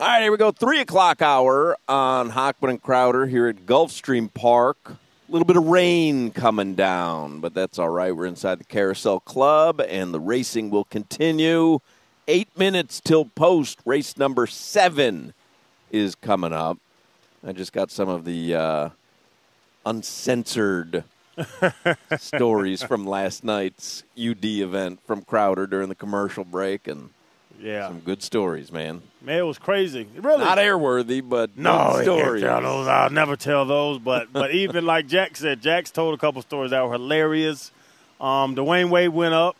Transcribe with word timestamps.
All 0.00 0.06
right, 0.06 0.22
here 0.22 0.32
we 0.32 0.38
go. 0.38 0.50
Three 0.50 0.80
o'clock 0.80 1.20
hour 1.20 1.76
on 1.86 2.30
Hochman 2.30 2.70
and 2.70 2.82
Crowder 2.82 3.26
here 3.26 3.48
at 3.48 3.66
Gulfstream 3.66 4.32
Park. 4.32 4.78
A 4.92 4.96
little 5.28 5.44
bit 5.44 5.58
of 5.58 5.66
rain 5.66 6.30
coming 6.30 6.74
down, 6.74 7.40
but 7.40 7.52
that's 7.52 7.78
all 7.78 7.90
right. 7.90 8.16
We're 8.16 8.24
inside 8.24 8.60
the 8.60 8.64
Carousel 8.64 9.20
Club, 9.20 9.78
and 9.86 10.14
the 10.14 10.18
racing 10.18 10.70
will 10.70 10.84
continue. 10.84 11.80
Eight 12.26 12.48
minutes 12.56 12.98
till 12.98 13.26
post. 13.26 13.78
Race 13.84 14.16
number 14.16 14.46
seven 14.46 15.34
is 15.90 16.14
coming 16.14 16.54
up. 16.54 16.78
I 17.46 17.52
just 17.52 17.74
got 17.74 17.90
some 17.90 18.08
of 18.08 18.24
the 18.24 18.54
uh, 18.54 18.88
uncensored 19.84 21.04
stories 22.18 22.82
from 22.82 23.04
last 23.04 23.44
night's 23.44 24.02
UD 24.18 24.46
event 24.46 25.00
from 25.06 25.20
Crowder 25.20 25.66
during 25.66 25.90
the 25.90 25.94
commercial 25.94 26.44
break, 26.44 26.88
and 26.88 27.10
Yeah, 27.62 27.88
some 27.88 28.00
good 28.00 28.22
stories, 28.22 28.72
man. 28.72 29.02
man, 29.22 29.38
it 29.38 29.42
was 29.42 29.58
crazy. 29.58 30.06
Really, 30.16 30.44
Not 30.44 30.58
airworthy, 30.58 31.22
but 31.26 31.50
No, 31.56 32.00
stories. 32.02 32.42
tell 32.42 32.62
those. 32.62 32.86
I'll 32.88 33.10
never 33.10 33.36
tell 33.36 33.64
those. 33.64 33.98
But 33.98 34.32
but 34.32 34.52
even 34.54 34.86
like 34.86 35.06
Jack 35.06 35.36
said, 35.36 35.60
Jack's 35.60 35.90
told 35.90 36.14
a 36.14 36.18
couple 36.18 36.40
stories 36.42 36.70
that 36.70 36.84
were 36.84 36.92
hilarious. 36.92 37.70
Um, 38.20 38.54
Dwyane 38.56 38.90
Wade 38.90 39.10
went 39.10 39.34
up 39.34 39.56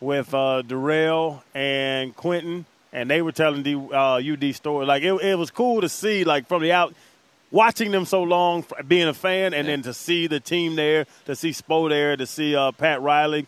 with 0.00 0.32
uh, 0.34 0.62
Dorell 0.66 1.42
and 1.54 2.14
Quentin, 2.16 2.66
and 2.92 3.10
they 3.10 3.22
were 3.22 3.32
telling 3.32 3.62
the 3.62 3.74
uh, 3.76 4.16
UD 4.20 4.54
story. 4.54 4.86
Like 4.86 5.02
it, 5.02 5.12
it 5.22 5.38
was 5.38 5.50
cool 5.50 5.80
to 5.82 5.88
see, 5.88 6.24
like 6.24 6.46
from 6.48 6.62
the 6.62 6.72
out, 6.72 6.94
watching 7.50 7.90
them 7.90 8.04
so 8.04 8.22
long, 8.22 8.64
being 8.86 9.08
a 9.08 9.14
fan, 9.14 9.54
and 9.54 9.68
then 9.68 9.82
to 9.82 9.94
see 9.94 10.26
the 10.26 10.40
team 10.40 10.76
there, 10.76 11.06
to 11.26 11.34
see 11.36 11.50
Spo 11.50 11.88
there, 11.88 12.16
to 12.16 12.26
see 12.26 12.54
uh, 12.56 12.72
Pat 12.72 13.00
Riley. 13.02 13.46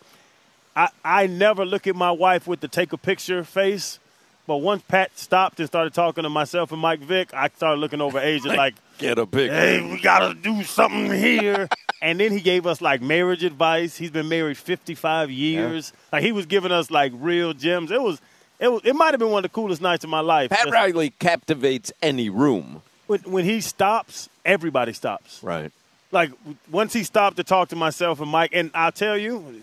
I, 0.78 0.88
I 1.04 1.26
never 1.26 1.64
look 1.66 1.86
at 1.88 1.96
my 1.96 2.10
wife 2.12 2.46
with 2.46 2.60
the 2.60 2.68
take 2.68 2.92
a 2.92 2.96
picture 2.96 3.42
face, 3.42 3.98
but 4.46 4.58
once 4.58 4.82
Pat 4.86 5.18
stopped 5.18 5.58
and 5.58 5.66
started 5.68 5.92
talking 5.92 6.22
to 6.22 6.30
myself 6.30 6.70
and 6.70 6.80
Mike 6.80 7.00
Vick, 7.00 7.34
I 7.34 7.48
started 7.48 7.80
looking 7.80 8.00
over 8.00 8.18
Asia 8.32 8.48
like, 8.48 8.74
Get 8.98 9.18
a 9.18 9.26
picture. 9.26 9.54
hey, 9.54 9.82
we 9.82 10.00
got 10.00 10.20
to 10.28 10.34
do 10.34 10.62
something 10.62 11.10
here. 11.12 11.68
and 12.02 12.20
then 12.20 12.30
he 12.32 12.40
gave 12.40 12.64
us 12.66 12.80
like 12.80 13.02
marriage 13.02 13.42
advice. 13.42 13.96
He's 13.96 14.10
been 14.12 14.28
married 14.28 14.56
55 14.56 15.30
years. 15.32 15.92
Like 16.12 16.22
he 16.22 16.30
was 16.32 16.46
giving 16.46 16.70
us 16.72 16.90
like 16.90 17.12
real 17.16 17.54
gems. 17.54 17.90
It 17.90 18.00
was, 18.00 18.20
it 18.60 18.68
was, 18.68 18.80
it 18.84 18.94
might 18.94 19.10
have 19.12 19.18
been 19.20 19.30
one 19.30 19.44
of 19.44 19.50
the 19.50 19.54
coolest 19.54 19.82
nights 19.82 20.04
of 20.04 20.10
my 20.10 20.20
life. 20.20 20.50
Pat 20.50 20.60
Just- 20.60 20.72
Riley 20.72 21.10
captivates 21.18 21.92
any 22.02 22.28
room. 22.30 22.82
when, 23.08 23.20
when 23.22 23.44
he 23.44 23.60
stops, 23.60 24.28
everybody 24.44 24.92
stops. 24.92 25.42
Right. 25.42 25.72
like 26.12 26.30
once 26.70 26.92
he 26.92 27.02
stopped 27.04 27.36
to 27.38 27.44
talk 27.44 27.68
to 27.70 27.76
myself 27.76 28.20
and 28.20 28.30
Mike, 28.30 28.50
and 28.52 28.70
I'll 28.74 28.92
tell 28.92 29.16
you, 29.18 29.62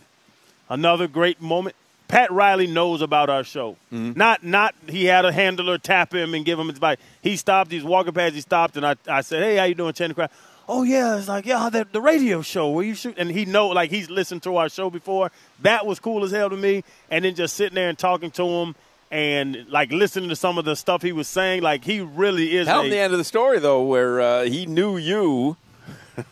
another 0.69 1.07
great 1.07 1.41
moment. 1.41 1.75
Pat 2.07 2.31
Riley 2.31 2.67
knows 2.67 3.01
about 3.01 3.29
our 3.31 3.43
show. 3.43 3.77
Not 3.91 4.43
not 4.43 4.75
he 4.87 5.05
had 5.05 5.25
a 5.25 5.31
handler 5.31 5.77
tap 5.79 6.13
him 6.13 6.33
and 6.35 6.45
give 6.45 6.59
him 6.59 6.69
advice. 6.69 6.97
He 7.21 7.35
stopped. 7.35 7.71
He's 7.71 7.83
walking 7.83 8.13
past. 8.13 8.35
He 8.35 8.41
stopped, 8.41 8.77
and 8.77 8.85
I, 8.85 8.95
I 9.07 9.21
said, 9.21 9.41
"Hey, 9.41 9.55
how 9.57 9.63
you 9.63 9.73
doing, 9.75 9.93
Channing 9.93 10.13
Crowd?" 10.13 10.29
Oh 10.69 10.83
yeah, 10.83 11.17
it's 11.17 11.27
like 11.27 11.45
yeah, 11.47 11.67
the, 11.69 11.87
the 11.91 12.01
radio 12.01 12.41
show 12.43 12.69
where 12.69 12.85
you 12.85 12.93
shoot, 12.93 13.15
and 13.17 13.31
he 13.31 13.45
know 13.45 13.69
like 13.69 13.89
he's 13.89 14.09
listened 14.09 14.43
to 14.43 14.57
our 14.57 14.69
show 14.69 14.89
before. 14.91 15.31
That 15.61 15.85
was 15.87 15.99
cool 15.99 16.23
as 16.23 16.31
hell 16.31 16.49
to 16.51 16.57
me. 16.57 16.83
And 17.09 17.25
then 17.25 17.33
just 17.33 17.55
sitting 17.55 17.75
there 17.75 17.89
and 17.89 17.97
talking 17.97 18.29
to 18.31 18.45
him 18.47 18.75
and 19.11 19.67
like 19.69 19.91
listening 19.91 20.29
to 20.29 20.35
some 20.35 20.57
of 20.59 20.65
the 20.65 20.75
stuff 20.75 21.01
he 21.01 21.11
was 21.11 21.27
saying, 21.27 21.63
like 21.63 21.83
he 21.83 22.01
really 22.01 22.55
is. 22.55 22.67
Tell 22.67 22.81
a- 22.85 22.89
the 22.89 22.97
end 22.99 23.13
of 23.13 23.17
the 23.19 23.25
story 23.25 23.57
though, 23.59 23.83
where 23.83 24.21
uh, 24.21 24.43
he 24.43 24.67
knew 24.67 24.97
you. 24.97 25.57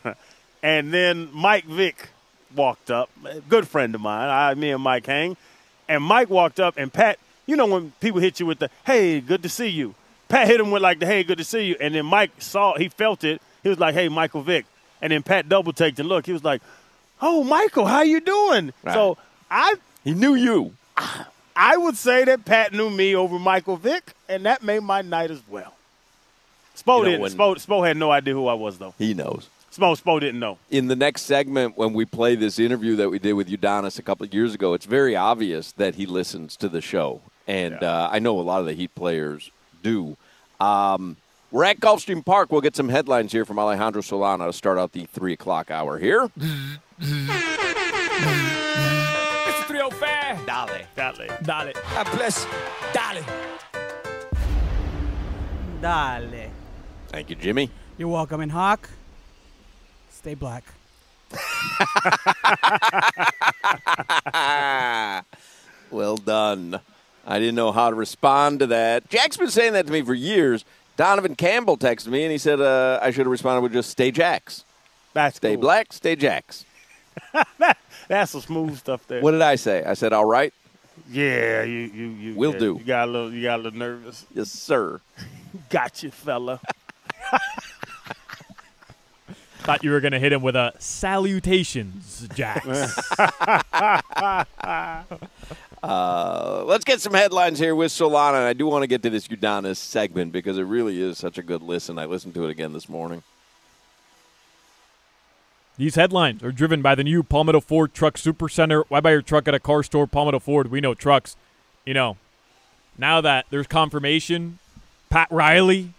And 0.64 0.94
then 0.94 1.30
Mike 1.34 1.66
Vick 1.66 2.12
walked 2.56 2.92
up, 2.92 3.10
a 3.26 3.40
good 3.42 3.68
friend 3.68 3.94
of 3.96 4.02
mine. 4.02 4.30
I, 4.30 4.54
me 4.54 4.72
and 4.72 4.82
Mike 4.82 5.06
hang, 5.06 5.38
and 5.88 6.04
Mike 6.04 6.30
walked 6.30 6.60
up, 6.60 6.76
and 6.78 6.92
Pat. 6.92 7.20
You 7.46 7.56
know 7.58 7.66
when 7.66 7.92
people 8.00 8.20
hit 8.22 8.40
you 8.40 8.46
with 8.46 8.60
the 8.60 8.70
"Hey, 8.86 9.20
good 9.20 9.44
to 9.44 9.50
see 9.50 9.68
you." 9.68 9.96
Pat 10.30 10.48
hit 10.48 10.60
him 10.60 10.72
with 10.72 10.82
like 10.82 11.00
the 11.00 11.06
"Hey, 11.06 11.24
good 11.24 11.38
to 11.40 11.44
see 11.44 11.66
you," 11.66 11.76
and 11.80 11.94
then 11.94 12.06
Mike 12.06 12.32
saw, 12.40 12.76
he 12.78 12.88
felt 12.90 13.24
it. 13.24 13.42
He 13.64 13.70
was 13.70 13.80
like, 13.80 13.94
"Hey, 13.94 14.08
Michael 14.10 14.42
Vick," 14.42 14.66
and 15.02 15.12
then 15.12 15.24
Pat 15.24 15.50
double 15.50 15.74
taked 15.74 16.00
and 16.00 16.08
look, 16.08 16.26
He 16.26 16.32
was 16.34 16.44
like, 16.44 16.62
"Oh, 17.22 17.44
Michael, 17.44 17.86
how 17.86 18.02
you 18.02 18.22
doing?" 18.22 18.72
Right. 18.84 18.94
So 18.94 19.18
I, 19.52 19.76
He 20.04 20.14
knew 20.14 20.36
you. 20.36 20.74
I 21.56 21.78
would 21.78 21.98
say 21.98 22.24
that 22.26 22.46
Pat 22.46 22.72
knew 22.74 22.90
me 22.90 23.16
over 23.16 23.38
Michael 23.38 23.78
Vick, 23.78 24.14
and 24.30 24.46
that 24.46 24.64
made 24.64 24.80
my 24.82 25.02
night 25.02 25.30
as 25.30 25.42
well. 25.50 25.74
Spo 26.76 26.98
You 27.00 27.04
know, 27.04 27.10
didn't. 27.10 27.22
when- 27.22 27.32
Spo, 27.32 27.56
Spo 27.68 27.86
had 27.88 27.98
no 27.98 28.10
idea 28.12 28.34
who 28.34 28.48
I 28.48 28.54
was 28.56 28.78
though. 28.80 28.94
He 28.98 29.14
knows. 29.14 29.48
Spo, 29.76 30.00
Spo 30.00 30.20
didn't 30.20 30.40
know. 30.40 30.58
In 30.70 30.88
the 30.88 30.96
next 30.96 31.24
segment, 31.24 31.76
when 31.78 31.94
we 31.94 32.06
play 32.06 32.36
this 32.36 32.60
interview 32.60 32.96
that 32.98 33.10
we 33.10 33.18
did 33.18 33.34
with 33.34 33.50
Udonis 33.50 33.98
a 33.98 34.04
couple 34.04 34.24
of 34.26 34.34
years 34.34 34.54
ago, 34.54 34.74
it's 34.76 34.86
very 34.86 35.16
obvious 35.16 35.72
that 35.74 35.96
he 35.96 36.06
listens 36.06 36.56
to 36.58 36.70
the 36.70 36.80
show, 36.82 37.22
and 37.48 37.78
Yeah. 37.82 37.92
uh, 38.04 38.10
I 38.12 38.20
know 38.20 38.40
a 38.40 38.42
lot 38.44 38.60
of 38.60 38.68
the 38.68 38.74
Heat 38.74 38.94
players 38.94 39.50
do. 39.82 40.16
Um, 40.60 41.18
we're 41.52 41.64
at 41.66 41.80
Gulfstream 41.80 42.24
Park. 42.24 42.52
We'll 42.52 42.62
get 42.62 42.76
some 42.76 42.90
headlines 42.90 43.32
here 43.32 43.46
from 43.46 43.58
Alejandro 43.58 44.02
Solana 44.04 44.46
to 44.48 44.54
start 44.54 44.78
out 44.78 44.92
the 44.92 45.06
three 45.06 45.34
o'clock 45.34 45.72
hour 45.72 45.98
here. 45.98 46.30
Mr. 46.38 46.80
305. 49.68 50.46
Dale. 50.46 50.86
Dale. 50.96 51.28
Dale. 51.44 51.74
God 51.94 52.08
bless. 52.16 52.46
Dale. 52.94 53.24
Dale. 55.82 56.50
Thank 57.10 57.30
you, 57.30 57.36
Jimmy. 57.36 57.70
You're 57.98 58.08
welcome. 58.08 58.40
And 58.42 58.52
Hawk, 58.52 58.90
stay 60.24 60.36
black. 60.36 60.64
well 65.92 66.16
done. 66.16 66.80
I 67.28 67.40
didn't 67.40 67.56
know 67.56 67.74
how 67.74 67.90
to 67.90 67.96
respond 67.96 68.60
to 68.60 68.68
that. 68.68 69.10
Jack's 69.10 69.36
been 69.36 69.50
saying 69.50 69.74
that 69.74 69.86
to 69.88 69.92
me 69.92 70.02
for 70.02 70.14
years. 70.14 70.64
Donovan 70.96 71.36
Campbell 71.36 71.78
texted 71.78 72.08
me 72.08 72.24
and 72.24 72.32
he 72.32 72.38
said 72.38 72.62
uh, 72.62 73.00
I 73.02 73.12
should 73.12 73.26
have 73.26 73.32
responded 73.32 73.64
with 73.64 73.74
just 73.74 73.90
stay 73.90 74.12
Jacks. 74.12 74.64
That's 75.12 75.36
Stay 75.36 75.56
cool. 75.56 75.62
black, 75.62 75.92
stay 75.92 76.16
Jacks. 76.16 76.64
That's 78.08 78.32
some 78.32 78.40
smooth 78.40 78.78
stuff 78.78 79.06
there. 79.06 79.22
What 79.22 79.32
did 79.32 79.42
I 79.42 79.56
say? 79.56 79.84
I 79.84 79.96
said, 79.96 80.14
all 80.14 80.24
right. 80.24 80.54
Yeah, 81.12 81.64
you 81.64 81.92
you 81.94 82.08
you 82.08 82.36
Will 82.36 82.54
yeah, 82.54 82.60
do. 82.60 82.78
You 82.80 82.86
got 82.86 83.10
a 83.10 83.12
little 83.12 83.34
you 83.34 83.44
got 83.44 83.60
a 83.60 83.64
little 83.64 83.78
nervous. 83.78 84.26
Yes, 84.34 84.52
sir. 84.52 85.02
Got 85.70 86.02
you, 86.02 86.12
fella. 86.12 86.62
Thought 89.74 89.84
you 89.84 89.90
were 89.90 90.02
going 90.02 90.12
to 90.12 90.20
hit 90.20 90.32
him 90.32 90.44
with 90.44 90.56
a 90.56 90.72
salutations, 90.78 92.28
Jax. 92.36 92.68
Uh, 95.82 96.64
let's 96.66 96.86
get 96.86 97.02
some 97.02 97.14
headlines 97.14 97.60
here 97.60 97.76
with 97.76 97.92
Solana. 97.92 98.36
And 98.36 98.46
I 98.46 98.54
do 98.54 98.66
want 98.66 98.84
to 98.84 98.88
get 98.88 99.04
to 99.04 99.10
this 99.10 99.28
Udonis 99.28 99.76
segment 99.76 100.32
because 100.32 100.58
it 100.58 100.64
really 100.64 101.02
is 101.02 101.18
such 101.18 101.38
a 101.38 101.44
good 101.44 101.62
listen. 101.62 102.00
I 102.00 102.06
listened 102.06 102.34
to 102.36 102.46
it 102.46 102.52
again 102.52 102.72
this 102.72 102.88
morning. 102.88 103.22
These 105.76 105.96
headlines 105.96 106.42
are 106.42 106.54
driven 106.54 106.82
by 106.82 106.96
the 106.96 107.04
new 107.04 107.22
Palmetto 107.22 107.60
Ford 107.60 107.94
Truck 107.94 108.18
Super 108.18 108.48
Center. 108.48 108.86
Why 108.88 109.02
buy 109.02 109.12
your 109.12 109.22
truck 109.22 109.46
at 109.50 109.54
a 109.54 109.60
car 109.60 109.84
store? 109.84 110.08
Palmetto 110.08 110.40
Ford, 110.40 110.72
we 110.72 110.80
know 110.80 110.94
trucks. 110.94 111.36
You 111.86 111.94
know, 111.94 112.16
now 112.98 113.20
that 113.20 113.48
there's 113.50 113.68
confirmation, 113.68 114.60
Pat 115.10 115.28
Riley 115.30 115.90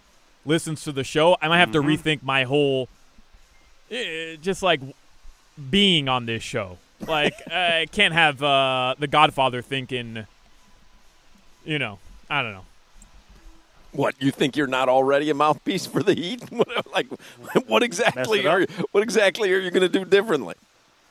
listens 0.45 0.83
to 0.85 0.91
the 0.91 1.03
show, 1.03 1.37
I 1.43 1.47
might 1.47 1.59
have 1.59 1.73
to 1.73 1.81
rethink 1.83 2.23
my 2.23 2.45
whole, 2.45 2.89
eh, 3.91 4.35
just 4.41 4.61
like 4.63 4.81
being 5.69 6.09
on 6.09 6.25
this 6.25 6.43
show. 6.43 6.77
Like, 7.07 7.33
I 7.51 7.87
can't 7.91 8.13
have 8.13 8.41
uh, 8.41 8.95
the 8.99 9.07
Godfather 9.07 9.61
thinking, 9.61 10.25
you 11.65 11.79
know, 11.79 11.99
I 12.29 12.41
don't 12.41 12.53
know. 12.53 12.65
What 13.91 14.15
you 14.21 14.31
think 14.31 14.57
you're 14.57 14.67
not 14.67 14.89
already 14.89 15.29
a 15.29 15.33
mouthpiece 15.33 15.85
for 15.85 16.03
the 16.03 16.13
Heat? 16.13 16.43
Like, 16.93 17.07
what 17.67 17.83
exactly 17.83 18.47
are 18.47 18.61
you, 18.61 18.67
what 18.91 19.03
exactly 19.03 19.51
are 19.53 19.59
you 19.59 19.69
going 19.69 19.81
to 19.81 19.89
do 19.89 20.05
differently? 20.05 20.55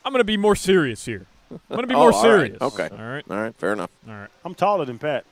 I'm 0.04 0.12
going 0.12 0.20
to 0.20 0.24
be 0.24 0.38
more 0.38 0.56
serious 0.56 1.04
here. 1.04 1.26
I'm 1.50 1.60
going 1.68 1.82
to 1.82 1.86
be 1.86 1.94
Oh, 1.94 1.98
more 1.98 2.12
all 2.12 2.22
right. 2.22 2.22
serious. 2.22 2.60
Okay. 2.60 2.88
All 2.90 3.04
right. 3.04 3.24
All 3.28 3.36
right, 3.36 3.54
fair 3.56 3.72
enough. 3.74 3.90
All 4.08 4.14
right. 4.14 4.30
I'm 4.46 4.54
taller 4.54 4.84
than 4.86 4.98
Pat. 4.98 5.24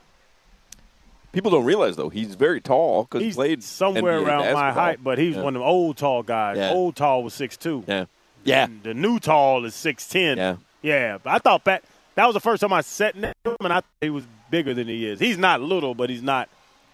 People 1.32 1.50
don't 1.50 1.64
realize 1.64 1.96
though 1.96 2.08
he's 2.10 2.34
very 2.34 2.60
tall 2.60 3.04
because 3.04 3.20
he 3.20 3.26
He's 3.26 3.34
played 3.36 3.62
somewhere 3.62 4.20
NBA 4.20 4.26
around 4.26 4.52
my 4.54 4.70
height, 4.72 5.02
but 5.02 5.18
he's 5.18 5.34
Yeah. 5.36 5.42
one 5.42 5.56
of 5.56 5.60
them 5.60 5.68
old 5.68 5.96
tall 5.96 6.22
guys. 6.22 6.58
Yeah. 6.58 6.70
Old 6.72 6.94
tall 6.96 7.22
was 7.22 7.32
six 7.34 7.56
two. 7.56 7.84
Yeah, 7.86 8.04
yeah, 8.44 8.66
The 8.82 8.92
new 8.94 9.18
tall 9.18 9.64
is 9.64 9.74
six 9.74 10.06
ten. 10.08 10.36
yeah. 10.38 10.56
Yeah, 10.82 11.18
but 11.22 11.30
I 11.30 11.38
thought 11.38 11.64
Pat. 11.64 11.82
That 12.16 12.26
was 12.26 12.34
the 12.34 12.40
first 12.40 12.60
time 12.60 12.72
I 12.72 12.82
sat 12.82 13.16
next 13.16 13.36
to 13.44 13.50
him, 13.52 13.56
and 13.60 13.72
I 13.72 13.76
thought 13.76 13.84
he 14.02 14.10
was 14.10 14.24
bigger 14.50 14.74
than 14.74 14.86
he 14.88 15.06
is. 15.06 15.18
He's 15.20 15.38
not 15.38 15.60
little, 15.62 15.94
but 15.94 16.10
he's 16.10 16.22
not. 16.22 16.48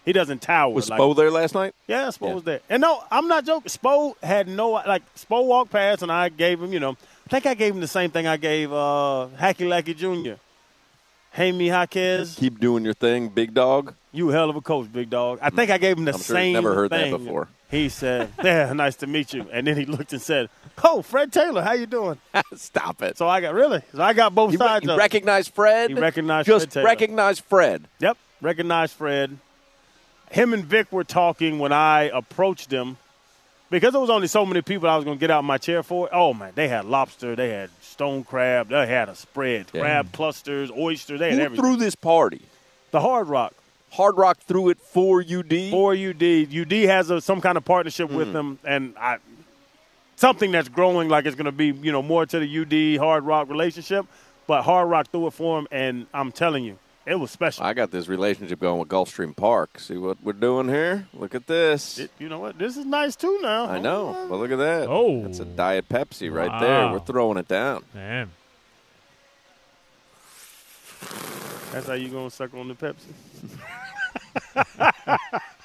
He 0.05 0.13
doesn't 0.13 0.41
tower. 0.41 0.71
Was 0.73 0.89
like, 0.89 0.99
Spo 0.99 1.13
there 1.15 1.29
last 1.29 1.53
night? 1.53 1.75
Yeah, 1.87 2.05
Spo 2.07 2.27
Yeah. 2.29 2.33
was 2.35 2.43
there. 2.43 2.59
And 2.69 2.81
no, 2.81 3.03
I'm 3.11 3.27
not 3.27 3.45
joking. 3.45 3.67
Spo 3.69 4.15
had 4.23 4.47
no 4.47 4.69
like 4.71 5.01
Spo 5.15 5.43
walked 5.45 5.71
past 5.71 6.01
and 6.03 6.11
I 6.11 6.29
gave 6.29 6.61
him, 6.61 6.71
you 6.71 6.79
know, 6.79 6.91
I 6.91 7.29
think 7.29 7.45
I 7.45 7.53
gave 7.53 7.73
him 7.75 7.81
the 7.81 7.87
same 7.87 8.09
thing 8.11 8.25
I 8.25 8.37
gave 8.37 8.71
uh 8.71 9.27
Hacky 9.37 9.67
Lackey 9.67 9.93
Jr. 9.93 10.35
Hey 11.31 11.51
me 11.51 11.67
Jaquez, 11.67 12.35
Keep 12.35 12.59
doing 12.59 12.83
your 12.83 12.93
thing, 12.93 13.29
big 13.29 13.53
dog. 13.53 13.93
you 14.11 14.29
a 14.29 14.33
hell 14.33 14.49
of 14.49 14.55
a 14.55 14.61
coach, 14.61 14.91
big 14.91 15.09
dog. 15.09 15.39
I 15.41 15.49
think 15.49 15.69
I 15.71 15.77
gave 15.77 15.97
him 15.97 16.05
the 16.05 16.13
I'm 16.13 16.17
sure 16.19 16.35
same 16.35 16.53
never 16.53 16.73
heard 16.73 16.89
that 16.91 17.11
before. 17.11 17.47
He 17.69 17.87
said, 17.89 18.31
Yeah, 18.43 18.73
nice 18.73 18.95
to 18.97 19.07
meet 19.07 19.31
you. 19.33 19.45
And 19.51 19.67
then 19.67 19.77
he 19.77 19.85
looked 19.85 20.11
and 20.11 20.21
said, 20.21 20.49
Oh, 20.83 21.01
Fred 21.01 21.31
Taylor, 21.31 21.61
how 21.61 21.73
you 21.73 21.85
doing? 21.85 22.17
Stop 22.55 23.01
it. 23.03 23.17
So 23.17 23.27
I 23.27 23.41
got 23.41 23.53
really 23.53 23.81
so 23.93 24.01
I 24.01 24.13
got 24.13 24.33
both 24.33 24.51
You, 24.51 24.57
sides 24.57 24.85
you 24.85 24.97
recognize 24.97 25.47
Fred? 25.47 25.91
He 25.91 25.95
recognized 25.95 26.47
Just 26.47 26.65
Fred 26.65 26.71
Taylor. 26.71 26.85
recognize 26.85 27.39
Fred. 27.39 27.85
Yep. 27.99 28.17
Recognize 28.41 28.91
Fred. 28.91 29.37
him 30.31 30.53
and 30.53 30.65
Vic 30.65 30.91
were 30.91 31.03
talking 31.03 31.59
when 31.59 31.71
I 31.71 32.03
approached 32.13 32.69
them 32.71 32.97
because 33.69 33.91
there 33.91 34.01
was 34.01 34.09
only 34.09 34.27
so 34.27 34.45
many 34.47 34.63
people 34.63 34.89
I 34.89 34.95
was 34.95 35.05
going 35.05 35.17
to 35.17 35.19
get 35.19 35.29
out 35.29 35.39
of 35.39 35.45
my 35.45 35.59
chair 35.59 35.83
for. 35.83 36.09
Oh 36.11 36.33
man, 36.33 36.53
they 36.55 36.67
had 36.67 36.85
lobster, 36.85 37.35
they 37.35 37.49
had 37.49 37.69
stone 37.99 38.23
crab, 38.23 38.69
they 38.69 38.87
had 38.87 39.09
a 39.09 39.15
spread, 39.15 39.65
Yeah. 39.73 39.81
crab 39.81 40.13
clusters, 40.13 40.71
oysters, 40.71 41.19
they 41.19 41.31
had 41.31 41.39
Who 41.39 41.43
everything. 41.45 41.65
threw 41.65 41.75
this 41.75 41.95
party? 41.95 42.41
the 42.91 43.01
Hard 43.01 43.27
Rock. 43.27 43.53
Hard 43.91 44.15
Rock 44.17 44.37
threw 44.39 44.69
it 44.69 44.79
for 44.79 45.21
UD. 45.21 45.69
for 45.69 45.93
UD. 45.93 46.47
UD 46.49 46.71
has 46.85 47.09
a, 47.09 47.19
some 47.19 47.41
kind 47.41 47.57
of 47.57 47.65
partnership 47.65 48.09
Mm. 48.09 48.15
with 48.15 48.31
them, 48.33 48.57
and 48.63 48.93
I, 48.97 49.17
something 50.15 50.49
that's 50.51 50.69
growing 50.69 51.09
like 51.09 51.25
it's 51.25 51.35
going 51.35 51.45
to 51.45 51.51
be 51.51 51.67
you 51.67 51.91
know 51.91 52.01
more 52.01 52.25
to 52.25 52.39
the 52.39 52.47
UD 52.61 52.97
Hard 53.03 53.25
Rock 53.25 53.49
relationship. 53.49 54.05
But 54.47 54.61
Hard 54.63 54.89
Rock 54.89 55.11
threw 55.11 55.27
it 55.27 55.33
for 55.33 55.59
him, 55.59 55.67
and 55.69 56.07
I'm 56.13 56.31
telling 56.31 56.63
you, 56.63 56.77
it 57.09 57.15
was 57.19 57.31
special. 57.31 57.63
I 57.63 57.73
got 57.73 57.89
this 57.91 58.07
relationship 58.07 58.59
going 58.59 58.79
with 58.79 58.87
Gulfstream 58.89 59.35
Park. 59.35 59.79
See 59.79 59.97
what 59.97 60.17
we're 60.23 60.33
doing 60.33 60.67
here? 60.69 61.07
Look 61.13 61.33
at 61.35 61.47
this. 61.47 61.97
It- 61.97 62.11
you 62.19 62.29
know 62.29 62.39
what? 62.39 62.57
This 62.57 62.77
is 62.77 62.85
nice 62.85 63.15
too. 63.15 63.39
Now 63.41 63.65
I 63.65 63.79
know. 63.79 64.15
Oh, 64.17 64.27
well, 64.27 64.39
look 64.39 64.51
at 64.51 64.57
that. 64.59 64.87
Oh. 64.87 65.23
That's 65.23 65.39
a 65.39 65.45
Diet 65.45 65.89
Pepsi 65.89 66.31
right 66.31 66.59
there. 66.61 66.91
We're 66.91 66.99
throwing 66.99 67.37
it 67.37 67.47
down. 67.47 67.83
Man. 67.93 68.29
That's 71.71 71.87
how 71.87 71.93
you 71.93 72.09
gonna 72.09 72.29
suck 72.29 72.53
on 72.53 72.67
the 72.67 72.75
Pepsi. 72.75 73.13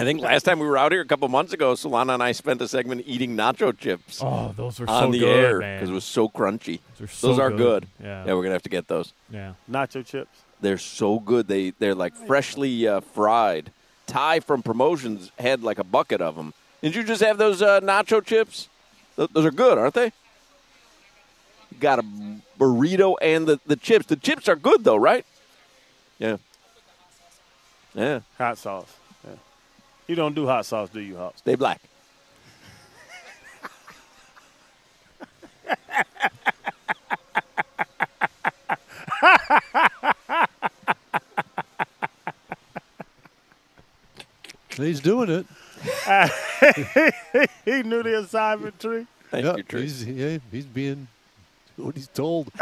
I 0.00 0.04
think 0.04 0.20
last 0.20 0.44
time 0.44 0.60
we 0.60 0.66
were 0.66 0.78
out 0.78 0.92
here 0.92 1.00
a 1.00 1.04
couple 1.04 1.26
months 1.28 1.52
ago, 1.52 1.72
Solana 1.74 2.14
and 2.14 2.22
I 2.22 2.30
spent 2.32 2.62
a 2.62 2.68
segment 2.68 3.02
eating 3.06 3.36
nacho 3.36 3.76
chips 3.76 4.20
Oh, 4.22 4.52
those 4.56 4.78
are 4.80 4.88
on 4.88 5.06
so 5.08 5.10
the 5.12 5.18
good, 5.18 5.44
air 5.44 5.58
man. 5.58 5.76
because 5.78 5.90
it 5.90 5.92
was 5.92 6.04
so 6.04 6.28
crunchy. 6.28 6.78
Those 6.98 7.08
are, 7.10 7.12
so 7.12 7.26
Those 7.28 7.38
are 7.40 7.50
good. 7.50 7.86
Yeah. 8.02 8.24
Yeah, 8.26 8.34
we're 8.34 8.42
gonna 8.42 8.54
have 8.54 8.62
to 8.62 8.68
get 8.68 8.86
those. 8.86 9.12
yeah. 9.28 9.54
Nacho 9.70 10.06
chips. 10.06 10.42
They're 10.60 10.78
so 10.78 11.18
good. 11.18 11.48
They 11.48 11.70
they're 11.70 11.94
like 11.96 12.14
freshly 12.14 12.86
uh, 12.86 13.00
fried. 13.00 13.72
Ty 14.06 14.40
from 14.40 14.62
Promotions 14.62 15.30
had 15.38 15.62
like 15.64 15.78
a 15.80 15.84
bucket 15.84 16.20
of 16.20 16.36
them. 16.36 16.54
Did 16.80 16.94
you 16.94 17.02
just 17.02 17.22
have 17.22 17.36
those 17.38 17.60
uh, 17.60 17.80
nacho 17.80 18.24
chips? 18.24 18.68
Th- 19.16 19.28
those 19.32 19.44
are 19.44 19.50
good, 19.50 19.78
aren't 19.78 19.94
they? 19.94 20.12
Got 21.80 21.98
a 21.98 22.04
burrito 22.58 23.16
and 23.20 23.46
the, 23.48 23.60
the 23.66 23.76
chips. 23.76 24.06
The 24.06 24.16
chips 24.16 24.48
are 24.48 24.56
good 24.56 24.84
though, 24.84 24.96
right? 24.96 25.26
Yeah. 26.20 26.36
Yeah. 27.94 28.20
Hot 28.38 28.56
sauce. 28.58 28.94
Yeah. 30.08 30.12
You 30.12 30.16
don't 30.16 30.34
do 30.34 30.46
hot 30.46 30.64
sauce, 30.64 30.88
do 30.88 31.00
you, 31.00 31.16
Hops? 31.16 31.40
Stay 31.40 31.54
black. 31.54 31.80
He's 44.76 45.00
doing 45.00 45.28
it. 45.28 45.46
he 47.64 47.82
knew 47.82 48.02
the 48.02 48.20
assignment 48.20 48.78
tree. 48.80 49.06
Thank 49.30 49.44
yeah, 49.44 49.56
you, 49.56 49.64
Trish. 49.64 49.80
he's 49.80 50.06
yeah, 50.06 50.38
he's 50.50 50.64
being 50.64 51.08
what 51.76 51.96
he's 51.96 52.08
told. 52.08 52.50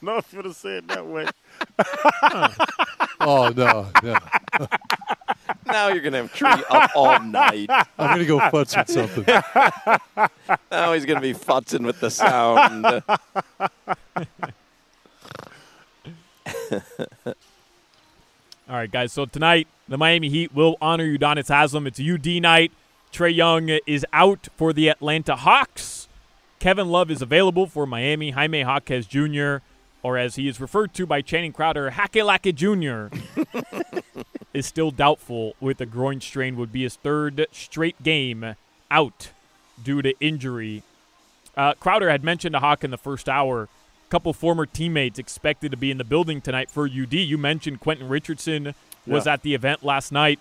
no, 0.00 0.18
if 0.18 0.32
you'd 0.32 0.44
have 0.44 0.54
said 0.54 0.84
it 0.84 0.88
that 0.88 1.06
way. 1.06 1.26
oh 3.20 3.52
no, 3.56 3.88
no. 4.02 4.18
Now 5.74 5.88
you're 5.88 6.02
gonna 6.02 6.18
have 6.18 6.32
tree 6.32 6.48
up 6.70 6.92
all 6.94 7.18
night. 7.18 7.68
I'm 7.68 7.88
gonna 7.98 8.24
go 8.24 8.38
futz 8.38 8.76
with 8.78 8.88
something. 8.88 9.24
Now 10.70 10.92
he's 10.92 11.04
gonna 11.04 11.20
be 11.20 11.34
futzing 11.34 11.84
with 11.84 11.98
the 11.98 12.12
sound. 12.12 12.86
All 18.68 18.76
right, 18.76 18.88
guys. 18.88 19.12
So 19.12 19.26
tonight, 19.26 19.66
the 19.88 19.98
Miami 19.98 20.28
Heat 20.28 20.54
will 20.54 20.76
honor 20.80 21.08
Udonis 21.08 21.48
Haslem. 21.48 21.88
It's 21.88 21.98
UD 21.98 22.40
night. 22.40 22.70
Trae 23.12 23.34
Young 23.34 23.68
is 23.84 24.06
out 24.12 24.46
for 24.56 24.72
the 24.72 24.86
Atlanta 24.88 25.34
Hawks. 25.34 26.06
Kevin 26.60 26.88
Love 26.88 27.10
is 27.10 27.20
available 27.20 27.66
for 27.66 27.84
Miami. 27.84 28.30
Jaime 28.30 28.60
Jaquez 28.60 29.06
Jr., 29.08 29.56
or 30.04 30.18
as 30.18 30.36
he 30.36 30.46
is 30.46 30.60
referred 30.60 30.94
to 30.94 31.04
by 31.04 31.20
Channing 31.20 31.52
Crowder, 31.52 31.90
Hakelake 31.90 32.54
Jr., 32.54 33.12
is 34.54 34.64
still 34.66 34.90
doubtful 34.90 35.54
with 35.60 35.80
a 35.80 35.86
groin 35.86 36.20
strain. 36.20 36.56
Would 36.56 36.72
be 36.72 36.84
his 36.84 36.96
third 36.96 37.46
straight 37.52 38.02
game 38.02 38.54
out 38.90 39.30
due 39.82 40.00
to 40.00 40.14
injury. 40.20 40.82
Uh, 41.56 41.74
Crowder 41.74 42.08
had 42.10 42.24
mentioned 42.24 42.54
a 42.56 42.60
Hawk 42.60 42.82
in 42.84 42.90
the 42.90 42.96
first 42.98 43.28
hour. 43.28 43.64
A 43.64 44.10
couple 44.10 44.32
former 44.32 44.64
teammates 44.66 45.18
expected 45.18 45.70
to 45.72 45.76
be 45.76 45.90
in 45.90 45.98
the 45.98 46.04
building 46.04 46.40
tonight 46.40 46.70
for 46.70 46.86
UD. 46.86 47.12
You 47.14 47.36
mentioned 47.38 47.80
Quentin 47.80 48.08
Richardson 48.08 48.74
was 49.06 49.26
Yeah. 49.26 49.32
at 49.34 49.42
the 49.42 49.54
event 49.54 49.82
last 49.84 50.12
night. 50.12 50.38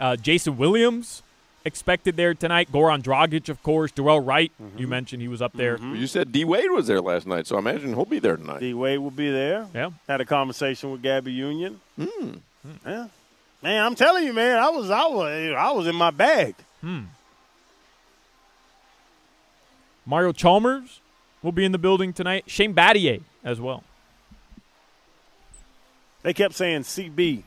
Uh, 0.00 0.16
Jason 0.16 0.56
Williams 0.56 1.22
expected 1.64 2.16
there 2.16 2.34
tonight. 2.34 2.72
Goran 2.72 3.02
Dragic, 3.02 3.48
of 3.48 3.62
course. 3.62 3.92
Dorell 3.92 4.24
Wright, 4.24 4.50
you 4.76 4.86
mentioned 4.88 5.22
he 5.22 5.28
was 5.28 5.40
up 5.42 5.52
there. 5.52 5.78
You 5.78 6.06
said 6.06 6.32
D 6.32 6.44
Wade 6.44 6.70
was 6.70 6.86
there 6.88 7.00
last 7.00 7.26
night, 7.26 7.46
so 7.46 7.56
I 7.56 7.58
imagine 7.60 7.94
he'll 7.94 8.04
be 8.04 8.18
there 8.18 8.36
tonight. 8.36 8.60
D 8.60 8.74
Wade 8.74 8.98
will 8.98 9.10
be 9.12 9.30
there. 9.30 9.68
Yeah. 9.74 9.90
Had 10.08 10.20
a 10.20 10.24
conversation 10.24 10.90
with 10.90 11.02
Gabby 11.02 11.32
Union. 11.32 11.80
Yeah. 12.86 13.06
Man, 13.62 13.84
I'm 13.84 13.94
telling 13.94 14.24
you, 14.24 14.32
man, 14.32 14.58
I 14.58 14.70
was 14.70 14.90
I 14.90 15.06
was 15.06 15.54
I 15.56 15.70
was 15.72 15.86
in 15.86 15.94
my 15.94 16.10
bag. 16.10 16.54
Hmm. 16.80 17.02
Mario 20.04 20.32
Chalmers 20.32 21.00
will 21.42 21.52
be 21.52 21.64
in 21.64 21.70
the 21.72 21.78
building 21.78 22.12
tonight. 22.12 22.44
Shane 22.48 22.74
Battier 22.74 23.22
as 23.44 23.60
well. 23.60 23.84
They 26.22 26.34
kept 26.34 26.54
saying 26.54 26.82
CB. 26.82 27.42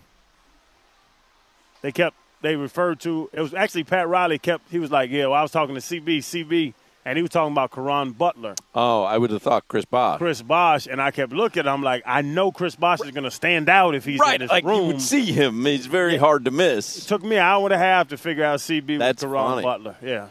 They 1.82 1.92
kept 1.92 2.16
they 2.42 2.56
referred 2.56 3.00
to 3.02 3.30
it 3.34 3.42
was 3.42 3.54
actually 3.54 3.84
Pat 3.84 4.08
Riley 4.08 4.40
kept 4.40 4.72
he 4.72 4.80
was 4.80 4.92
like, 4.92 5.10
Yeah, 5.10 5.28
well, 5.28 5.34
I 5.34 5.42
was 5.42 5.52
talking 5.52 5.76
to 5.76 5.82
CB, 5.82 6.20
CB, 6.20 6.74
and 7.06 7.18
he 7.18 7.22
was 7.22 7.32
talking 7.32 7.52
about 7.52 7.72
Caron 7.72 8.12
Butler, 8.12 8.56
Oh, 8.74 9.04
I 9.04 9.18
would 9.18 9.30
have 9.32 9.42
thought 9.42 9.68
Chris 9.68 9.86
Bosh. 9.86 10.18
Chris 10.18 10.42
Bosh, 10.42 10.88
and 10.88 11.02
I 11.02 11.12
kept 11.12 11.32
looking, 11.32 11.68
I'm 11.68 11.84
like, 11.84 12.04
I 12.06 12.22
know 12.22 12.52
Chris 12.52 12.76
Bosh 12.76 13.02
is 13.02 13.12
gonna 13.12 13.32
stand 13.32 13.70
out 13.70 13.96
if 13.96 14.06
he's 14.06 14.20
right, 14.20 14.36
in 14.36 14.42
this 14.42 14.52
like 14.52 14.64
You 14.64 14.84
would 14.88 15.02
see 15.02 15.26
him. 15.32 15.66
He's 15.66 15.86
very 15.86 16.18
hard 16.18 16.46
to 16.46 16.52
miss. 16.52 16.98
It 16.98 17.08
took 17.08 17.24
me 17.24 17.36
an 17.36 17.44
hour 17.44 17.66
and 17.66 17.74
a 17.74 17.78
half 17.78 18.10
to 18.10 18.18
figure 18.18 18.44
out 18.44 18.60
CB 18.60 19.00
That's 19.00 19.24
with 19.24 19.32
Caron 19.32 19.50
funny. 19.50 19.64
Butler. 19.64 19.96
Yeah. 20.02 20.28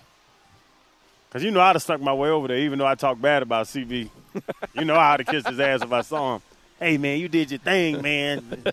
Because 1.28 1.44
you 1.44 1.50
know 1.50 1.60
I'd 1.60 1.74
have 1.74 1.82
stuck 1.82 2.00
my 2.00 2.14
way 2.14 2.28
over 2.28 2.48
there, 2.48 2.58
even 2.58 2.78
though 2.78 2.86
I 2.86 2.94
talk 2.94 3.20
bad 3.20 3.42
about 3.42 3.66
CB. 3.66 4.08
you 4.74 4.84
know 4.84 4.96
I'd 4.96 5.20
have 5.20 5.26
kissed 5.26 5.48
his 5.48 5.60
ass 5.60 5.82
if 5.82 5.92
I 5.92 6.02
saw 6.02 6.36
him. 6.36 6.42
Hey, 6.78 6.98
man, 6.98 7.18
you 7.18 7.28
did 7.28 7.50
your 7.50 7.60
thing, 7.60 8.02
man. 8.02 8.64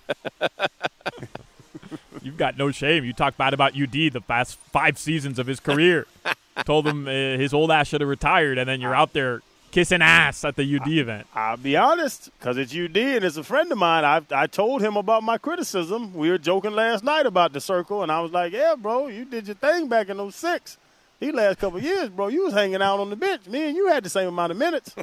You've 2.22 2.38
got 2.38 2.58
no 2.58 2.72
shame. 2.72 3.04
You 3.04 3.14
talk 3.14 3.38
bad 3.38 3.54
about 3.54 3.80
UD 3.80 3.92
the 3.92 4.22
past 4.28 4.58
five 4.72 4.98
seasons 4.98 5.40
of 5.40 5.48
his 5.48 5.60
career. 5.60 6.06
Told 6.66 6.88
him 6.88 7.08
uh, 7.08 7.12
his 7.12 7.54
old 7.54 7.72
ass 7.72 7.88
should 7.88 8.02
have 8.02 8.10
retired, 8.10 8.58
and 8.58 8.68
then 8.68 8.82
you're 8.82 8.96
out 8.96 9.14
there 9.14 9.42
kissing 9.72 10.02
ass 10.02 10.44
at 10.44 10.56
the 10.56 10.76
UD 10.76 10.88
event. 10.88 11.28
I'll 11.34 11.58
be 11.58 11.78
honest, 11.78 12.30
because 12.38 12.58
it's 12.58 12.76
UD 12.76 12.98
and 12.98 13.26
it's 13.26 13.38
a 13.38 13.44
friend 13.44 13.72
of 13.72 13.78
mine. 13.78 14.04
I, 14.04 14.22
I 14.32 14.48
told 14.48 14.82
him 14.82 14.98
about 14.98 15.24
my 15.24 15.38
criticism. 15.38 16.14
We 16.14 16.30
were 16.30 16.38
joking 16.38 16.74
last 16.74 17.04
night 17.04 17.26
about 17.26 17.54
the 17.54 17.62
circle, 17.62 18.04
and 18.04 18.12
I 18.12 18.20
was 18.20 18.32
like, 18.32 18.52
yeah, 18.54 18.76
bro, 18.78 19.08
you 19.08 19.26
did 19.26 19.48
your 19.48 19.56
thing 19.56 19.88
back 19.88 20.10
in 20.10 20.18
those 20.18 20.36
06. 20.36 20.78
These 21.20 21.34
last 21.34 21.60
couple 21.60 21.78
of 21.78 21.84
years, 21.84 22.10
bro, 22.10 22.28
you 22.28 22.46
was 22.46 22.54
hanging 22.54 22.82
out 22.82 23.00
on 23.00 23.10
the 23.10 23.16
bench. 23.16 23.48
Me 23.48 23.68
and 23.68 23.78
you 23.78 23.88
had 23.88 24.04
the 24.04 24.10
same 24.10 24.28
amount 24.28 24.52
of 24.52 24.58
minutes. 24.58 24.94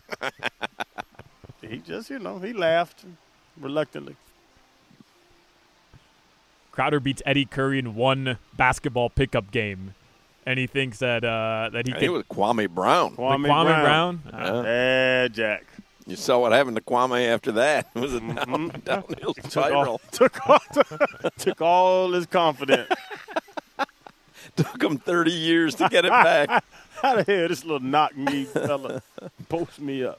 he 1.62 1.78
just, 1.78 2.10
you 2.10 2.18
know, 2.18 2.38
he 2.38 2.52
laughed 2.52 3.04
reluctantly. 3.58 4.16
Crowder 6.72 7.00
beats 7.00 7.22
Eddie 7.24 7.44
Curry 7.44 7.78
in 7.78 7.94
one 7.94 8.38
basketball 8.56 9.10
pickup 9.10 9.50
game, 9.50 9.94
and 10.48 10.58
he 10.58 10.66
thinks 10.66 10.98
that 10.98 11.24
uh, 11.24 11.68
that 11.72 11.86
he 11.86 11.92
I 11.92 11.96
can. 11.96 12.00
think 12.00 12.02
it 12.02 12.10
was 12.10 12.24
Kwame 12.24 12.68
Brown. 12.70 13.14
Kwame, 13.16 13.46
Kwame 13.46 13.64
Brown. 13.82 14.16
Brown. 14.28 14.40
Uh, 14.42 14.62
Yeah, 14.64 15.28
Jack. 15.28 15.64
You 16.06 16.16
saw 16.16 16.38
what 16.38 16.52
happened 16.52 16.76
to 16.76 16.82
Kwame 16.82 17.26
after 17.28 17.52
that. 17.52 17.88
It 17.94 18.00
was 18.00 18.14
a 18.14 18.20
down, 18.20 18.34
Mm-hmm. 18.36 18.78
downhill 18.80 19.34
Took 19.34 19.50
spiral. 19.50 19.88
all, 19.92 20.00
took 20.10 20.48
all, 20.48 20.58
took 21.38 21.60
all 21.60 22.12
his 22.12 22.24
confidence. 22.26 22.88
Took 24.56 24.82
him 24.82 24.98
30 24.98 25.30
years 25.30 25.74
to 25.76 25.88
get 25.88 26.04
it 26.04 26.10
back. 26.10 26.64
How 27.02 27.16
the 27.16 27.22
hell 27.24 27.48
this 27.48 27.62
little 27.64 27.80
knock 27.80 28.16
me 28.16 28.44
fella 28.44 29.02
post 29.48 29.78
me 29.80 30.02
up? 30.02 30.18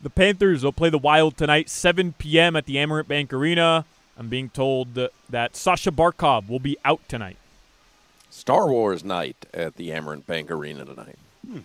The 0.00 0.08
Panthers 0.10 0.62
will 0.62 0.72
play 0.72 0.88
the 0.90 0.98
Wild 0.98 1.36
tonight, 1.36 1.68
7 1.68 2.14
p.m. 2.16 2.54
at 2.56 2.66
the 2.66 2.76
Amerant 2.76 3.08
Bank 3.08 3.32
Arena. 3.32 3.84
I'm 4.16 4.28
being 4.28 4.48
told 4.50 4.94
that, 4.94 5.10
that 5.28 5.56
Sasha 5.56 5.90
Barkov 5.90 6.48
will 6.48 6.60
be 6.60 6.78
out 6.84 7.00
tonight. 7.08 7.36
Star 8.36 8.68
Wars 8.68 9.02
night 9.02 9.46
at 9.54 9.76
the 9.76 9.88
Amerant 9.88 10.26
Bank 10.26 10.50
Arena 10.50 10.84
tonight. 10.84 11.18
Hmm. 11.44 11.60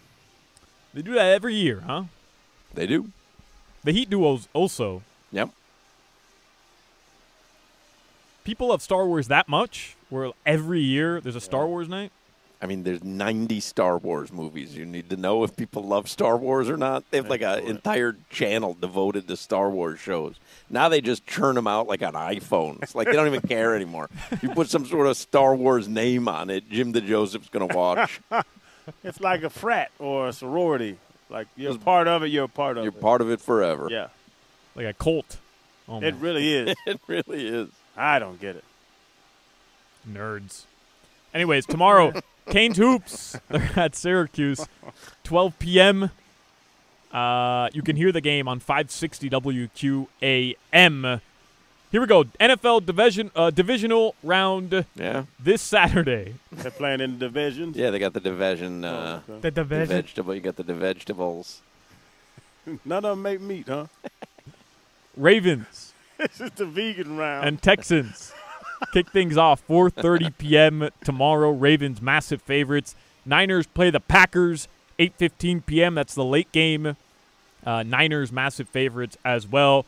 They 0.93 1.01
do 1.01 1.13
that 1.13 1.25
every 1.25 1.53
year, 1.53 1.81
huh? 1.81 2.05
They 2.73 2.87
do. 2.87 3.09
The 3.83 3.91
Heat 3.91 4.09
duos 4.09 4.47
also. 4.53 5.03
Yep. 5.33 5.49
People 8.45 8.69
love 8.69 8.81
Star 8.81 9.05
Wars 9.05 9.27
that 9.27 9.49
much, 9.49 9.97
where 10.09 10.31
every 10.45 10.79
year 10.79 11.19
there's 11.19 11.35
a 11.35 11.41
Star 11.41 11.67
Wars 11.67 11.89
night. 11.89 12.13
I 12.61 12.67
mean, 12.67 12.83
there's 12.83 13.03
90 13.03 13.59
Star 13.59 13.97
Wars 13.97 14.31
movies. 14.31 14.77
You 14.77 14.85
need 14.85 15.09
to 15.09 15.17
know 15.17 15.43
if 15.43 15.55
people 15.55 15.83
love 15.83 16.07
Star 16.07 16.37
Wars 16.37 16.69
or 16.69 16.77
not. 16.77 17.03
They 17.09 17.17
have 17.17 17.27
like 17.29 17.41
an 17.41 17.59
entire 17.65 18.15
channel 18.29 18.77
devoted 18.79 19.27
to 19.29 19.35
Star 19.37 19.69
Wars 19.71 19.99
shows. 19.99 20.35
Now 20.69 20.87
they 20.87 21.01
just 21.01 21.25
churn 21.25 21.55
them 21.55 21.65
out 21.65 21.87
like 21.87 22.03
on 22.03 22.13
iPhones. 22.13 22.93
Like 22.93 23.07
they 23.07 23.13
don't 23.13 23.27
even 23.27 23.41
care 23.41 23.75
anymore. 23.75 24.09
You 24.43 24.49
put 24.49 24.69
some 24.69 24.85
sort 24.85 25.07
of 25.07 25.17
Star 25.17 25.55
Wars 25.55 25.87
name 25.87 26.27
on 26.27 26.49
it, 26.51 26.69
Jim 26.69 26.91
the 26.91 27.01
Joseph's 27.01 27.49
going 27.49 27.67
to 27.67 27.75
watch. 27.75 28.19
It's 29.03 29.21
like 29.21 29.43
a 29.43 29.49
frat 29.49 29.91
or 29.99 30.29
a 30.29 30.33
sorority. 30.33 30.97
Like 31.29 31.47
you're 31.55 31.75
a 31.75 31.77
part 31.77 32.07
of 32.07 32.23
it, 32.23 32.27
you're 32.29 32.45
a 32.45 32.49
part 32.49 32.77
of 32.77 32.83
You're 32.83 32.91
it. 32.91 32.99
part 32.99 33.21
of 33.21 33.29
it 33.29 33.39
forever. 33.39 33.87
Yeah, 33.91 34.07
Like 34.75 34.87
a 34.87 34.93
cult. 34.93 35.37
Oh, 35.87 36.01
it 36.01 36.15
really 36.15 36.51
is. 36.51 36.75
It 36.87 36.99
really 37.07 37.47
is. 37.47 37.69
I 37.95 38.17
don't 38.17 38.41
get 38.41 38.55
it. 38.55 38.63
Nerds. 40.09 40.63
Anyways, 41.33 41.65
tomorrow, 41.67 42.11
Canes 42.51 42.77
Hoops. 42.77 43.37
They're 43.49 43.71
at 43.75 43.95
Syracuse, 43.95 44.67
12 45.23 45.57
p.m. 45.59 46.11
Uh, 47.11 47.69
you 47.73 47.81
can 47.81 47.95
hear 47.95 48.11
the 48.11 48.21
game 48.21 48.47
on 48.47 48.59
560 48.59 49.29
WQAM. 49.29 51.21
Here 51.91 51.99
we 51.99 52.07
go. 52.07 52.23
NFL 52.23 52.85
division 52.85 53.31
uh, 53.35 53.49
divisional 53.49 54.15
round 54.23 54.85
Yeah. 54.95 55.25
this 55.37 55.61
Saturday. 55.61 56.35
They're 56.51 56.71
playing 56.71 57.01
in 57.01 57.19
the 57.19 57.25
divisions. 57.27 57.75
Yeah, 57.75 57.89
they 57.91 57.99
got 57.99 58.13
the 58.13 58.21
division. 58.21 58.85
Uh, 58.85 59.21
Oh, 59.27 59.33
okay. 59.33 59.49
The 59.49 59.51
the 59.51 59.63
vegetable. 59.65 60.33
You 60.33 60.39
got 60.41 60.55
the 60.55 60.63
vegetables. 60.63 61.61
None 62.85 63.03
of 63.03 63.11
them 63.11 63.21
make 63.21 63.41
meat, 63.41 63.67
huh? 63.67 63.87
Ravens 65.17 65.93
this 66.17 66.39
is 66.39 66.51
the 66.51 66.65
vegan 66.65 67.17
round. 67.17 67.45
and 67.45 67.61
Texans 67.61 68.31
kick 68.93 69.09
things 69.11 69.37
off 69.37 69.65
4:30 69.67 70.37
p.m. 70.37 70.89
tomorrow. 71.03 71.51
Ravens 71.51 72.01
massive 72.01 72.41
favorites. 72.41 72.95
Niners 73.25 73.67
play 73.67 73.89
the 73.89 73.99
Packers 73.99 74.67
8:15 74.99 75.65
p.m. 75.65 75.95
That's 75.95 76.15
the 76.15 76.25
late 76.25 76.51
game. 76.51 76.95
Uh, 77.65 77.83
Niners 77.83 78.31
massive 78.31 78.67
favorites 78.69 79.17
as 79.23 79.47
well. 79.47 79.85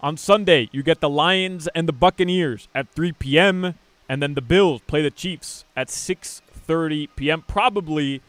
On 0.00 0.16
Sunday, 0.16 0.68
you 0.72 0.82
get 0.82 1.00
the 1.00 1.08
Lions 1.08 1.66
and 1.68 1.88
the 1.88 1.92
Buccaneers 1.92 2.68
at 2.74 2.88
3 2.90 3.12
p.m. 3.12 3.74
and 4.08 4.22
then 4.22 4.34
the 4.34 4.42
Bills 4.42 4.82
play 4.86 5.00
the 5.00 5.10
Chiefs 5.10 5.64
at 5.76 5.88
6:30 5.88 7.08
p.m. 7.16 7.42
Probably 7.46 8.20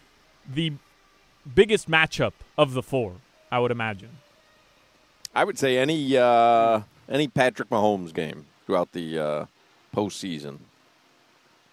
the 0.51 0.73
biggest 1.53 1.89
matchup 1.89 2.33
of 2.57 2.73
the 2.73 2.81
four, 2.81 3.15
I 3.51 3.59
would 3.59 3.71
imagine. 3.71 4.17
I 5.33 5.43
would 5.43 5.59
say 5.59 5.77
any 5.77 6.15
uh, 6.17 6.81
any 7.09 7.27
Patrick 7.27 7.69
Mahomes 7.69 8.13
game 8.13 8.45
throughout 8.65 8.93
the 8.93 9.19
uh, 9.19 9.45
postseason. 9.95 10.57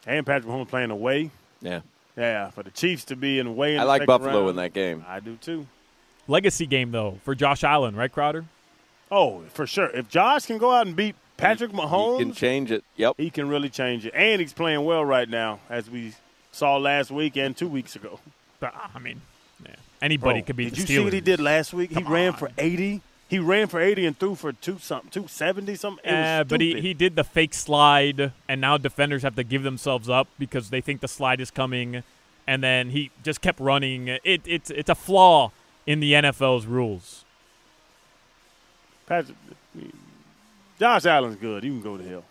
and 0.07 0.25
Patrick 0.27 0.47
Mahomes 0.51 0.69
playing 0.69 0.91
away. 0.91 1.31
Yeah, 1.61 1.81
Yeah, 2.17 2.51
for 2.51 2.63
the 2.63 2.71
Chiefs 2.71 3.05
to 3.07 3.17
be 3.17 3.39
in 3.39 3.47
away. 3.47 3.75
In 3.75 3.81
I 3.81 3.85
the 3.85 3.89
like 3.89 4.07
Buffalo 4.07 4.39
round, 4.39 4.51
in 4.51 4.57
that 4.57 4.73
game. 4.73 5.05
I 5.09 5.21
do 5.21 5.37
too. 5.37 5.67
Legacy 6.29 6.67
game 6.67 6.91
though 6.93 7.19
for 7.25 7.35
Josh 7.35 7.65
Allen, 7.65 7.95
right, 7.97 8.11
Crowder? 8.13 8.45
Oh, 9.11 9.43
for 9.53 9.67
sure. 9.67 9.91
If 9.91 10.09
Josh 10.09 10.47
can 10.47 10.59
go 10.59 10.71
out 10.71 10.87
and 10.87 10.97
beat 10.97 11.15
Patrick 11.37 11.73
Mahomes, 11.73 12.19
He 12.19 12.25
can 12.25 12.35
change 12.35 12.71
it. 12.71 12.83
Yep. 12.97 13.15
he 13.19 13.31
can 13.31 13.49
really 13.49 13.69
change 13.69 14.07
it. 14.07 14.15
And 14.15 14.41
he's 14.41 14.53
playing 14.53 14.85
well 14.85 15.05
right 15.05 15.29
now, 15.29 15.61
as 15.69 15.91
we 15.91 16.15
saw 16.53 16.77
last 16.79 17.11
week 17.11 17.37
and 17.37 17.57
two 17.57 17.69
weeks 17.69 17.95
ago. 17.97 18.21
But, 18.61 18.75
I 18.95 18.99
mean, 18.99 19.21
yeah. 19.65 19.75
anybody 20.01 20.41
Bro, 20.41 20.47
could 20.47 20.57
beat 20.57 20.75
the 20.75 20.77
Steelers. 20.77 20.87
Did 20.87 20.89
you 20.89 20.95
Steelers. 20.95 20.99
see 21.01 21.05
what 21.05 21.13
he 21.13 21.21
did 21.21 21.41
last 21.41 21.75
week? 21.75 21.91
he 21.91 22.03
Come 22.03 22.13
ran 22.13 22.29
on. 22.33 22.39
for 22.39 22.51
eighty. 22.59 23.01
He 23.33 23.39
ran 23.39 23.67
for 23.67 23.81
eighty 23.81 24.05
and 24.05 24.19
threw 24.19 24.35
for 24.35 24.53
two 24.53 24.77
something, 24.79 25.09
two 25.09 25.27
seventy 25.27 25.75
something. 25.75 26.05
It 26.05 26.11
was 26.11 26.19
Yeah, 26.19 26.45
but 26.45 26.61
he, 26.61 26.79
he 26.83 26.93
did 26.93 27.17
the 27.17 27.25
fake 27.25 27.55
slide, 27.55 28.31
and 28.47 28.61
now 28.61 28.77
defenders 28.77 29.23
have 29.23 29.37
to 29.37 29.43
give 29.43 29.63
themselves 29.63 30.11
up 30.11 30.29
because 30.39 30.69
they 30.69 30.83
think 30.83 31.01
the 31.01 31.09
slide 31.09 31.41
is 31.41 31.51
coming, 31.51 32.03
and 32.47 32.63
then 32.63 32.91
he 32.91 33.11
just 33.25 33.41
kept 33.41 33.59
running. 33.59 34.09
It, 34.09 34.43
it's 34.45 34.71
it's 34.71 34.91
a 34.91 34.95
flaw 34.95 35.51
in 35.87 36.01
the 36.01 36.13
NFL's 36.13 36.67
rules. 36.67 37.25
Patrick, 39.07 39.39
Josh 40.79 41.07
Allen's 41.07 41.37
good. 41.37 41.65
You 41.65 41.71
can 41.71 41.81
go 41.81 41.97
to 41.97 42.07
hell. 42.07 42.25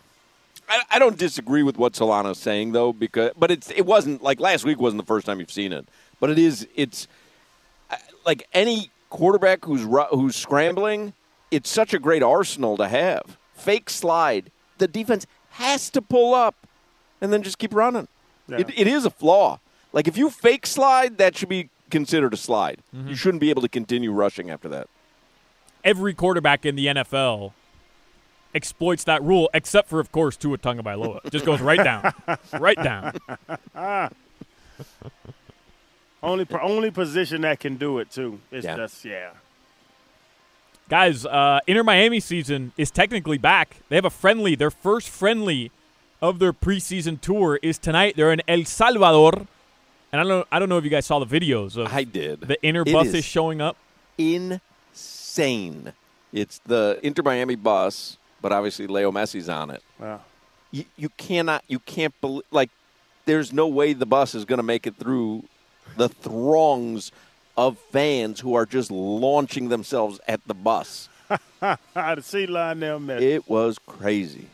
I, 0.70 0.84
I 0.92 1.00
don't 1.00 1.18
disagree 1.18 1.64
with 1.64 1.80
what 1.80 1.94
Solana's 1.94 2.38
saying 2.38 2.74
though, 2.74 2.94
because 2.94 3.32
but 3.36 3.50
it's 3.50 3.72
it 3.72 3.88
wasn't 3.88 4.22
like 4.22 4.40
last 4.40 4.66
week 4.66 4.80
wasn't 4.80 5.02
the 5.02 5.08
first 5.08 5.26
time 5.26 5.40
you've 5.40 5.52
seen 5.52 5.74
it, 5.74 5.88
but 6.20 6.30
it 6.30 6.38
is 6.38 6.68
it's 6.76 7.08
uh, 7.90 7.96
like 8.24 8.48
any 8.54 8.92
quarterback 9.12 9.66
who's 9.66 9.86
who's 10.10 10.36
scrambling. 10.36 11.14
It's 11.52 11.70
such 11.70 11.94
a 11.94 12.00
great 12.00 12.24
arsenal 12.24 12.78
to 12.78 12.88
have. 12.88 13.38
Fake 13.54 13.92
slide, 13.92 14.52
the 14.80 14.88
defense 14.88 15.28
has 15.52 15.92
to 15.92 16.02
pull 16.02 16.34
up, 16.34 16.56
and 17.20 17.32
then 17.32 17.44
just 17.44 17.60
keep 17.60 17.76
running. 17.76 18.08
Yeah. 18.48 18.62
It, 18.62 18.72
it 18.76 18.88
is 18.88 19.06
a 19.06 19.12
flaw. 19.12 19.60
Like 19.94 20.08
if 20.08 20.18
you 20.18 20.32
fake 20.32 20.66
slide, 20.66 21.20
that 21.20 21.38
should 21.38 21.50
be 21.50 21.70
considered 21.92 22.34
a 22.34 22.38
slide. 22.38 22.80
Mm-hmm. 22.96 23.10
You 23.10 23.16
shouldn't 23.16 23.42
be 23.42 23.52
able 23.52 23.62
to 23.62 23.70
continue 23.70 24.12
rushing 24.12 24.50
after 24.50 24.70
that. 24.70 24.88
Every 25.84 26.14
quarterback 26.14 26.66
in 26.66 26.76
the 26.76 26.88
NFL 26.88 27.54
exploits 28.54 29.04
that 29.06 29.22
rule, 29.24 29.50
except 29.54 29.90
for, 29.90 30.00
of 30.00 30.12
course, 30.12 30.38
Tua 30.38 30.58
Tagovailoa. 30.58 31.30
Just 31.32 31.46
goes 31.46 31.62
right 31.62 31.84
down, 31.84 32.14
right 32.60 32.78
down. 32.78 33.14
Only 36.24 36.46
only 36.62 36.92
position 36.92 37.42
that 37.42 37.60
can 37.60 37.78
do 37.78 37.98
it 38.00 38.12
too. 38.12 38.40
It's 38.52 38.66
Yeah. 38.66 38.76
just 38.76 39.04
yeah. 39.06 39.32
Guys, 40.90 41.26
uh, 41.26 41.60
Inter 41.68 41.84
Miami 41.84 42.20
season 42.20 42.74
is 42.78 42.92
technically 42.92 43.38
back. 43.38 43.78
They 43.90 43.96
have 43.96 44.06
a 44.06 44.10
friendly. 44.10 44.56
Their 44.56 44.70
first 44.72 45.10
friendly 45.10 45.72
of 46.22 46.40
their 46.40 46.52
preseason 46.54 47.20
tour 47.22 47.60
is 47.64 47.78
tonight. 47.78 48.16
They're 48.18 48.34
in 48.34 48.42
El 48.48 48.66
Salvador, 48.66 49.48
and 50.12 50.22
I 50.22 50.24
don't. 50.24 50.48
I 50.52 50.60
don't 50.60 50.70
know 50.70 50.78
if 50.78 50.84
you 50.84 50.90
guys 50.90 51.06
saw 51.06 51.20
the 51.24 51.26
videos 51.40 51.78
of 51.78 51.92
I 51.94 52.04
did. 52.04 52.42
the 52.42 52.58
Inter 52.66 52.84
It 52.86 52.92
buses 52.94 53.16
is 53.16 53.26
showing 53.26 53.62
up. 53.62 53.78
insane. 54.18 55.94
It's 56.34 56.60
the 56.66 57.00
Inter 57.04 57.24
Miami 57.24 57.56
bus, 57.56 58.18
but 58.42 58.52
obviously 58.52 58.88
Leo 58.88 59.12
Messi's 59.12 59.50
on 59.50 59.72
it. 59.72 59.82
Wow. 60.00 60.22
You, 60.72 60.86
you 60.96 61.10
cannot, 61.18 61.64
you 61.68 61.80
can't 61.80 62.14
believe, 62.22 62.44
like, 62.52 62.70
there's 63.26 63.52
no 63.52 63.68
way 63.68 63.92
the 63.94 64.06
bus 64.06 64.34
is 64.36 64.46
going 64.46 64.58
to 64.58 64.64
make 64.64 64.88
it 64.88 64.96
through 64.96 65.44
the 65.98 66.10
throngs 66.10 67.12
of 67.58 67.78
fans 67.78 68.40
who 68.40 68.54
are 68.54 68.66
just 68.66 68.92
launching 68.92 69.70
themselves 69.70 70.20
at 70.28 70.46
the 70.48 70.54
bus. 70.54 71.10
I 71.62 72.16
to 72.16 72.22
see 72.22 72.46
Lionel 72.46 73.00
Messi. 73.00 73.22
It 73.22 73.50
was 73.50 73.78
crazy. 73.86 74.48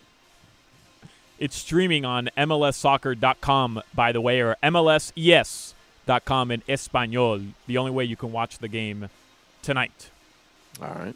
It's 1.39 1.55
streaming 1.55 2.03
on 2.03 2.29
MLSsoccer.com, 2.37 3.83
by 3.93 4.11
the 4.11 4.21
way, 4.21 4.41
or 4.41 4.55
MLSES.com 4.63 6.51
in 6.51 6.63
Espanol. 6.67 7.41
The 7.67 7.77
only 7.77 7.91
way 7.91 8.05
you 8.05 8.15
can 8.15 8.31
watch 8.31 8.57
the 8.57 8.67
game 8.67 9.09
tonight. 9.61 10.09
All 10.81 10.87
right. 10.87 11.15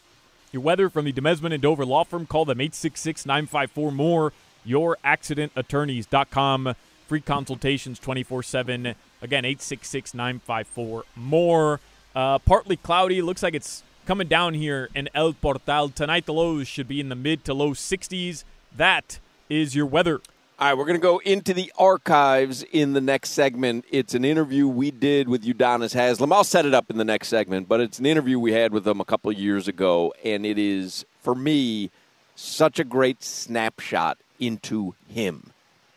Your 0.51 0.61
weather 0.61 0.89
from 0.89 1.05
the 1.05 1.13
Demesman 1.13 1.53
and 1.53 1.61
Dover 1.61 1.85
Law 1.85 2.03
Firm. 2.03 2.25
Call 2.25 2.45
them 2.45 2.61
866 2.61 3.25
954 3.25 3.91
more. 3.91 4.33
YourAccidentAttorneys.com. 4.67 6.75
Free 7.07 7.21
consultations 7.21 7.99
24 7.99 8.43
7. 8.43 8.95
Again, 9.21 9.45
866 9.45 10.13
954 10.13 11.03
more. 11.15 11.79
Uh, 12.15 12.39
partly 12.39 12.75
cloudy. 12.75 13.21
Looks 13.21 13.43
like 13.43 13.53
it's 13.53 13.83
coming 14.05 14.27
down 14.27 14.53
here 14.53 14.89
in 14.95 15.09
El 15.13 15.33
Portal. 15.33 15.89
Tonight, 15.89 16.25
the 16.25 16.33
lows 16.33 16.67
should 16.67 16.87
be 16.87 16.99
in 16.99 17.09
the 17.09 17.15
mid 17.15 17.43
to 17.45 17.53
low 17.53 17.71
60s. 17.71 18.43
That 18.75 19.19
is 19.49 19.75
your 19.75 19.85
weather. 19.85 20.21
All 20.59 20.67
right, 20.67 20.77
we're 20.77 20.85
going 20.85 20.99
to 20.99 21.01
go 21.01 21.17
into 21.19 21.55
the 21.55 21.73
archives 21.79 22.61
in 22.61 22.93
the 22.93 23.01
next 23.01 23.31
segment. 23.31 23.83
It's 23.89 24.13
an 24.13 24.23
interview 24.23 24.67
we 24.67 24.91
did 24.91 25.27
with 25.27 25.43
Udonis 25.43 25.95
Haslem. 25.95 26.31
I'll 26.31 26.43
set 26.43 26.67
it 26.67 26.73
up 26.75 26.91
in 26.91 26.97
the 26.97 27.03
next 27.03 27.29
segment, 27.29 27.67
but 27.67 27.79
it's 27.79 27.97
an 27.97 28.05
interview 28.05 28.37
we 28.37 28.53
had 28.53 28.71
with 28.71 28.87
him 28.87 29.01
a 29.01 29.05
couple 29.05 29.31
of 29.31 29.39
years 29.39 29.67
ago, 29.67 30.13
and 30.23 30.45
it 30.45 30.59
is, 30.59 31.03
for 31.19 31.33
me, 31.33 31.89
such 32.35 32.77
a 32.79 32.83
great 32.83 33.23
snapshot 33.23 34.19
into 34.39 34.93
him. 35.07 35.51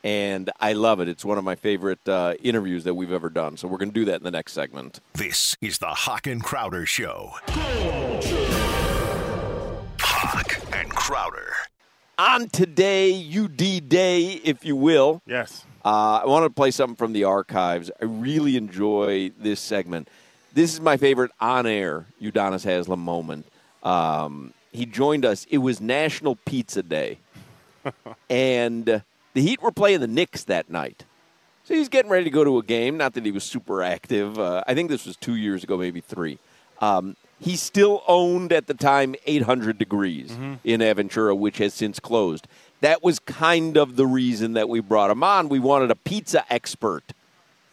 And 0.04 0.50
I 0.61 0.75
love 0.75 1.00
it. 1.00 1.08
It's 1.08 1.25
one 1.25 1.38
of 1.38 1.44
my 1.44 1.54
favorite 1.54 2.06
uh, 2.06 2.34
interviews 2.42 2.84
that 2.84 2.92
we've 2.92 3.11
ever 3.11 3.30
done. 3.30 3.56
So 3.56 3.66
we're 3.66 3.78
going 3.78 3.88
to 3.88 3.94
do 3.94 4.04
that 4.04 4.16
in 4.16 4.23
the 4.23 4.30
next 4.30 4.52
segment. 4.52 5.00
This 5.14 5.56
is 5.62 5.78
the 5.78 5.87
Hawk 5.87 6.26
and 6.26 6.44
Crowder 6.44 6.84
Show. 6.84 7.32
Hawk 9.99 10.61
and 10.75 10.90
Crowder. 10.90 11.54
On 12.18 12.50
today, 12.50 13.26
UD 13.34 13.88
Day, 13.88 14.40
if 14.44 14.62
you 14.64 14.76
will, 14.76 15.23
yes. 15.26 15.64
Uh, 15.84 16.20
I 16.23 16.26
want 16.26 16.44
to 16.44 16.50
play 16.50 16.70
something 16.70 16.96
from 16.96 17.12
the 17.12 17.25
archives. 17.25 17.90
I 18.00 18.04
really 18.04 18.56
enjoy 18.56 19.32
this 19.38 19.61
segment. 19.61 20.08
This 20.52 20.73
is 20.73 20.80
my 20.80 20.96
favorite 20.96 21.30
on 21.40 21.66
air 21.66 22.06
Udonis 22.23 22.64
Haslem 22.64 23.00
moment. 23.00 23.46
Um, 23.82 24.54
he 24.70 24.87
joined 24.87 25.25
us. 25.25 25.46
It 25.50 25.58
was 25.58 25.80
National 25.80 26.37
Pizza 26.37 26.82
Day. 26.82 27.18
and 28.30 28.88
uh, 28.88 29.00
the 29.35 29.43
Heat 29.43 29.61
were 29.61 29.73
playing 29.73 30.00
the 30.00 30.07
Knicks 30.07 30.45
that 30.45 30.71
night. 30.71 31.05
So 31.64 31.75
he's 31.75 31.88
getting 31.88 32.11
ready 32.11 32.25
to 32.25 32.31
go 32.31 32.45
to 32.45 32.59
a 32.59 32.62
game. 32.62 32.97
Not 32.97 33.14
that 33.14 33.25
he 33.25 33.33
was 33.33 33.45
super 33.45 33.83
active. 33.83 34.38
Uh, 34.38 34.62
I 34.67 34.75
think 34.75 34.91
this 34.91 35.07
was 35.07 35.17
two 35.17 35.35
years 35.37 35.64
ago, 35.64 35.76
maybe 35.76 36.00
three. 36.00 36.38
Um, 36.81 37.17
he 37.41 37.57
still 37.57 38.03
owned 38.07 38.53
at 38.53 38.67
the 38.67 38.75
time 38.75 39.14
800 39.26 39.79
Degrees 39.79 40.33
in 40.62 40.81
Aventura, 40.81 41.37
which 41.37 41.59
has 41.59 41.75
since 41.75 42.00
closed. 42.00 42.47
That 42.81 43.03
was 43.03 43.19
kind 43.19 43.76
of 43.76 43.97
the 43.97 44.07
reason 44.07 44.53
that 44.55 44.69
we 44.69 44.81
brought 44.81 45.11
him 45.11 45.23
on. 45.23 45.49
We 45.49 45.59
wanted 45.59 45.91
a 45.91 45.95
pizza 45.95 46.45
expert 46.53 47.12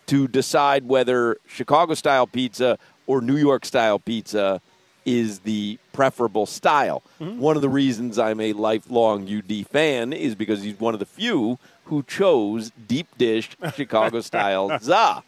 to 0.07 0.27
decide 0.27 0.87
whether 0.87 1.37
Chicago 1.47 1.93
style 1.93 2.27
pizza 2.27 2.77
or 3.07 3.21
New 3.21 3.37
York 3.37 3.65
style 3.65 3.99
pizza 3.99 4.61
is 5.05 5.39
the 5.39 5.77
preferable 5.93 6.45
style. 6.45 7.01
One 7.19 7.55
of 7.55 7.61
the 7.61 7.69
reasons 7.69 8.19
I'm 8.19 8.39
a 8.39 8.53
lifelong 8.53 9.27
UD 9.27 9.65
fan 9.67 10.13
is 10.13 10.35
because 10.35 10.61
he's 10.63 10.79
one 10.79 10.93
of 10.93 10.99
the 10.99 11.05
few 11.05 11.57
who 11.85 12.03
chose 12.03 12.71
deep 12.87 13.07
dish 13.17 13.49
Chicago 13.75 14.21
style 14.21 14.77
za. 14.79 15.23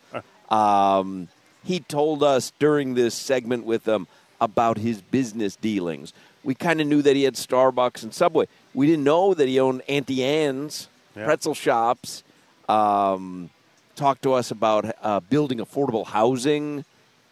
Um, 0.50 1.28
he 1.64 1.80
told 1.80 2.24
us 2.24 2.52
during 2.60 2.94
this 2.94 3.16
segment 3.16 3.66
with 3.66 3.88
him 3.88 4.08
about 4.40 4.78
his 4.78 5.02
business 5.02 5.56
dealings. 5.56 6.14
We 6.44 6.54
kind 6.56 6.82
of 6.82 6.88
knew 6.88 7.02
that 7.02 7.16
he 7.16 7.24
had 7.24 7.36
Starbucks 7.36 8.04
and 8.04 8.14
Subway. 8.14 8.48
We 8.74 8.86
didn't 8.88 9.06
know 9.06 9.34
that 9.34 9.48
he 9.48 9.60
owned 9.60 9.82
Auntie 9.88 10.24
Anne's 10.24 10.88
Yeah. 11.16 11.26
pretzel 11.26 11.54
shops. 11.54 12.24
Um, 12.68 13.50
talked 13.96 14.24
to 14.24 14.34
us 14.34 14.52
about 14.52 14.96
uh, 15.02 15.20
building 15.22 15.60
affordable 15.60 16.06
housing 16.08 16.84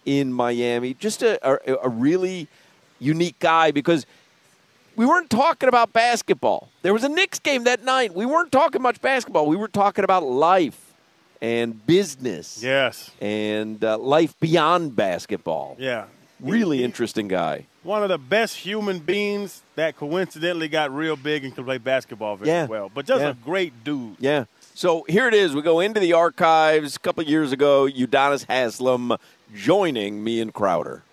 in 0.06 0.32
Miami. 0.34 0.94
Just 0.96 1.22
a, 1.24 1.40
a, 1.48 1.78
a 1.84 1.90
really 1.90 2.48
unique 3.00 3.40
guy 3.40 3.72
because 3.72 4.06
we 4.96 5.06
weren't 5.06 5.30
talking 5.30 5.70
about 5.70 5.94
basketball. 5.94 6.70
There 6.82 6.94
was 6.94 7.04
a 7.04 7.10
Knicks 7.10 7.40
game 7.40 7.64
that 7.64 7.84
night. 7.84 8.14
We 8.14 8.26
weren't 8.26 8.52
talking 8.52 8.82
much 8.82 9.02
basketball. 9.02 9.46
We 9.48 9.56
were 9.56 9.68
talking 9.68 10.04
about 10.04 10.24
life 10.24 10.94
and 11.42 11.86
business 11.88 12.62
Yes. 12.62 13.10
and 13.20 13.84
uh, 13.84 13.98
life 13.98 14.40
beyond 14.40 14.96
basketball. 14.96 15.76
Yeah. 15.80 16.06
Really 16.40 16.84
interesting 16.84 17.28
guy. 17.28 17.66
One 17.84 18.04
of 18.04 18.10
the 18.10 18.18
best 18.18 18.58
human 18.58 19.00
beings 19.00 19.62
that 19.76 19.96
coincidentally 19.96 20.68
got 20.68 20.94
real 20.94 21.16
big 21.16 21.44
and 21.46 21.56
could 21.56 21.66
play 21.66 21.78
basketball 21.80 22.36
very 22.36 22.50
Yeah. 22.50 22.66
well. 22.66 22.92
But 22.94 23.06
just 23.06 23.22
Yeah. 23.22 23.30
a 23.30 23.34
great 23.34 23.84
dude. 23.84 24.18
Yeah. 24.20 24.46
So 24.74 25.04
here 25.08 25.28
it 25.28 25.34
is. 25.34 25.54
We 25.54 25.62
go 25.62 25.80
into 25.80 26.00
the 26.00 26.14
archives. 26.14 26.96
A 26.96 27.00
couple 27.00 27.24
years 27.24 27.52
ago, 27.52 27.86
Udonis 27.88 28.46
Haslem 28.48 29.14
joining 29.54 30.24
me 30.24 30.42
and 30.42 30.54
Crowder. 30.54 31.04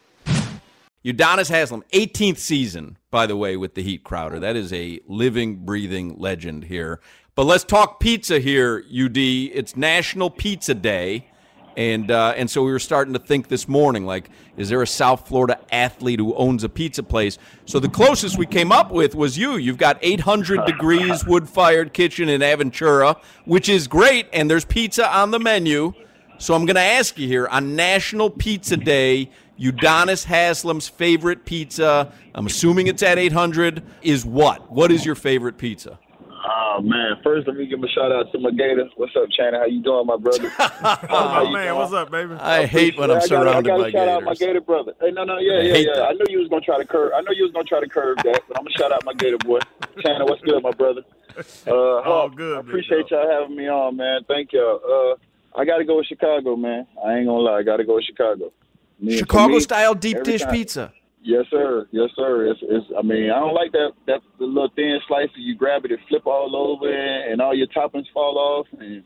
Udonis 1.04 1.50
Haslem, 1.50 1.84
18th 1.92 2.38
season, 2.38 2.96
by 3.10 3.26
the 3.26 3.36
way, 3.36 3.56
with 3.56 3.74
the 3.74 3.82
Heat 3.82 4.04
Crowder. 4.04 4.38
That 4.40 4.56
is 4.56 4.72
a 4.72 5.00
living, 5.06 5.64
breathing 5.64 6.18
legend 6.18 6.64
here. 6.64 7.00
But 7.34 7.44
let's 7.44 7.64
talk 7.64 8.00
pizza 8.00 8.40
here, 8.40 8.84
UD. 8.92 9.16
It's 9.16 9.76
National 9.76 10.28
Pizza 10.28 10.74
Day. 10.74 11.30
And, 11.76 12.10
uh, 12.10 12.34
and 12.36 12.50
so 12.50 12.64
we 12.64 12.72
were 12.72 12.80
starting 12.80 13.12
to 13.12 13.20
think 13.20 13.46
this 13.46 13.68
morning, 13.68 14.04
like, 14.04 14.30
is 14.56 14.68
there 14.68 14.82
a 14.82 14.86
South 14.86 15.28
Florida 15.28 15.60
athlete 15.70 16.18
who 16.18 16.34
owns 16.34 16.64
a 16.64 16.68
pizza 16.68 17.04
place? 17.04 17.38
So 17.66 17.78
the 17.78 17.88
closest 17.88 18.36
we 18.36 18.46
came 18.46 18.72
up 18.72 18.90
with 18.90 19.14
was 19.14 19.38
you. 19.38 19.56
You've 19.56 19.78
got 19.78 19.96
800 20.02 20.66
degrees 20.66 21.24
wood 21.24 21.48
fired 21.48 21.92
kitchen 21.92 22.28
in 22.28 22.40
Aventura, 22.40 23.20
which 23.44 23.68
is 23.68 23.86
great, 23.86 24.26
and 24.32 24.50
there's 24.50 24.64
pizza 24.64 25.08
on 25.16 25.30
the 25.30 25.38
menu. 25.38 25.94
So 26.38 26.54
I'm 26.54 26.66
going 26.66 26.76
to 26.76 26.80
ask 26.80 27.18
you 27.18 27.26
here 27.26 27.46
on 27.48 27.74
National 27.74 28.30
Pizza 28.30 28.76
Day, 28.76 29.30
Udonis 29.58 30.24
Haslem's 30.24 30.88
favorite 30.88 31.44
pizza, 31.44 32.12
I'm 32.34 32.46
assuming 32.46 32.86
it's 32.86 33.02
at 33.02 33.18
800, 33.18 33.82
is 34.02 34.24
what? 34.24 34.70
What 34.70 34.92
is 34.92 35.04
your 35.04 35.16
favorite 35.16 35.58
pizza? 35.58 35.98
Oh 36.50 36.80
man! 36.80 37.16
First, 37.24 37.48
let 37.48 37.56
me 37.56 37.66
give 37.66 37.82
a 37.82 37.88
shout 37.88 38.12
out 38.12 38.30
to 38.30 38.38
my 38.38 38.50
gator. 38.52 38.88
What's 38.96 39.14
up, 39.16 39.28
Channing? 39.36 39.58
How 39.58 39.66
you 39.66 39.82
doing, 39.82 40.06
my 40.06 40.16
brother? 40.16 40.48
How 40.56 41.42
you 41.42 41.48
doing? 41.56 41.94
up, 41.94 42.10
baby? 42.12 42.34
I 42.34 42.64
hate 42.64 42.96
when 42.96 43.10
I'm 43.10 43.16
I 43.16 43.20
gotta- 43.20 43.26
surrounded 43.28 43.72
I 43.72 43.76
gotta 43.76 43.82
by 43.82 43.90
shout 43.90 44.08
out 44.08 44.22
my 44.22 44.34
gator 44.34 44.60
brother. 44.60 44.92
Hey, 45.00 45.10
no, 45.10 45.24
no, 45.24 45.38
yeah, 45.38 45.54
I 45.54 45.62
yeah, 45.62 45.74
yeah. 45.76 45.92
that. 45.96 46.02
I 46.04 46.12
knew 46.12 46.24
you 46.30 46.38
was 46.38 46.48
gonna 46.48 46.62
try 46.62 46.78
to 46.78 46.86
curve. 46.86 47.10
I 47.14 47.20
know 47.22 47.32
you 47.32 47.42
was 47.42 47.52
gonna 47.52 47.64
try 47.64 47.80
to 47.80 47.88
curve 47.88 48.18
that, 48.18 48.42
but 48.46 48.56
I'm 48.56 48.64
gonna 48.64 48.70
shout 48.78 48.92
out 48.92 49.04
my 49.04 49.12
gator 49.14 49.36
boy. 49.38 49.58
Channing, 50.00 50.28
what's 50.28 50.40
good, 50.42 50.62
my 50.62 50.70
brother? 50.70 51.02
Uh, 51.68 51.72
All 52.00 52.28
good, 52.28 52.56
I 52.56 52.60
appreciate 52.60 53.10
y'all 53.12 53.28
having 53.30 53.56
me 53.56 53.68
on, 53.68 53.96
man. 53.96 54.22
Thank 54.26 54.52
y'all. 54.52 54.80
Uh, 54.84 55.16
I 55.56 55.64
gotta 55.64 55.84
go 55.84 55.96
with 55.96 56.06
Chicago, 56.06 56.56
man. 56.56 56.86
I 57.04 57.16
ain't 57.16 57.26
gonna 57.26 57.38
lie. 57.38 57.58
I 57.58 57.62
gotta 57.62 57.84
go 57.84 57.96
with 57.96 58.04
Chicago. 58.04 58.52
I 59.00 59.04
mean, 59.04 59.18
Chicago 59.18 59.54
me, 59.54 59.60
style 59.60 59.94
deep 59.94 60.22
dish 60.22 60.42
time- 60.42 60.52
pizza. 60.52 60.92
Yes, 61.20 61.46
sir. 61.50 61.86
Yes, 61.90 62.10
sir. 62.16 62.46
It's, 62.46 62.60
it's. 62.62 62.86
I 62.96 63.02
mean, 63.02 63.30
I 63.30 63.40
don't 63.40 63.52
like 63.54 63.72
that. 63.72 63.90
That 64.06 64.20
the 64.38 64.46
little 64.46 64.70
thin 64.76 64.98
slice 65.08 65.28
that 65.34 65.40
you 65.40 65.54
grab 65.56 65.84
it 65.84 65.90
and 65.90 66.00
flip 66.08 66.26
all 66.26 66.54
over, 66.54 66.90
and 66.90 67.40
all 67.42 67.54
your 67.54 67.66
toppings 67.66 68.06
fall 68.14 68.38
off. 68.38 68.66
And 68.80 69.02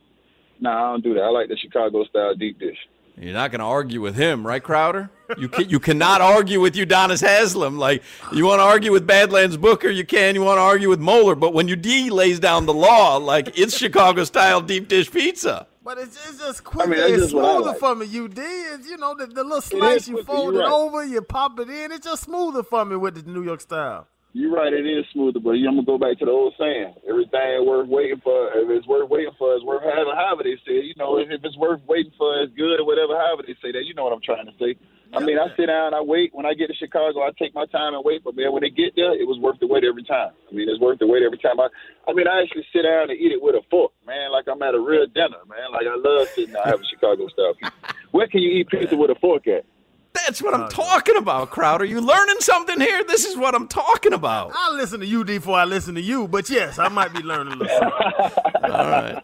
nah, 0.60 0.88
I 0.88 0.92
don't 0.92 1.02
do 1.02 1.14
that. 1.14 1.22
I 1.22 1.30
like 1.30 1.48
the 1.48 1.56
Chicago 1.56 2.04
style 2.04 2.34
deep 2.34 2.58
dish. 2.58 2.76
You're 3.16 3.34
not 3.34 3.50
going 3.50 3.58
to 3.58 3.66
argue 3.66 4.00
with 4.00 4.14
him, 4.14 4.46
right, 4.46 4.62
Crowder? 4.62 5.10
You 5.38 5.48
can, 5.48 5.68
you 5.68 5.78
cannot 5.78 6.20
argue 6.20 6.60
with 6.60 6.74
Udonis 6.74 7.22
Haslem. 7.22 7.78
Like 7.78 8.02
you 8.32 8.46
want 8.46 8.60
to 8.60 8.64
argue 8.64 8.92
with 8.92 9.06
Badlands 9.06 9.56
Booker, 9.56 9.88
you 9.88 10.04
can. 10.04 10.34
You 10.34 10.42
want 10.42 10.58
to 10.58 10.62
argue 10.62 10.88
with 10.88 11.00
Moeller, 11.00 11.34
but 11.34 11.54
when 11.54 11.68
you 11.68 11.76
D 11.76 12.10
lays 12.10 12.38
down 12.38 12.66
the 12.66 12.74
law, 12.74 13.16
like 13.16 13.58
it's 13.58 13.76
Chicago 13.76 14.24
style 14.24 14.60
deep 14.60 14.88
dish 14.88 15.10
pizza. 15.10 15.66
But 15.84 15.98
it's, 15.98 16.16
it's 16.28 16.38
just 16.38 16.62
quicker 16.62 16.90
mean, 16.90 17.00
that's 17.00 17.12
and 17.12 17.22
just 17.22 17.34
what 17.34 17.44
I 17.44 17.54
smoother 17.54 17.70
like. 17.70 17.78
for 17.78 17.94
me. 17.96 18.06
You 18.06 18.28
did, 18.28 18.84
you 18.84 18.96
know, 18.98 19.16
the, 19.16 19.26
the 19.26 19.42
little 19.42 19.60
slice 19.60 20.06
you 20.06 20.22
fold 20.22 20.54
it 20.54 20.58
right. 20.58 20.70
over, 20.70 21.04
you 21.04 21.20
pop 21.22 21.58
it 21.58 21.68
in. 21.68 21.90
It's 21.90 22.06
just 22.06 22.22
smoother 22.22 22.62
for 22.62 22.84
me 22.84 22.94
with 22.94 23.16
the 23.16 23.28
New 23.28 23.42
York 23.42 23.60
style. 23.60 24.06
You're 24.32 24.52
right. 24.52 24.72
It 24.72 24.86
is 24.86 25.04
smoother, 25.12 25.40
but 25.40 25.60
I'm 25.60 25.76
gonna 25.76 25.84
go 25.84 25.98
back 25.98 26.16
to 26.20 26.24
the 26.24 26.30
old 26.30 26.54
saying: 26.56 26.94
everything 27.04 27.68
worth 27.68 27.88
waiting 27.88 28.20
for. 28.24 28.48
If 28.56 28.64
it's 28.70 28.86
worth 28.88 29.10
waiting 29.10 29.36
for, 29.36 29.52
it's 29.52 29.64
worth 29.64 29.84
having. 29.84 30.08
However 30.16 30.40
they 30.40 30.56
say, 30.64 30.80
you 30.80 30.94
know, 30.96 31.18
if, 31.18 31.28
if 31.28 31.44
it's 31.44 31.58
worth 31.58 31.84
waiting 31.84 32.16
for, 32.16 32.40
it's 32.40 32.54
good 32.56 32.80
or 32.80 32.86
whatever. 32.88 33.12
However 33.12 33.44
they 33.44 33.52
say 33.60 33.76
that, 33.76 33.84
you 33.84 33.92
know 33.92 34.08
what 34.08 34.16
I'm 34.16 34.24
trying 34.24 34.46
to 34.48 34.56
say. 34.56 34.80
I 35.12 35.20
mean, 35.20 35.36
I 35.36 35.52
sit 35.60 35.68
down, 35.68 35.92
I 35.92 36.00
wait. 36.00 36.32
When 36.32 36.46
I 36.46 36.54
get 36.54 36.72
to 36.72 36.76
Chicago, 36.80 37.20
I 37.20 37.36
take 37.36 37.54
my 37.54 37.66
time 37.68 37.92
and 37.92 38.00
wait. 38.00 38.24
But 38.24 38.32
man, 38.34 38.56
when 38.56 38.64
they 38.64 38.72
get 38.72 38.96
there, 38.96 39.12
it 39.12 39.28
was 39.28 39.36
worth 39.36 39.60
the 39.60 39.68
wait 39.68 39.84
every 39.84 40.04
time. 40.04 40.32
I 40.32 40.54
mean, 40.54 40.64
it's 40.64 40.80
worth 40.80 40.98
the 40.98 41.06
wait 41.06 41.20
every 41.20 41.36
time. 41.36 41.60
I, 41.60 41.68
I 42.08 42.16
mean, 42.16 42.24
I 42.24 42.40
actually 42.40 42.64
sit 42.72 42.88
down 42.88 43.12
and 43.12 43.20
eat 43.20 43.36
it 43.36 43.42
with 43.42 43.52
a 43.52 43.60
fork, 43.68 43.92
man, 44.06 44.32
like 44.32 44.46
I'm 44.48 44.62
at 44.62 44.74
a 44.74 44.80
real 44.80 45.06
dinner, 45.06 45.38
man. 45.48 45.72
Like 45.72 45.86
I 45.86 45.94
love 45.96 46.28
sitting 46.28 46.54
down 46.54 46.64
having 46.64 46.86
Chicago 46.88 47.28
style 47.28 47.54
pizza. 47.54 47.72
Where 48.10 48.26
can 48.26 48.40
you 48.40 48.50
eat 48.50 48.68
pizza 48.68 48.96
with 48.96 49.10
a 49.10 49.14
fork 49.16 49.46
at? 49.46 49.64
That's 50.12 50.42
what 50.42 50.54
I'm 50.54 50.64
uh, 50.64 50.68
talking 50.68 51.16
about, 51.16 51.50
Crowder. 51.50 51.84
You 51.84 52.00
learning 52.00 52.36
something 52.40 52.78
here? 52.80 53.02
This 53.04 53.24
is 53.24 53.36
what 53.36 53.54
I'm 53.54 53.66
talking 53.66 54.12
about. 54.12 54.52
I 54.54 54.72
listen 54.72 55.00
to 55.00 55.20
UD 55.20 55.26
before 55.26 55.56
I 55.56 55.64
listen 55.64 55.94
to 55.94 56.02
you, 56.02 56.28
but 56.28 56.50
yes, 56.50 56.78
I 56.78 56.88
might 56.88 57.14
be 57.14 57.20
learning 57.20 57.54
a 57.54 57.56
little 57.56 57.78
something. 57.78 58.40
All 58.70 58.90
right. 58.90 59.22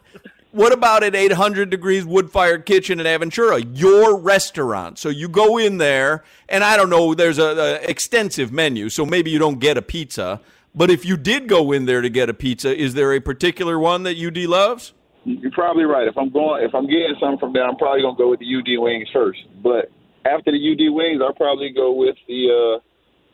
What 0.51 0.73
about 0.73 1.03
at 1.03 1.15
800 1.15 1.69
degrees 1.69 2.05
wood 2.05 2.31
fired 2.31 2.65
kitchen 2.65 2.99
in 2.99 3.05
Aventura, 3.05 3.63
your 3.71 4.17
restaurant? 4.17 4.97
So 4.97 5.09
you 5.09 5.29
go 5.29 5.59
in 5.59 5.77
there, 5.77 6.23
and 6.49 6.63
I 6.63 6.75
don't 6.75 6.89
know, 6.89 7.13
there's 7.13 7.37
a, 7.37 7.45
a 7.45 7.73
extensive 7.87 8.51
menu, 8.51 8.89
so 8.89 9.05
maybe 9.05 9.29
you 9.29 9.37
don't 9.37 9.59
get 9.59 9.77
a 9.77 9.83
pizza. 9.83 10.41
But 10.75 10.89
if 10.89 11.05
you 11.05 11.17
did 11.17 11.47
go 11.47 11.71
in 11.71 11.85
there 11.85 12.01
to 12.01 12.09
get 12.09 12.29
a 12.29 12.33
pizza, 12.33 12.75
is 12.75 12.93
there 12.93 13.13
a 13.13 13.19
particular 13.19 13.79
one 13.79 14.03
that 14.03 14.17
UD 14.17 14.37
loves? 14.45 14.93
You're 15.25 15.51
probably 15.51 15.83
right. 15.83 16.07
If 16.07 16.17
I'm 16.17 16.29
going, 16.29 16.63
if 16.63 16.73
I'm 16.73 16.87
getting 16.87 17.15
something 17.19 17.39
from 17.39 17.53
there, 17.53 17.67
I'm 17.67 17.75
probably 17.75 18.01
gonna 18.01 18.17
go 18.17 18.29
with 18.29 18.39
the 18.39 18.55
UD 18.55 18.81
wings 18.81 19.07
first. 19.11 19.39
But 19.61 19.91
after 20.25 20.51
the 20.51 20.57
UD 20.57 20.93
wings, 20.93 21.21
I'll 21.21 21.33
probably 21.33 21.71
go 21.71 21.91
with 21.91 22.15
the, 22.27 22.79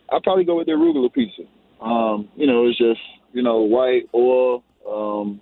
uh, 0.10 0.14
I'll 0.14 0.22
probably 0.22 0.46
go 0.46 0.58
with 0.58 0.68
the 0.68 0.74
arugula 0.74 1.12
pizza. 1.14 1.44
Um, 1.82 2.30
you 2.36 2.48
know, 2.48 2.66
it's 2.68 2.78
just 2.78 3.02
you 3.34 3.44
know 3.44 3.62
white 3.62 4.10
oil, 4.14 4.64
um, 4.90 5.42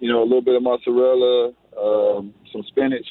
you 0.00 0.10
know, 0.10 0.22
a 0.22 0.24
little 0.24 0.42
bit 0.42 0.56
of 0.56 0.62
mozzarella, 0.62 1.52
um, 1.80 2.34
some 2.52 2.62
spinach. 2.68 3.06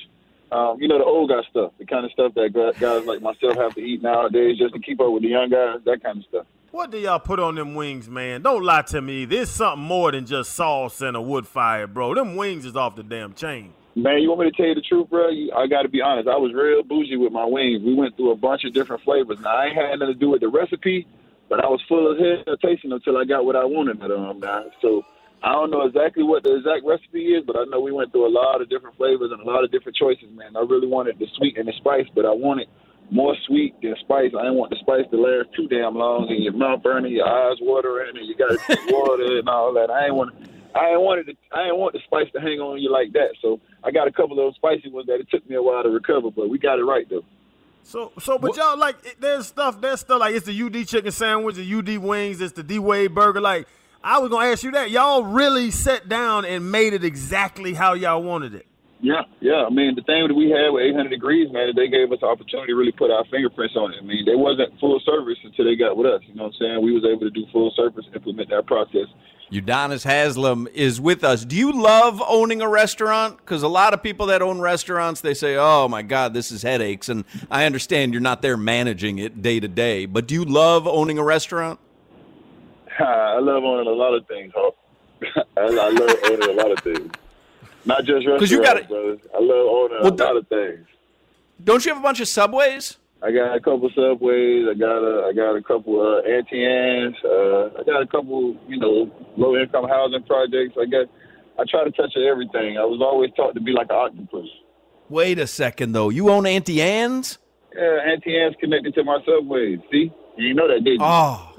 Um, 0.52 0.78
you 0.80 0.88
know, 0.88 0.98
the 0.98 1.06
old 1.06 1.30
guy 1.30 1.42
stuff, 1.50 1.72
the 1.80 1.86
kind 1.86 2.06
of 2.06 2.12
stuff 2.12 2.34
that 2.36 2.54
guys 2.80 3.06
like 3.06 3.22
myself 3.22 3.56
have 3.56 3.74
to 3.76 3.82
eat 3.82 4.02
nowadays 4.02 4.58
just 4.58 4.74
to 4.74 4.80
keep 4.80 5.00
up 5.00 5.12
with 5.12 5.24
the 5.24 5.30
young 5.30 5.50
guys. 5.50 5.80
That 5.86 6.04
kind 6.04 6.20
of 6.20 6.26
stuff. 6.26 6.46
What 6.76 6.92
do 6.92 6.98
y'all 6.98 7.20
put 7.20 7.40
on 7.40 7.56
them 7.56 7.74
wings, 7.74 8.10
man? 8.10 8.42
Don't 8.42 8.62
lie 8.62 8.82
to 8.82 9.02
me. 9.02 9.24
There's 9.24 9.50
something 9.50 9.82
more 9.82 10.12
than 10.12 10.26
just 10.26 10.52
sauce 10.52 11.00
and 11.00 11.16
a 11.16 11.22
wood 11.22 11.48
fire, 11.48 11.88
bro. 11.88 12.14
Them 12.14 12.36
wings 12.36 12.66
is 12.66 12.76
off 12.76 12.98
the 12.98 13.02
damn 13.02 13.34
chain. 13.34 13.74
Man, 13.96 14.22
you 14.22 14.28
want 14.28 14.42
me 14.42 14.52
to 14.52 14.58
tell 14.58 14.66
you 14.66 14.76
the 14.76 14.82
truth, 14.82 15.10
bro? 15.10 15.30
I 15.56 15.68
got 15.68 15.84
to 15.84 15.88
be 15.88 16.02
honest. 16.02 16.28
I 16.28 16.36
was 16.36 16.52
real 16.54 16.84
bougie 16.84 17.16
with 17.16 17.32
my 17.32 17.46
wings. 17.46 17.82
We 17.82 17.96
went 17.96 18.18
through 18.18 18.32
a 18.32 18.36
bunch 18.36 18.66
of 18.66 18.74
different 18.74 19.04
flavors. 19.04 19.40
Now, 19.40 19.56
I 19.56 19.68
ain't 19.68 19.76
had 19.78 20.00
nothing 20.00 20.16
to 20.16 20.20
do 20.20 20.28
with 20.28 20.42
the 20.42 20.50
recipe, 20.50 21.08
but 21.48 21.64
I 21.64 21.68
was 21.68 21.80
full 21.88 22.12
of 22.12 22.20
hesitation 22.20 22.92
until 22.92 23.16
I 23.16 23.24
got 23.24 23.46
what 23.46 23.56
I 23.56 23.64
wanted 23.64 24.02
them. 24.02 24.12
Um, 24.12 24.40
now, 24.42 24.66
so 24.82 25.06
I 25.44 25.54
don't 25.54 25.72
know 25.72 25.88
exactly 25.88 26.24
what 26.24 26.44
the 26.44 26.58
exact 26.58 26.84
recipe 26.84 27.40
is, 27.40 27.46
but 27.48 27.56
I 27.56 27.64
know 27.72 27.80
we 27.80 27.94
went 27.94 28.12
through 28.12 28.28
a 28.28 28.34
lot 28.36 28.60
of 28.60 28.68
different 28.68 28.98
flavors 28.98 29.32
and 29.32 29.40
a 29.40 29.46
lot 29.46 29.64
of 29.64 29.72
different 29.72 29.96
choices, 29.96 30.28
man. 30.36 30.58
I 30.58 30.68
really 30.68 30.88
wanted 30.88 31.20
the 31.20 31.28
sweet 31.38 31.58
and 31.58 31.70
the 31.70 31.74
spice, 31.80 32.08
but 32.14 32.26
I 32.26 32.36
wanted 32.36 32.68
more 33.12 33.36
sweet 33.48 33.76
than 33.82 33.96
spice. 34.02 34.32
I 34.38 34.44
didn't 34.44 34.56
want 34.56 34.72
the 34.72 34.78
spice 34.82 35.06
to 35.12 35.18
last 35.18 35.50
too 35.56 35.68
damn 35.68 35.96
long 35.96 36.28
and 36.30 36.44
your 36.44 36.54
mouth 36.54 36.82
burning, 36.84 37.14
your 37.14 37.28
eyes 37.28 37.58
watering, 37.62 38.18
and 38.18 38.28
you 38.28 38.36
got 38.36 38.50
to 38.50 38.58
drink 38.66 38.92
water 38.92 39.40
and 39.40 39.50
all 39.50 39.74
that. 39.74 39.90
I 39.90 40.06
ain't 40.06 40.16
want. 40.16 40.34
I 40.76 40.90
ain't 40.90 41.00
wanted 41.00 41.28
to, 41.28 41.34
I 41.54 41.68
ain't 41.68 41.78
want 41.78 41.94
the 41.94 42.02
spice 42.04 42.28
to 42.34 42.42
hang 42.42 42.60
on 42.60 42.82
you 42.82 42.92
like 42.92 43.14
that. 43.14 43.30
So 43.42 43.62
I 43.82 43.92
got 43.92 44.10
a 44.10 44.12
couple 44.12 44.32
of 44.32 44.38
those 44.38 44.56
spicy 44.56 44.90
ones 44.90 45.08
that 45.08 45.22
it 45.22 45.30
took 45.32 45.48
me 45.50 45.56
a 45.56 45.62
while 45.62 45.82
to 45.84 45.90
recover, 45.90 46.30
but 46.32 46.50
we 46.50 46.60
got 46.60 46.80
it 46.80 46.84
right 46.84 47.10
though. 47.10 47.24
So, 47.84 48.12
so, 48.20 48.38
but 48.38 48.58
y'all 48.58 48.78
like 48.78 49.20
there's 49.22 49.48
stuff, 49.48 49.80
there's 49.80 50.02
stuff 50.02 50.20
like 50.20 50.36
it's 50.36 50.46
the 50.46 50.64
UD 50.64 50.86
chicken 50.86 51.12
sandwich, 51.12 51.56
the 51.56 51.76
UD 51.76 52.00
wings, 52.00 52.42
it's 52.42 52.54
the 52.54 52.64
D 52.64 52.78
Wade 52.80 53.16
burger. 53.16 53.40
Like 53.40 53.68
I 54.04 54.18
was 54.18 54.30
gonna 54.30 54.48
ask 54.48 54.64
you 54.64 54.72
that. 54.72 54.92
Y'all 54.92 55.24
really 55.24 55.72
sat 55.72 56.10
down 56.10 56.44
and 56.44 56.72
made 56.72 56.94
it 56.94 57.06
exactly 57.06 57.74
how 57.74 57.94
y'all 57.94 58.22
wanted 58.22 58.54
it. 58.56 58.66
Yeah, 59.02 59.22
yeah. 59.40 59.66
I 59.68 59.70
mean, 59.70 59.94
the 59.96 60.02
thing 60.02 60.28
that 60.28 60.34
we 60.34 60.50
had 60.50 60.72
with 60.72 60.84
800 60.84 61.10
Degrees, 61.10 61.52
man, 61.52 61.70
is 61.70 61.76
they 61.76 61.88
gave 61.88 62.12
us 62.12 62.20
the 62.22 62.28
opportunity 62.28 62.72
to 62.72 62.76
really 62.76 62.94
put 62.94 63.12
our 63.12 63.26
fingerprints 63.26 63.76
on 63.76 63.94
it. 63.94 63.98
I 64.02 64.06
mean, 64.06 64.26
they 64.26 64.36
wasn't 64.36 64.80
full 64.80 65.00
service 65.06 65.38
until 65.44 65.66
they 65.66 65.76
got 65.76 65.98
with 65.98 66.08
us. 66.08 66.22
You 66.26 66.36
know 66.36 66.50
what 66.50 66.56
I'm 66.56 66.80
saying? 66.80 66.82
We 66.82 66.94
was 66.94 67.06
able 67.06 67.28
to 67.28 67.30
do 67.30 67.46
full 67.52 67.72
service, 67.76 68.06
implement 68.16 68.50
that 68.50 68.66
process, 68.66 69.08
Udonis 69.52 70.04
Haslem 70.04 70.68
is 70.74 71.00
with 71.00 71.24
us. 71.24 71.46
Do 71.46 71.56
you 71.56 71.72
love 71.72 72.22
owning 72.28 72.62
a 72.62 72.68
restaurant? 72.68 73.38
Because 73.38 73.62
a 73.62 73.68
lot 73.68 73.94
of 73.94 74.02
people 74.02 74.26
that 74.28 74.42
own 74.42 74.60
restaurants, 74.60 75.22
they 75.22 75.36
say, 75.36 75.56
"Oh 75.56 75.88
my 75.88 76.02
God, 76.02 76.34
this 76.34 76.52
is 76.52 76.64
headaches." 76.64 77.10
And 77.10 77.26
I 77.52 77.66
understand 77.66 78.14
you're 78.14 78.22
not 78.22 78.42
there 78.42 78.58
managing 78.58 79.20
it 79.20 79.42
day 79.44 79.60
to 79.60 79.68
day, 79.68 80.08
but 80.08 80.28
do 80.28 80.34
you 80.34 80.46
love 80.46 80.88
owning 80.88 81.20
a 81.20 81.24
restaurant? 81.24 81.80
I 83.00 83.40
love 83.40 83.64
owning 83.64 83.88
a 83.88 83.96
lot 83.96 84.16
of 84.16 84.28
things. 84.28 84.52
I, 84.56 85.62
I 85.62 85.90
love 85.90 86.16
owning 86.26 86.50
a 86.50 86.54
lot 86.54 86.72
of 86.72 86.80
things. 86.80 87.12
Not 87.86 88.00
just 88.06 88.26
restaurants, 88.26 88.52
you 88.52 88.62
gotta- 88.64 88.84
brother. 88.86 89.18
I 89.34 89.40
love 89.40 89.68
owning 89.68 89.98
Well, 90.02 90.14
a 90.14 90.24
lot 90.24 90.38
of 90.38 90.48
things. 90.48 90.86
Don't 91.64 91.86
you 91.86 91.90
have 91.94 92.00
a 92.00 92.04
bunch 92.04 92.20
of 92.20 92.28
subways? 92.28 92.98
I 93.22 93.32
got 93.32 93.56
a 93.56 93.60
couple 93.60 93.90
subways. 93.96 94.68
I 94.70 94.74
got 94.74 95.00
a 95.02 95.26
I 95.28 95.34
got 95.34 95.56
a 95.56 95.62
couple 95.62 96.00
uh, 96.02 96.28
Auntie 96.30 96.64
Anne's. 96.66 97.16
Uh, 97.24 97.80
I 97.80 97.84
got 97.86 98.02
a 98.02 98.08
couple 98.08 98.56
you 98.68 98.78
know 98.78 99.10
low 99.38 99.56
income 99.58 99.88
housing 99.88 100.24
projects. 100.24 100.76
I 100.80 100.86
got 100.86 101.08
I 101.58 101.64
try 101.70 101.86
to 101.86 101.92
touch 101.92 102.14
everything. 102.18 102.78
I 102.78 102.84
was 102.84 103.00
always 103.02 103.32
taught 103.36 103.56
to 103.56 103.62
be 103.62 103.72
like 103.72 103.88
an 103.90 103.96
octopus. 103.96 104.48
Wait 105.10 105.40
a 105.40 105.48
second, 105.48 105.94
though. 105.94 106.10
You 106.10 106.30
own 106.30 106.46
Auntie 106.46 106.82
Anne's? 106.82 107.38
Yeah, 107.76 108.00
Auntie 108.12 108.38
Anne's 108.38 108.56
connected 108.60 108.94
to 108.96 109.04
my 109.04 109.20
subways. 109.26 109.80
See, 109.92 110.12
you 110.38 110.54
know 110.54 110.68
that, 110.68 110.84
didn't 110.84 111.00
you? 111.00 111.06
Oh, 111.06 111.56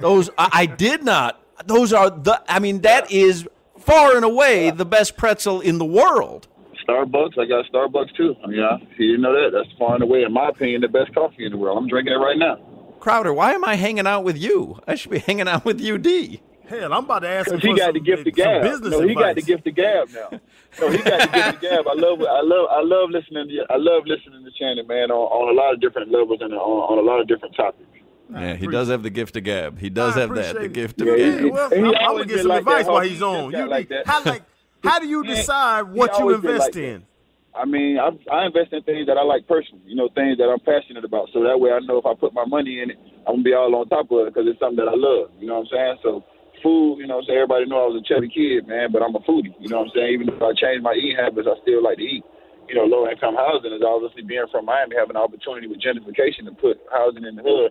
those 0.00 0.30
I, 0.38 0.48
I 0.52 0.66
did 0.66 1.04
not. 1.04 1.40
Those 1.66 1.92
are 1.92 2.10
the. 2.10 2.42
I 2.48 2.58
mean, 2.58 2.80
that 2.80 3.10
is 3.12 3.46
far 3.84 4.16
and 4.16 4.24
away 4.24 4.70
the 4.70 4.84
best 4.84 5.16
pretzel 5.16 5.60
in 5.60 5.78
the 5.78 5.84
world. 5.84 6.48
Starbucks. 6.86 7.38
I 7.38 7.46
got 7.46 7.64
Starbucks 7.72 8.14
too. 8.16 8.34
Yeah, 8.48 8.76
you 8.98 9.06
didn't 9.12 9.22
know 9.22 9.32
that. 9.32 9.50
That's 9.56 9.68
far 9.78 9.94
and 9.94 10.02
away, 10.02 10.22
in 10.22 10.32
my 10.32 10.48
opinion, 10.50 10.82
the 10.82 10.88
best 10.88 11.14
coffee 11.14 11.44
in 11.46 11.52
the 11.52 11.58
world. 11.58 11.78
I'm 11.78 11.88
drinking 11.88 12.12
it 12.12 12.16
right 12.16 12.36
now. 12.36 12.56
Crowder, 13.00 13.32
why 13.32 13.52
am 13.52 13.64
I 13.64 13.74
hanging 13.76 14.06
out 14.06 14.24
with 14.24 14.36
you? 14.38 14.80
I 14.86 14.94
should 14.94 15.10
be 15.10 15.18
hanging 15.26 15.48
out 15.48 15.64
with 15.64 15.80
UD. 15.80 16.40
Hell, 16.66 16.94
I'm 16.94 17.04
about 17.04 17.18
to 17.20 17.28
ask 17.28 17.50
him 17.50 17.60
he 17.60 17.68
for 17.68 17.76
got 17.76 17.84
some, 17.88 17.92
the 17.94 18.00
gift 18.00 18.26
of 18.26 18.34
gab. 18.34 18.62
business 18.62 18.90
No, 18.90 19.00
he 19.02 19.10
advice. 19.10 19.24
got 19.24 19.34
the 19.36 19.42
gift 19.42 19.66
of 19.66 19.74
gab 19.74 20.08
now. 20.10 20.40
No, 20.80 20.90
he 20.90 20.96
got 20.98 21.20
the 21.20 21.36
gift 21.36 21.54
of 21.56 21.60
gab. 21.60 21.86
I 21.86 21.92
love, 21.92 22.20
I 22.22 22.40
love, 22.40 22.66
I 22.70 22.80
love 22.82 23.10
listening. 23.10 23.48
To, 23.48 23.66
I 23.68 23.76
love 23.76 24.04
listening 24.06 24.44
to 24.44 24.50
Shannon, 24.58 24.86
man, 24.86 25.10
on, 25.10 25.28
on 25.28 25.54
a 25.54 25.60
lot 25.60 25.74
of 25.74 25.80
different 25.82 26.10
levels 26.10 26.38
and 26.40 26.54
on, 26.54 26.58
on 26.60 26.98
a 26.98 27.02
lot 27.02 27.20
of 27.20 27.28
different 27.28 27.54
topics. 27.54 27.84
Yeah, 28.32 28.56
he 28.56 28.66
does 28.66 28.88
have 28.88 29.02
the 29.02 29.10
gift 29.10 29.36
of 29.36 29.44
gab. 29.44 29.78
He 29.78 29.90
does 29.90 30.16
I 30.16 30.20
have 30.20 30.34
that, 30.34 30.54
the 30.54 30.68
gift 30.68 31.00
of 31.00 31.08
Yeah, 31.08 31.16
gab. 31.16 31.38
he- 31.40 31.50
well, 31.50 31.70
I'm, 31.72 31.84
I'm 31.84 31.94
gonna 31.94 32.24
get 32.26 32.40
some 32.40 32.48
like 32.48 32.64
that, 32.64 32.80
advice 32.80 32.86
while 32.86 33.02
he's 33.02 33.22
on. 33.22 33.52
You 33.52 33.68
like 33.68 33.88
that. 33.90 34.06
how 34.06 34.24
like 34.24 34.42
how 34.82 34.98
do 34.98 35.06
you 35.06 35.24
decide 35.24 35.82
what 35.82 36.18
you 36.18 36.30
invest 36.30 36.58
like 36.58 36.72
that. 36.72 36.84
in? 36.84 37.06
I 37.54 37.64
mean, 37.64 38.02
I, 38.02 38.10
I 38.34 38.46
invest 38.46 38.72
in 38.74 38.82
things 38.82 39.06
that 39.06 39.14
I 39.16 39.22
like 39.22 39.46
personally, 39.46 39.86
you 39.86 39.94
know, 39.94 40.10
things 40.10 40.38
that 40.42 40.50
I'm 40.50 40.58
passionate 40.66 41.04
about. 41.06 41.30
So 41.32 41.38
that 41.46 41.54
way 41.54 41.70
I 41.70 41.78
know 41.86 41.98
if 42.02 42.06
I 42.06 42.14
put 42.18 42.34
my 42.34 42.44
money 42.44 42.82
in 42.82 42.90
it, 42.90 42.98
I'm 43.30 43.38
going 43.38 43.46
to 43.46 43.50
be 43.50 43.54
all 43.54 43.70
on 43.78 43.86
top 43.86 44.10
of 44.10 44.26
it 44.26 44.34
because 44.34 44.50
it's 44.50 44.58
something 44.58 44.82
that 44.82 44.90
I 44.90 44.98
love. 44.98 45.30
You 45.38 45.46
know 45.46 45.62
what 45.62 45.70
I'm 45.70 45.70
saying? 45.70 45.96
So 46.02 46.24
food, 46.66 46.98
you 46.98 47.06
know 47.06 47.22
what 47.22 47.30
Everybody 47.30 47.70
know 47.70 47.86
I 47.86 47.94
was 47.94 48.02
a 48.02 48.06
chubby 48.08 48.26
kid, 48.26 48.66
man, 48.66 48.90
but 48.90 49.06
I'm 49.06 49.14
a 49.14 49.22
foodie. 49.22 49.54
You 49.62 49.70
know 49.70 49.86
what 49.86 49.94
I'm 49.94 49.94
saying? 49.94 50.10
Even 50.18 50.34
if 50.34 50.42
I 50.42 50.50
changed 50.58 50.82
my 50.82 50.98
eating 50.98 51.14
habits, 51.14 51.46
I 51.46 51.54
still 51.62 51.78
like 51.78 52.02
to 52.02 52.06
eat. 52.08 52.26
You 52.66 52.74
know, 52.74 52.90
low 52.90 53.06
income 53.06 53.38
housing 53.38 53.70
is 53.70 53.86
obviously 53.86 54.26
being 54.26 54.50
from 54.50 54.66
Miami, 54.66 54.98
having 54.98 55.14
an 55.14 55.22
opportunity 55.22 55.70
with 55.70 55.78
gentrification 55.78 56.50
to 56.50 56.54
put 56.58 56.82
housing 56.90 57.22
in 57.22 57.38
the 57.38 57.44
hood. 57.44 57.70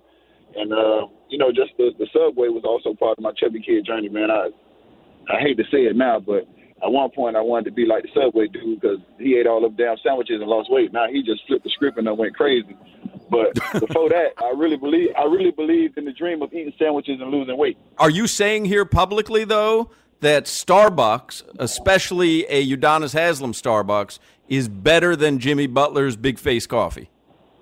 And, 0.56 0.72
uh, 0.72 1.08
you 1.30 1.38
know, 1.38 1.52
just 1.52 1.72
the, 1.78 1.92
the 1.98 2.08
subway 2.14 2.48
was 2.48 2.64
also 2.64 2.94
part 2.94 3.18
of 3.18 3.24
my 3.24 3.32
chubby 3.32 3.62
kid 3.62 3.86
journey, 3.86 4.10
man. 4.10 4.30
I, 4.30 4.50
I 5.30 5.40
hate 5.40 5.58
to 5.58 5.64
say 5.72 5.86
it 5.86 5.96
now, 5.96 6.20
but 6.20 6.48
at 6.84 6.92
one 6.92 7.10
point 7.12 7.36
I 7.36 7.42
wanted 7.42 7.66
to 7.66 7.72
be 7.72 7.86
like 7.86 8.04
the 8.04 8.10
Subway 8.14 8.48
dude 8.48 8.82
because 8.82 9.00
he 9.18 9.38
ate 9.38 9.48
all 9.48 9.62
them 9.62 9.76
damn 9.76 9.96
sandwiches 10.04 10.42
and 10.42 10.50
lost 10.50 10.70
weight. 10.70 10.92
Now 10.92 11.08
he 11.08 11.24
just 11.24 11.42
flipped 11.48 11.64
the 11.64 11.70
script 11.70 11.98
and 11.98 12.10
I 12.10 12.12
went 12.12 12.36
crazy. 12.36 12.76
But 13.30 13.54
before 13.80 14.10
that, 14.10 14.34
I 14.38 14.52
really 14.56 14.76
believe 14.76 15.10
I 15.18 15.24
really 15.24 15.52
believed 15.52 15.98
in 15.98 16.06
the 16.06 16.12
dream 16.12 16.42
of 16.42 16.52
eating 16.54 16.74
sandwiches 16.78 17.22
and 17.22 17.32
losing 17.32 17.58
weight. 17.58 17.78
Are 17.98 18.10
you 18.10 18.28
saying 18.28 18.66
here 18.66 18.84
publicly, 18.86 19.46
though, 19.46 19.92
that 20.20 20.46
Starbucks, 20.46 21.44
especially 21.58 22.46
a 22.46 22.66
Udonis 22.68 23.14
Haslem 23.14 23.54
Starbucks, 23.54 24.20
is 24.50 24.68
better 24.68 25.16
than 25.16 25.40
Jimmy 25.40 25.68
Butler's 25.68 26.18
Big 26.18 26.38
Face 26.38 26.68
Coffee? 26.68 27.10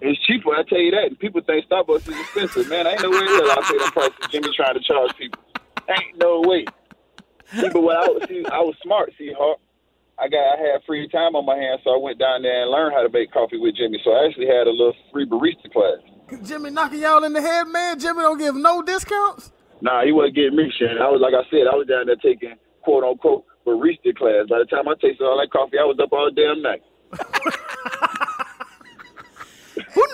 It's 0.02 0.20
cheaper, 0.26 0.50
I 0.56 0.64
tell 0.64 0.80
you 0.80 0.92
that. 0.92 1.20
People 1.20 1.42
think 1.46 1.68
Starbucks 1.70 2.10
is 2.10 2.20
expensive, 2.20 2.68
man. 2.70 2.88
Ain't 2.88 3.04
no 3.04 3.12
way 3.12 3.18
in 3.18 3.26
hell 3.28 3.52
I 3.52 3.62
pay 3.70 3.78
the 3.78 3.92
price 3.94 4.12
that 4.20 4.32
Jimmy 4.32 4.50
trying 4.56 4.74
to 4.74 4.82
charge 4.82 5.16
people. 5.16 5.42
Ain't 5.88 6.18
no 6.18 6.42
way. 6.42 6.66
See, 7.54 7.70
but 7.70 7.84
what 7.84 7.98
I 7.98 8.08
was, 8.10 8.24
see, 8.28 8.44
I 8.46 8.60
was 8.60 8.76
smart. 8.82 9.12
See, 9.18 9.32
Hawk. 9.38 9.60
I 10.18 10.28
got 10.28 10.54
I 10.54 10.58
had 10.58 10.84
free 10.86 11.08
time 11.08 11.36
on 11.36 11.46
my 11.46 11.56
hands, 11.56 11.82
so 11.84 11.94
I 11.94 11.98
went 11.98 12.20
down 12.20 12.44
there 12.44 12.62
and 12.62 12.70
learned 12.70 12.94
how 12.94 13.02
to 13.02 13.10
make 13.10 13.32
coffee 13.32 13.58
with 13.58 13.76
Jimmy. 13.76 14.00
So 14.04 14.12
I 14.12 14.28
actually 14.28 14.46
had 14.48 14.68
a 14.68 14.72
little 14.72 14.94
free 15.12 15.26
barista 15.26 15.72
class. 15.74 15.98
Jimmy 16.46 16.70
knocking 16.70 17.02
y'all 17.02 17.24
in 17.24 17.34
the 17.34 17.42
head, 17.42 17.66
man. 17.66 18.00
Jimmy 18.00 18.22
don't 18.22 18.38
give 18.38 18.56
no 18.56 18.82
discounts. 18.82 19.52
Nah, 19.82 20.06
he 20.06 20.12
wasn't 20.12 20.36
getting 20.36 20.56
me, 20.56 20.72
shit. 20.78 21.02
I 21.02 21.10
was 21.10 21.22
like 21.22 21.34
I 21.34 21.42
said, 21.50 21.66
I 21.66 21.76
was 21.76 21.88
down 21.88 22.06
there 22.06 22.16
taking 22.18 22.54
quote 22.84 23.04
unquote 23.04 23.46
barista 23.66 24.16
class. 24.16 24.46
By 24.48 24.60
the 24.60 24.66
time 24.66 24.88
I 24.88 24.94
tasted 25.02 25.26
all 25.26 25.42
that 25.42 25.50
coffee, 25.52 25.80
I 25.80 25.86
was 25.86 25.98
up 26.02 26.14
all 26.14 26.30
damn 26.30 26.62
night. 26.62 26.82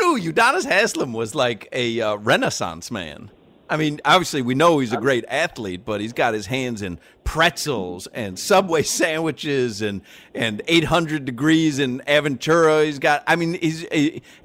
Knew 0.08 0.32
Udonis 0.32 0.66
Haslem 0.66 1.12
was 1.12 1.36
like 1.36 1.68
a 1.74 2.00
uh, 2.00 2.16
renaissance 2.16 2.90
man? 2.90 3.30
I 3.70 3.78
mean, 3.78 4.00
obviously 4.06 4.42
we 4.42 4.56
know 4.56 4.80
he's 4.80 4.94
a 4.94 4.98
great 4.98 5.26
athlete, 5.28 5.82
but 5.84 6.00
he's 6.00 6.14
got 6.14 6.34
his 6.34 6.46
hands 6.46 6.82
in 6.82 7.00
pretzels 7.28 8.08
and 8.14 8.40
Subway 8.40 8.84
sandwiches 8.84 9.82
and 9.82 10.02
and 10.34 10.62
800 10.68 11.26
degrees 11.26 11.78
in 11.78 12.00
Aventura. 12.08 12.86
He's 12.86 13.00
got, 13.00 13.24
I 13.28 13.36
mean, 13.36 13.56
he's 13.56 13.84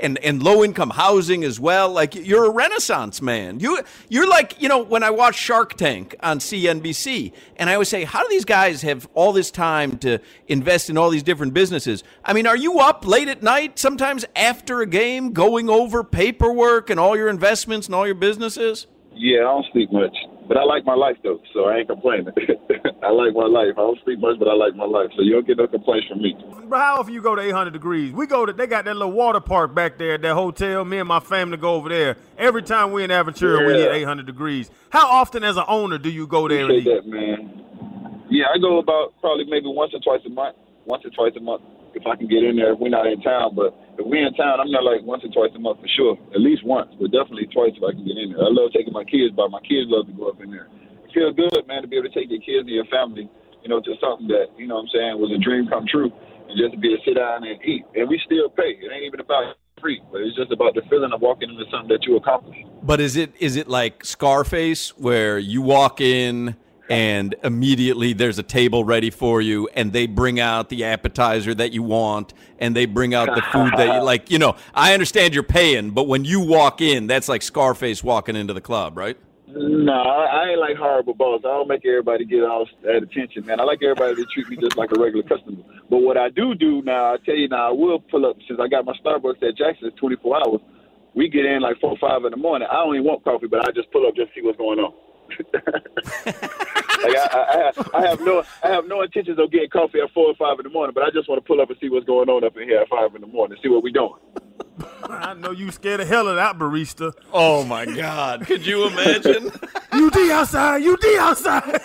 and 0.00 0.18
and 0.18 0.42
low 0.42 0.64
income 0.64 0.90
housing 0.90 1.44
as 1.44 1.60
well. 1.60 1.90
Like 1.90 2.16
you're 2.16 2.44
a 2.44 2.50
renaissance 2.50 3.22
man. 3.22 3.60
You 3.60 3.80
you're 4.08 4.28
like 4.28 4.60
you 4.60 4.68
know 4.68 4.82
when 4.82 5.04
I 5.04 5.10
watch 5.10 5.36
Shark 5.36 5.74
Tank 5.74 6.16
on 6.20 6.40
CNBC, 6.40 7.32
and 7.56 7.70
I 7.70 7.74
always 7.74 7.88
say, 7.88 8.02
how 8.02 8.22
do 8.22 8.28
these 8.28 8.44
guys 8.44 8.82
have 8.82 9.08
all 9.14 9.32
this 9.32 9.52
time 9.52 9.98
to 9.98 10.18
invest 10.48 10.90
in 10.90 10.98
all 10.98 11.10
these 11.10 11.22
different 11.22 11.54
businesses? 11.54 12.02
I 12.24 12.32
mean, 12.32 12.48
are 12.48 12.56
you 12.56 12.80
up 12.80 13.06
late 13.06 13.28
at 13.28 13.42
night, 13.42 13.78
sometimes 13.78 14.24
after 14.34 14.80
a 14.80 14.86
game, 14.86 15.32
going 15.32 15.70
over 15.70 16.02
paperwork 16.02 16.90
and 16.90 16.98
all 16.98 17.16
your 17.16 17.28
investments 17.28 17.86
and 17.86 17.94
all 17.94 18.06
your 18.06 18.16
businesses? 18.16 18.88
Yeah, 19.22 19.38
I 19.46 19.54
don't 19.54 19.66
sleep 19.72 19.92
much, 19.92 20.16
but 20.48 20.56
I 20.56 20.64
like 20.64 20.84
my 20.84 20.96
life 20.96 21.14
though, 21.22 21.38
so 21.54 21.66
I 21.66 21.76
ain't 21.76 21.88
complaining. 21.88 22.26
I 23.06 23.10
like 23.12 23.34
my 23.34 23.46
life. 23.46 23.78
I 23.78 23.82
don't 23.86 23.98
sleep 24.02 24.18
much, 24.18 24.36
but 24.40 24.48
I 24.48 24.54
like 24.54 24.74
my 24.74 24.84
life, 24.84 25.10
so 25.14 25.22
you 25.22 25.34
don't 25.34 25.46
get 25.46 25.58
no 25.58 25.68
complaints 25.68 26.08
from 26.08 26.22
me. 26.22 26.34
But 26.68 26.78
how 26.80 26.96
often 26.98 27.14
you 27.14 27.22
go 27.22 27.36
to 27.36 27.40
800 27.42 27.70
degrees? 27.72 28.12
We 28.12 28.26
go 28.26 28.44
to, 28.46 28.52
they 28.52 28.66
got 28.66 28.84
that 28.86 28.96
little 28.96 29.12
water 29.12 29.38
park 29.38 29.76
back 29.76 29.96
there 29.96 30.14
at 30.14 30.22
that 30.22 30.34
hotel. 30.34 30.84
Me 30.84 30.98
and 30.98 31.06
my 31.06 31.20
family 31.20 31.56
go 31.56 31.74
over 31.74 31.88
there. 31.88 32.16
Every 32.36 32.62
time 32.62 32.90
we 32.90 33.04
in 33.04 33.10
Aventura, 33.10 33.64
we 33.64 33.74
Yeah. 33.74 33.92
hit 33.92 34.02
800 34.02 34.26
degrees. 34.26 34.72
How 34.90 35.06
often 35.06 35.44
as 35.44 35.56
an 35.56 35.64
owner 35.68 35.98
do 35.98 36.10
you 36.10 36.26
go 36.26 36.48
there 36.48 36.58
and 36.58 36.70
Appreciate 36.72 36.92
eat? 36.92 37.04
that, 37.04 37.06
man. 37.08 38.26
Yeah, 38.28 38.46
I 38.52 38.58
go 38.58 38.78
about 38.78 39.14
probably 39.20 39.44
maybe 39.44 39.66
once 39.68 39.92
or 39.94 40.00
twice 40.00 40.26
a 40.26 40.30
month. 40.30 40.56
Once 40.86 41.04
or 41.04 41.10
twice 41.10 41.32
a 41.36 41.40
month 41.40 41.62
if 41.94 42.06
I 42.06 42.16
can 42.16 42.28
get 42.28 42.42
in 42.42 42.56
there 42.56 42.72
if 42.72 42.78
we're 42.80 42.92
not 42.92 43.06
in 43.06 43.20
town. 43.22 43.54
But 43.54 43.76
if 43.98 44.04
we're 44.04 44.26
in 44.26 44.34
town, 44.34 44.60
I'm 44.60 44.70
not 44.70 44.84
like 44.84 45.02
once 45.04 45.24
or 45.24 45.30
twice 45.30 45.52
a 45.54 45.60
month 45.60 45.80
for 45.80 45.90
sure. 45.92 46.14
At 46.34 46.40
least 46.40 46.64
once, 46.64 46.90
but 46.98 47.12
definitely 47.12 47.48
twice 47.52 47.72
if 47.76 47.82
I 47.82 47.92
can 47.92 48.04
get 48.04 48.16
in 48.16 48.32
there. 48.32 48.42
I 48.44 48.50
love 48.50 48.72
taking 48.72 48.92
my 48.92 49.04
kids, 49.04 49.34
but 49.36 49.50
my 49.50 49.60
kids 49.62 49.88
love 49.88 50.06
to 50.08 50.14
go 50.14 50.28
up 50.28 50.40
in 50.40 50.50
there. 50.50 50.68
It 51.04 51.10
feels 51.12 51.36
good, 51.36 51.66
man, 51.68 51.82
to 51.82 51.88
be 51.88 51.96
able 51.96 52.08
to 52.08 52.14
take 52.14 52.30
your 52.32 52.40
kids 52.40 52.64
and 52.64 52.76
your 52.76 52.88
family, 52.88 53.28
you 53.62 53.68
know, 53.68 53.80
to 53.80 53.92
something 54.00 54.28
that, 54.28 54.52
you 54.56 54.66
know 54.66 54.80
what 54.80 54.88
I'm 54.88 54.94
saying, 54.94 55.12
was 55.20 55.30
a 55.32 55.40
dream 55.40 55.68
come 55.68 55.84
true. 55.86 56.10
And 56.48 56.58
just 56.58 56.72
to 56.74 56.78
be 56.80 56.92
able 56.92 57.04
to 57.04 57.04
sit 57.04 57.16
down 57.16 57.44
and 57.44 57.60
eat. 57.64 57.84
And 57.94 58.08
we 58.08 58.20
still 58.24 58.48
pay. 58.50 58.76
It 58.80 58.90
ain't 58.92 59.04
even 59.04 59.20
about 59.20 59.56
free, 59.80 60.00
but 60.10 60.20
it's 60.20 60.36
just 60.36 60.52
about 60.52 60.74
the 60.74 60.82
feeling 60.88 61.12
of 61.12 61.20
walking 61.20 61.50
into 61.50 61.64
something 61.70 61.88
that 61.88 62.04
you 62.06 62.16
accomplished. 62.16 62.64
But 62.82 63.00
is 63.00 63.16
it 63.16 63.32
is 63.38 63.56
it 63.56 63.68
like 63.68 64.04
Scarface 64.04 64.96
where 64.96 65.38
you 65.38 65.60
walk 65.60 66.00
in 66.00 66.56
and 66.92 67.34
immediately 67.42 68.12
there's 68.12 68.38
a 68.38 68.42
table 68.42 68.84
ready 68.84 69.10
for 69.10 69.40
you 69.40 69.68
and 69.74 69.92
they 69.92 70.06
bring 70.06 70.38
out 70.38 70.68
the 70.68 70.84
appetizer 70.84 71.54
that 71.54 71.72
you 71.72 71.82
want 71.82 72.34
and 72.58 72.76
they 72.76 72.86
bring 72.86 73.14
out 73.14 73.34
the 73.34 73.42
food 73.42 73.72
that 73.76 73.94
you 73.94 74.02
like, 74.02 74.30
you 74.30 74.38
know, 74.38 74.56
I 74.74 74.94
understand 74.94 75.34
you're 75.34 75.42
paying, 75.42 75.90
but 75.90 76.04
when 76.04 76.24
you 76.24 76.40
walk 76.40 76.80
in, 76.80 77.06
that's 77.06 77.28
like 77.28 77.42
Scarface 77.42 78.04
walking 78.04 78.36
into 78.36 78.52
the 78.52 78.60
club, 78.60 78.96
right? 78.96 79.16
No, 79.54 79.92
I 79.92 80.50
ain't 80.50 80.60
like 80.60 80.76
horrible 80.76 81.14
boss. 81.14 81.42
I 81.44 81.48
don't 81.48 81.68
make 81.68 81.84
everybody 81.84 82.24
get 82.24 82.42
all 82.42 82.66
that 82.84 83.02
attention, 83.02 83.44
man. 83.44 83.60
I 83.60 83.64
like 83.64 83.82
everybody 83.82 84.14
to 84.16 84.24
treat 84.24 84.48
me 84.48 84.56
just 84.56 84.76
like 84.76 84.90
a 84.96 85.00
regular 85.00 85.24
customer. 85.24 85.62
But 85.90 85.98
what 85.98 86.16
I 86.16 86.30
do 86.30 86.54
do 86.54 86.80
now, 86.82 87.12
I 87.12 87.16
tell 87.24 87.34
you 87.34 87.48
now, 87.48 87.68
I 87.68 87.72
will 87.72 88.00
pull 88.00 88.24
up 88.24 88.36
since 88.48 88.58
I 88.60 88.68
got 88.68 88.86
my 88.86 88.94
Starbucks 89.04 89.42
at 89.42 89.56
Jackson's 89.56 89.92
24 89.98 90.36
hours. 90.36 90.60
We 91.14 91.28
get 91.28 91.44
in 91.44 91.60
like 91.60 91.78
four 91.80 91.90
or 91.90 91.98
five 91.98 92.24
in 92.24 92.30
the 92.30 92.38
morning. 92.38 92.68
I 92.70 92.76
don't 92.76 92.94
even 92.94 93.06
want 93.06 93.24
coffee, 93.24 93.46
but 93.46 93.68
I 93.68 93.72
just 93.72 93.90
pull 93.92 94.06
up 94.06 94.14
just 94.16 94.32
to 94.32 94.40
see 94.40 94.46
what's 94.46 94.56
going 94.56 94.78
on. 94.78 94.94
like 97.02 97.16
I, 97.16 97.72
I, 97.94 97.98
I, 97.98 98.06
have, 98.08 98.20
no, 98.20 98.42
I 98.62 98.68
have 98.68 98.86
no 98.86 99.02
intentions 99.02 99.38
of 99.38 99.50
getting 99.50 99.68
coffee 99.70 100.00
at 100.00 100.10
four 100.12 100.26
or 100.28 100.34
five 100.34 100.58
in 100.58 100.64
the 100.64 100.70
morning, 100.70 100.94
but 100.94 101.04
I 101.04 101.10
just 101.10 101.28
want 101.28 101.42
to 101.42 101.46
pull 101.46 101.60
up 101.60 101.70
and 101.70 101.78
see 101.80 101.88
what's 101.88 102.06
going 102.06 102.28
on 102.28 102.44
up 102.44 102.56
in 102.56 102.64
here 102.68 102.80
at 102.80 102.88
five 102.88 103.14
in 103.14 103.20
the 103.20 103.26
morning, 103.26 103.58
see 103.62 103.68
what 103.68 103.82
we 103.82 103.92
doing. 103.92 104.14
I 105.04 105.34
know 105.34 105.50
you 105.50 105.70
scared 105.70 106.00
the 106.00 106.04
hell 106.06 106.28
of 106.28 106.36
that 106.36 106.58
barista. 106.58 107.12
Oh 107.32 107.64
my 107.64 107.84
God. 107.84 108.46
Could 108.46 108.64
you 108.66 108.86
imagine? 108.86 109.50
UD 109.92 110.16
outside, 110.30 110.82
UD 110.82 111.04
outside. 111.18 111.80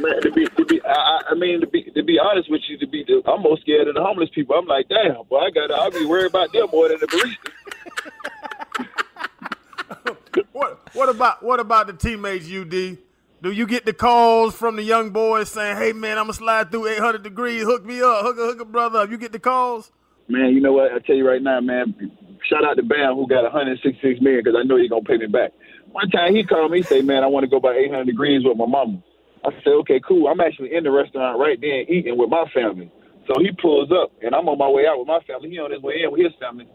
Man, 0.00 0.22
to 0.22 0.30
be, 0.32 0.46
to 0.46 0.64
be, 0.64 0.80
I, 0.82 0.92
I- 0.92 1.22
I 1.30 1.34
mean, 1.34 1.60
to 1.60 1.66
be, 1.66 1.82
to 1.94 2.02
be 2.02 2.18
honest 2.18 2.50
with 2.50 2.62
you, 2.68 2.78
to 2.78 2.86
be, 2.86 3.04
I'm 3.26 3.42
more 3.42 3.58
scared 3.60 3.86
of 3.88 3.94
the 3.96 4.02
homeless 4.02 4.30
people. 4.34 4.56
I'm 4.56 4.66
like, 4.66 4.88
damn, 4.88 5.24
boy, 5.28 5.40
I 5.40 5.50
got, 5.50 5.70
I'll 5.70 5.90
be 5.90 6.06
worried 6.06 6.30
about 6.30 6.52
them 6.54 6.68
more 6.72 6.88
than 6.88 6.98
the 7.00 7.06
barista. 7.06 7.50
what 10.52 10.80
what 10.94 11.08
about 11.08 11.42
what 11.42 11.60
about 11.60 11.86
the 11.86 11.92
teammates, 11.92 12.50
UD? 12.50 12.98
Do 13.40 13.52
you 13.52 13.66
get 13.66 13.84
the 13.84 13.92
calls 13.92 14.56
from 14.56 14.74
the 14.74 14.82
young 14.82 15.10
boys 15.10 15.48
saying, 15.48 15.76
"Hey 15.76 15.92
man, 15.92 16.18
I'm 16.18 16.24
gonna 16.24 16.32
slide 16.32 16.72
through 16.72 16.88
800 16.88 17.22
degrees. 17.22 17.62
Hook 17.62 17.84
me 17.84 18.00
up. 18.02 18.24
Hook 18.24 18.36
a 18.36 18.46
hook 18.46 18.60
a 18.60 18.64
brother 18.64 18.98
up." 18.98 19.10
You 19.10 19.16
get 19.16 19.30
the 19.30 19.38
calls. 19.38 19.92
Man, 20.26 20.52
you 20.52 20.60
know 20.60 20.72
what? 20.72 20.92
I 20.92 20.98
tell 20.98 21.14
you 21.14 21.26
right 21.26 21.40
now, 21.40 21.60
man. 21.60 21.94
Shout 22.50 22.64
out 22.64 22.76
to 22.76 22.82
Bam 22.82 23.14
who 23.14 23.28
got 23.28 23.44
166 23.44 24.20
million 24.20 24.42
because 24.42 24.58
I 24.58 24.64
know 24.64 24.76
he's 24.76 24.90
gonna 24.90 25.04
pay 25.04 25.18
me 25.18 25.26
back. 25.26 25.52
One 25.92 26.10
time 26.10 26.34
he 26.34 26.42
called 26.42 26.72
me, 26.72 26.78
he 26.78 26.82
say, 26.82 27.00
"Man, 27.00 27.22
I 27.22 27.28
want 27.28 27.44
to 27.44 27.48
go 27.48 27.60
by 27.60 27.74
800 27.74 28.06
degrees 28.06 28.42
with 28.44 28.56
my 28.56 28.66
mama." 28.66 28.98
I 29.44 29.50
said, 29.62 29.72
"Okay, 29.86 30.00
cool. 30.00 30.26
I'm 30.26 30.40
actually 30.40 30.74
in 30.74 30.82
the 30.82 30.90
restaurant 30.90 31.38
right 31.38 31.60
then 31.60 31.86
eating 31.88 32.16
with 32.18 32.30
my 32.30 32.44
family." 32.52 32.90
So 33.28 33.38
he 33.40 33.52
pulls 33.52 33.92
up, 33.92 34.10
and 34.20 34.34
I'm 34.34 34.48
on 34.48 34.58
my 34.58 34.68
way 34.68 34.86
out 34.88 34.98
with 34.98 35.06
my 35.06 35.20
family. 35.20 35.50
He 35.50 35.58
on 35.60 35.70
his 35.70 35.80
way 35.80 36.02
in 36.02 36.10
with 36.10 36.22
his 36.22 36.34
family. 36.40 36.66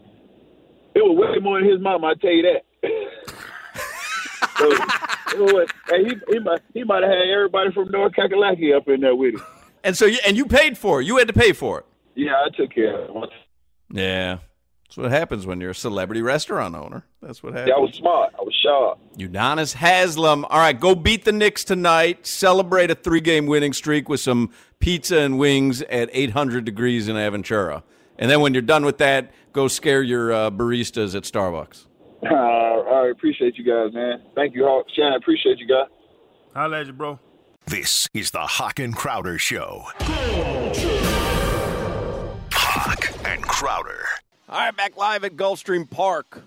It 0.94 1.04
was 1.04 1.18
way 1.18 1.38
more 1.42 1.60
than 1.60 1.68
his 1.68 1.80
mama. 1.80 2.06
I 2.06 2.14
tell 2.14 2.30
you 2.30 2.42
that. 2.42 2.62
so, 4.58 4.70
was, 5.38 5.68
hey, 5.88 6.04
he, 6.04 6.14
he 6.28 6.38
might 6.38 6.60
he 6.72 6.84
might 6.84 7.02
have 7.02 7.12
had 7.12 7.28
everybody 7.28 7.72
from 7.72 7.90
North 7.90 8.12
Kakalaki 8.12 8.76
up 8.76 8.88
in 8.88 9.00
there 9.00 9.14
with 9.14 9.34
him. 9.34 9.42
And 9.82 9.96
so 9.96 10.06
you 10.06 10.18
and 10.26 10.36
you 10.36 10.46
paid 10.46 10.78
for 10.78 11.00
it. 11.00 11.04
You 11.04 11.18
had 11.18 11.28
to 11.28 11.34
pay 11.34 11.52
for 11.52 11.80
it. 11.80 11.86
Yeah, 12.14 12.34
I 12.34 12.48
took 12.56 12.70
care 12.74 12.96
of 12.96 13.24
it. 13.24 13.30
Yeah. 13.90 14.38
That's 14.94 14.96
what 14.96 15.10
happens 15.10 15.44
when 15.44 15.60
you're 15.60 15.70
a 15.70 15.74
celebrity 15.74 16.22
restaurant 16.22 16.76
owner. 16.76 17.04
That's 17.20 17.42
what 17.42 17.54
happens. 17.54 17.68
Yeah, 17.68 17.74
I 17.74 17.78
was 17.80 17.94
smart. 17.94 18.32
I 18.38 18.42
was 18.42 18.54
sharp. 18.62 18.98
Udonis 19.18 19.74
Haslem. 19.74 20.44
All 20.48 20.58
right, 20.58 20.78
go 20.78 20.94
beat 20.94 21.24
the 21.24 21.32
Knicks 21.32 21.64
tonight. 21.64 22.24
Celebrate 22.26 22.92
a 22.92 22.94
three-game 22.94 23.46
winning 23.46 23.72
streak 23.72 24.08
with 24.08 24.20
some 24.20 24.50
pizza 24.78 25.18
and 25.18 25.36
wings 25.36 25.82
at 25.82 26.10
800 26.12 26.64
degrees 26.64 27.08
in 27.08 27.16
Aventura. 27.16 27.82
And 28.18 28.30
then 28.30 28.40
when 28.40 28.54
you're 28.54 28.62
done 28.62 28.84
with 28.84 28.98
that, 28.98 29.32
go 29.52 29.66
scare 29.66 30.00
your 30.00 30.32
uh, 30.32 30.50
baristas 30.52 31.16
at 31.16 31.24
Starbucks. 31.24 31.86
Uh, 32.30 32.34
I 32.34 33.08
appreciate 33.10 33.56
you 33.56 33.64
guys, 33.64 33.92
man. 33.92 34.22
Thank 34.34 34.54
you, 34.54 34.64
Hawk. 34.64 34.86
Shannon, 34.94 35.14
appreciate 35.14 35.58
you 35.58 35.66
guys. 35.66 35.88
Holla 36.54 36.80
at 36.80 36.86
you, 36.86 36.92
bro. 36.92 37.18
This 37.66 38.08
is 38.14 38.30
the 38.30 38.40
Hawk 38.40 38.78
and 38.78 38.94
Crowder 38.94 39.38
Show. 39.38 39.84
Hawk 42.52 43.26
and 43.26 43.42
Crowder. 43.42 44.04
All 44.48 44.58
right, 44.58 44.76
back 44.76 44.96
live 44.96 45.24
at 45.24 45.36
Gulfstream 45.36 45.88
Park. 45.88 46.42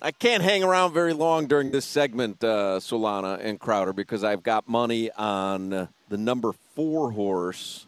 I 0.00 0.12
can't 0.12 0.42
hang 0.42 0.62
around 0.62 0.92
very 0.92 1.12
long 1.14 1.46
during 1.46 1.70
this 1.70 1.84
segment, 1.84 2.44
uh, 2.44 2.78
Solana 2.80 3.40
and 3.42 3.58
Crowder, 3.58 3.92
because 3.92 4.22
I've 4.22 4.42
got 4.42 4.68
money 4.68 5.10
on 5.12 5.72
uh, 5.72 5.86
the 6.08 6.18
number 6.18 6.52
four 6.74 7.12
horse. 7.12 7.85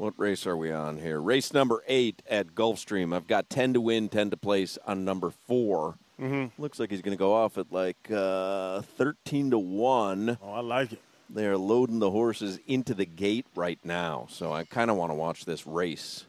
What 0.00 0.18
race 0.18 0.46
are 0.46 0.56
we 0.56 0.72
on 0.72 0.96
here? 0.96 1.20
Race 1.20 1.52
number 1.52 1.84
eight 1.86 2.22
at 2.26 2.54
Gulfstream. 2.54 3.14
I've 3.14 3.26
got 3.26 3.50
10 3.50 3.74
to 3.74 3.82
win, 3.82 4.08
10 4.08 4.30
to 4.30 4.36
place 4.38 4.78
on 4.86 5.04
number 5.04 5.28
4 5.28 5.96
Mm-hmm. 6.18 6.62
Looks 6.62 6.78
like 6.78 6.90
he's 6.90 7.02
going 7.02 7.16
to 7.16 7.18
go 7.18 7.34
off 7.34 7.58
at 7.58 7.70
like 7.70 8.10
uh, 8.10 8.80
13 8.96 9.50
to 9.50 9.58
1. 9.58 10.38
Oh, 10.42 10.52
I 10.52 10.60
like 10.60 10.92
it. 10.92 11.00
They 11.28 11.46
are 11.46 11.56
loading 11.58 11.98
the 11.98 12.10
horses 12.10 12.58
into 12.66 12.94
the 12.94 13.04
gate 13.04 13.46
right 13.54 13.78
now, 13.84 14.26
so 14.30 14.52
I 14.52 14.64
kind 14.64 14.90
of 14.90 14.96
want 14.96 15.10
to 15.10 15.14
watch 15.14 15.44
this 15.44 15.66
race. 15.66 16.24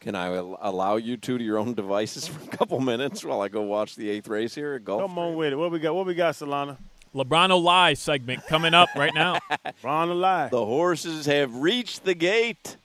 Can 0.00 0.14
I 0.14 0.34
al- 0.36 0.58
allow 0.60 0.94
you 0.96 1.16
two 1.16 1.36
to 1.36 1.42
your 1.44 1.58
own 1.58 1.74
devices 1.74 2.26
for 2.28 2.44
a 2.44 2.56
couple 2.56 2.78
minutes 2.78 3.24
while 3.24 3.40
I 3.40 3.48
go 3.48 3.62
watch 3.62 3.96
the 3.96 4.08
eighth 4.08 4.28
race 4.28 4.54
here 4.54 4.74
at 4.74 4.84
Gulf? 4.84 5.00
Come 5.02 5.18
on 5.18 5.34
with 5.34 5.52
it. 5.52 5.56
What 5.56 5.72
we 5.72 5.80
got? 5.80 5.96
What 5.96 6.06
we 6.06 6.14
got, 6.14 6.34
Solana? 6.34 6.76
LeBron 7.12 7.60
Lie 7.60 7.94
segment 7.94 8.46
coming 8.46 8.74
up 8.74 8.88
right 8.96 9.14
now. 9.14 9.38
Ron 9.82 10.10
alive. 10.10 10.50
The 10.50 10.64
horses 10.64 11.26
have 11.26 11.56
reached 11.56 12.04
the 12.04 12.14
gate. 12.14 12.76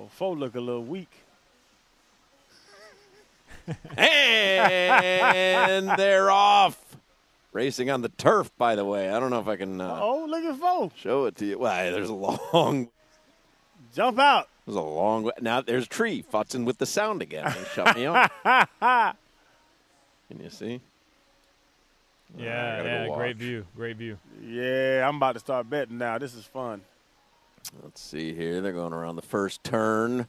Oh, 0.00 0.08
four 0.10 0.34
look 0.36 0.54
a 0.54 0.60
little 0.60 0.84
weak. 0.84 1.10
and 3.96 5.88
they're 5.98 6.30
off. 6.30 6.78
Racing 7.52 7.90
on 7.90 8.00
the 8.02 8.08
turf, 8.10 8.50
by 8.56 8.76
the 8.76 8.84
way. 8.84 9.10
I 9.10 9.18
don't 9.18 9.30
know 9.30 9.40
if 9.40 9.48
I 9.48 9.56
can 9.56 9.80
uh, 9.80 9.98
Oh, 10.00 10.24
look 10.28 10.44
at 10.44 10.56
four. 10.58 10.90
show 10.96 11.24
it 11.26 11.36
to 11.36 11.46
you. 11.46 11.58
Well, 11.58 11.92
there's 11.92 12.08
a 12.08 12.14
long, 12.14 12.88
Jump 13.94 14.18
out. 14.20 14.48
there's 14.64 14.76
a 14.76 14.80
long. 14.80 15.24
way. 15.24 15.32
Now 15.40 15.60
there's 15.60 15.88
tree 15.88 16.24
futzing 16.32 16.64
with 16.64 16.78
the 16.78 16.86
sound 16.86 17.22
again. 17.22 17.44
They 17.46 17.64
shut 17.74 17.96
me 17.96 18.06
off. 18.06 18.30
Can 18.80 19.16
you 20.40 20.48
see? 20.48 20.80
Yeah, 22.38 22.76
gotta 22.76 22.88
go 22.88 23.04
yeah, 23.10 23.16
great 23.16 23.36
view, 23.36 23.66
great 23.76 23.96
view. 23.96 24.16
Yeah, 24.46 25.06
I'm 25.08 25.16
about 25.16 25.32
to 25.32 25.40
start 25.40 25.68
betting 25.68 25.98
now. 25.98 26.16
This 26.18 26.34
is 26.34 26.44
fun. 26.44 26.82
Let's 27.82 28.00
see 28.00 28.32
here. 28.34 28.60
They're 28.60 28.72
going 28.72 28.92
around 28.92 29.16
the 29.16 29.22
first 29.22 29.62
turn. 29.64 30.26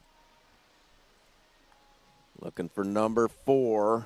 Looking 2.40 2.68
for 2.68 2.84
number 2.84 3.28
four. 3.28 4.04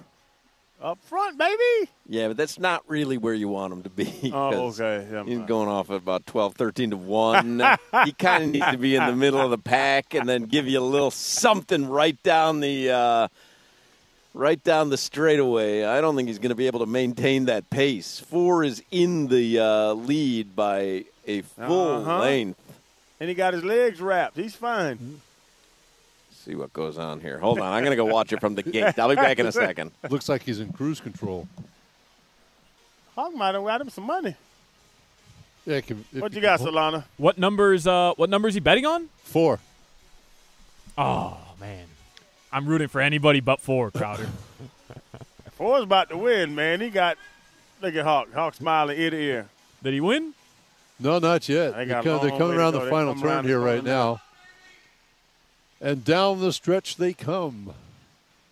Up 0.83 0.99
front, 1.05 1.39
baby. 1.39 1.91
Yeah, 2.07 2.29
but 2.29 2.37
that's 2.37 2.59
not 2.59 2.83
really 2.87 3.17
where 3.17 3.33
you 3.33 3.49
want 3.49 3.73
him 3.73 3.83
to 3.85 3.89
be. 3.91 4.31
Oh, 4.35 4.69
okay. 4.69 5.07
Yeah, 5.11 5.25
He's 5.25 5.39
going 5.41 5.69
off 5.71 5.89
at 5.91 5.97
about 5.97 6.27
12, 6.27 6.55
13 6.55 6.91
to 6.91 6.97
1. 6.99 7.63
he 8.05 8.13
kind 8.13 8.45
of 8.45 8.51
needs 8.51 8.67
to 8.73 8.77
be 8.77 8.95
in 8.95 9.07
the 9.07 9.17
middle 9.17 9.41
of 9.41 9.51
the 9.51 9.57
pack 9.59 10.13
and 10.15 10.29
then 10.29 10.45
give 10.45 10.69
you 10.69 10.79
a 10.79 10.85
little 10.85 11.11
something 11.11 11.89
right 11.89 12.23
down 12.23 12.61
the 12.61 12.91
uh, 12.91 13.29
right 14.35 14.63
down 14.63 14.91
the 14.91 14.99
straightaway. 14.99 15.85
I 15.85 16.03
don't 16.03 16.15
think 16.15 16.29
he's 16.29 16.39
going 16.39 16.51
to 16.51 16.55
be 16.55 16.67
able 16.67 16.81
to 16.81 16.87
maintain 16.87 17.47
that 17.47 17.71
pace. 17.71 18.21
Four 18.21 18.63
is 18.63 18.83
in 18.91 19.29
the 19.29 19.59
uh, 19.59 19.93
lead 19.95 20.55
by 20.55 21.07
a 21.27 21.41
full 21.41 22.03
Uh-huh. 22.03 22.19
length. 22.19 22.61
And 23.21 23.29
he 23.29 23.35
got 23.35 23.55
his 23.55 23.65
legs 23.65 24.01
wrapped. 24.01 24.37
He's 24.37 24.55
fine. 24.55 25.21
See 26.31 26.55
what 26.55 26.73
goes 26.73 26.99
on 26.99 27.21
here. 27.21 27.39
Hold 27.39 27.59
on. 27.61 27.73
I'm 27.73 27.83
going 27.83 27.97
to 27.97 27.97
go 27.97 28.05
watch 28.05 28.33
it 28.33 28.41
from 28.41 28.55
the 28.55 28.63
gate. 28.63 28.99
I'll 28.99 29.09
be 29.09 29.15
back 29.17 29.39
in 29.39 29.47
a 29.47 29.53
second. 29.67 29.91
Looks 30.11 30.29
like 30.29 30.43
he's 30.43 30.61
in 30.61 30.73
cruise 30.73 31.01
control. 31.01 31.49
Hawk 33.15 33.35
might 33.35 33.55
have 33.55 33.65
got 33.65 33.81
him 33.81 33.91
some 33.91 34.05
money. 34.05 34.37
Yeah, 35.65 35.77
if 35.79 35.91
What 36.13 36.33
you 36.35 36.41
got, 36.41 36.61
Solana? 36.61 37.05
What 37.17 37.39
numbers? 37.39 37.87
Uh, 37.87 38.13
what 38.17 38.31
numbers 38.31 38.55
he 38.55 38.61
betting 38.61 38.87
on? 38.87 39.09
Four. 39.25 39.59
Oh 40.97 41.37
man, 41.61 41.87
I'm 42.53 42.67
rooting 42.67 42.87
for 42.89 43.01
anybody 43.01 43.41
but 43.41 43.61
four. 43.61 43.91
Crowder. 43.91 44.29
Four's 45.57 45.83
about 45.83 46.11
to 46.11 46.17
win, 46.19 46.55
man. 46.55 46.81
He 46.81 46.89
got. 46.91 47.19
Look 47.83 47.97
at 47.97 48.05
Hawk. 48.05 48.33
Hawk 48.33 48.55
smiling 48.55 48.97
ear 48.99 49.11
to 49.11 49.17
ear. 49.21 49.49
Did 49.83 49.95
he 49.95 50.01
win? 50.01 50.35
No, 50.99 51.19
not 51.19 51.49
yet. 51.49 51.77
They 51.77 51.85
They're, 51.85 52.03
got 52.03 52.07
a 52.07 52.09
co- 52.09 52.19
they're 52.27 52.39
coming 52.39 52.57
around 52.59 52.73
the 52.75 52.89
final 52.91 53.15
turn 53.15 53.45
here 53.45 53.61
right 53.61 53.83
now. 53.85 54.21
now. 55.81 55.89
And 55.89 56.05
down 56.05 56.41
the 56.41 56.53
stretch 56.53 56.97
they 56.97 57.13
come. 57.13 57.75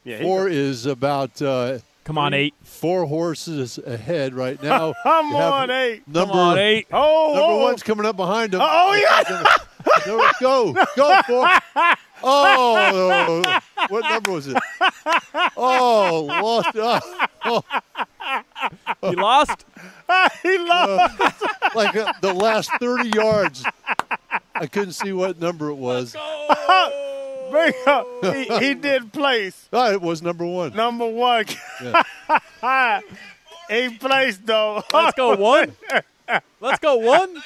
Yeah, 0.04 0.18
he 0.18 0.22
Four 0.24 0.48
is 0.48 0.84
about 0.84 1.40
uh, 1.40 1.78
Come 2.04 2.18
on, 2.18 2.34
eight. 2.34 2.52
four 2.62 3.06
horses 3.06 3.78
ahead 3.78 4.34
right 4.34 4.62
now. 4.62 4.92
Come 5.02 5.28
You 5.30 5.36
have 5.36 5.52
on, 5.54 5.70
eight. 5.70 6.06
Number, 6.06 6.32
Come 6.32 6.38
on, 6.38 6.58
eight. 6.58 6.86
Oh, 6.92 7.32
number 7.34 7.40
oh, 7.52 7.62
one's 7.62 7.82
coming 7.82 8.04
up 8.04 8.16
behind 8.16 8.52
him. 8.52 8.60
Oh, 8.62 8.92
yeah. 8.94 9.44
No, 10.06 10.30
go, 10.40 10.72
go 10.96 11.22
for. 11.26 11.48
Oh, 12.22 13.42
what 13.88 14.00
number 14.02 14.32
was 14.32 14.46
it? 14.48 14.56
Oh, 15.56 16.24
lost. 16.26 16.70
Oh, 16.74 17.00
oh, 17.44 17.62
He 19.00 19.16
lost. 19.16 19.64
he 20.42 20.58
lost. 20.58 21.20
like 21.74 21.96
uh, 21.96 22.12
the 22.20 22.32
last 22.32 22.70
thirty 22.80 23.10
yards. 23.10 23.64
I 24.54 24.66
couldn't 24.66 24.92
see 24.92 25.12
what 25.12 25.40
number 25.40 25.68
it 25.68 25.74
was. 25.74 26.12
Bring 27.50 27.74
up. 27.86 28.06
He, 28.22 28.44
he 28.58 28.74
did 28.74 29.12
place. 29.12 29.68
Oh, 29.72 29.92
it 29.92 30.00
was 30.00 30.22
number 30.22 30.46
one. 30.46 30.74
Number 30.74 31.06
one. 31.06 31.46
he 33.68 33.88
placed, 33.98 34.46
though. 34.46 34.82
Let's 34.92 35.16
go 35.16 35.36
one. 35.36 35.76
Let's 36.60 36.78
go 36.78 36.96
one. 36.96 37.42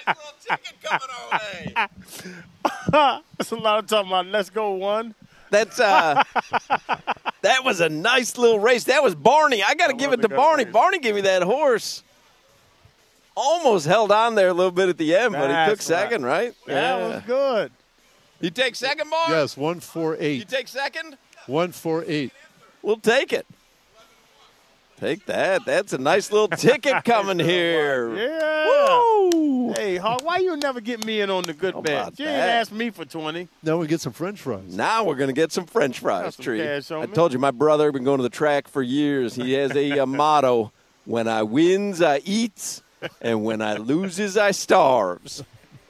That's 2.91 3.51
a 3.51 3.57
lot 3.57 3.79
of 3.81 3.87
talking 3.87 4.11
about. 4.11 4.27
Let's 4.27 4.51
go 4.51 4.73
one. 4.73 5.15
That's 5.51 5.81
uh, 5.81 6.23
that 7.43 7.65
was 7.65 7.81
a 7.81 7.89
nice 7.89 8.37
little 8.37 8.59
race. 8.61 8.85
That 8.85 9.03
was 9.03 9.15
Barney. 9.15 9.63
I 9.63 9.75
got 9.75 9.89
to 9.89 9.95
give 9.95 10.13
it 10.13 10.23
to 10.23 10.29
Barney. 10.29 10.65
race. 10.65 10.73
Barney 10.73 10.99
gave 10.99 11.15
me 11.15 11.23
that 11.23 11.43
horse. 11.43 12.03
Almost 13.35 13.87
held 13.87 14.11
on 14.11 14.35
there 14.35 14.49
a 14.49 14.53
little 14.55 14.73
bit 14.73 14.89
at 14.89 14.99
the 14.99 15.15
end, 15.15 15.33
but 15.33 15.43
he 15.43 15.47
took 15.71 15.79
That's 15.79 15.91
right. 15.91 16.01
second, 16.03 16.25
right? 16.25 16.55
That 16.67 16.97
was 16.99 17.23
good. 17.25 17.73
You 18.41 18.51
take 18.51 18.75
second, 18.75 19.09
Barney? 19.11 19.35
Yes, 19.35 19.57
one 19.57 19.81
four 19.81 20.15
eight. 20.19 20.21
four 20.21 20.29
You 20.41 20.45
take 20.45 20.69
second? 20.69 21.17
One 21.47 21.73
four 21.73 22.05
eight. 22.07 22.33
We'll 22.83 22.97
take 22.99 23.33
it. 23.33 23.47
Take 25.01 25.27
that. 25.27 25.65
That's 25.65 25.93
a 25.93 25.99
nice 25.99 26.33
little 26.33 26.49
ticket 26.49 27.05
coming 27.05 27.39
here. 27.39 28.15
Yeah. 28.17 28.67
Woo! 28.67 29.18
Hey, 29.99 30.03
Hawk, 30.03 30.25
why 30.25 30.39
you 30.39 30.57
never 30.57 30.81
get 30.81 31.05
me 31.05 31.21
in 31.21 31.29
on 31.29 31.43
the 31.43 31.53
good 31.53 31.75
How 31.75 31.81
bet? 31.81 32.21
You 32.21 32.27
ain't 32.27 32.37
that? 32.37 32.49
asked 32.61 32.71
me 32.73 32.91
for 32.91 33.05
20. 33.05 33.49
Now 33.65 33.79
we 33.79 33.89
get 33.89 34.01
some 34.01 34.13
French 34.13 34.41
fries. 34.41 34.77
Now 34.77 35.03
we're 35.03 35.17
going 35.17 35.29
to 35.29 35.35
get 35.35 35.51
some 35.51 35.67
French 35.67 35.99
fries, 35.99 36.37
some 36.37 36.45
Tree. 36.45 36.63
I 36.63 36.79
me. 36.79 37.07
told 37.09 37.33
you 37.33 37.41
my 37.41 37.51
brother 37.51 37.91
been 37.91 38.05
going 38.05 38.19
to 38.19 38.23
the 38.23 38.29
track 38.29 38.69
for 38.69 38.81
years. 38.81 39.35
He 39.35 39.55
has 39.55 39.75
a, 39.75 39.99
uh 39.99 40.07
motto: 40.07 40.71
"When 41.05 41.27
I 41.27 41.43
wins, 41.43 42.01
I 42.01 42.21
eats, 42.25 42.81
and 43.21 43.45
when 43.45 43.61
I 43.61 43.75
loses, 43.75 44.37
I 44.37 44.53
starves." 44.53 45.43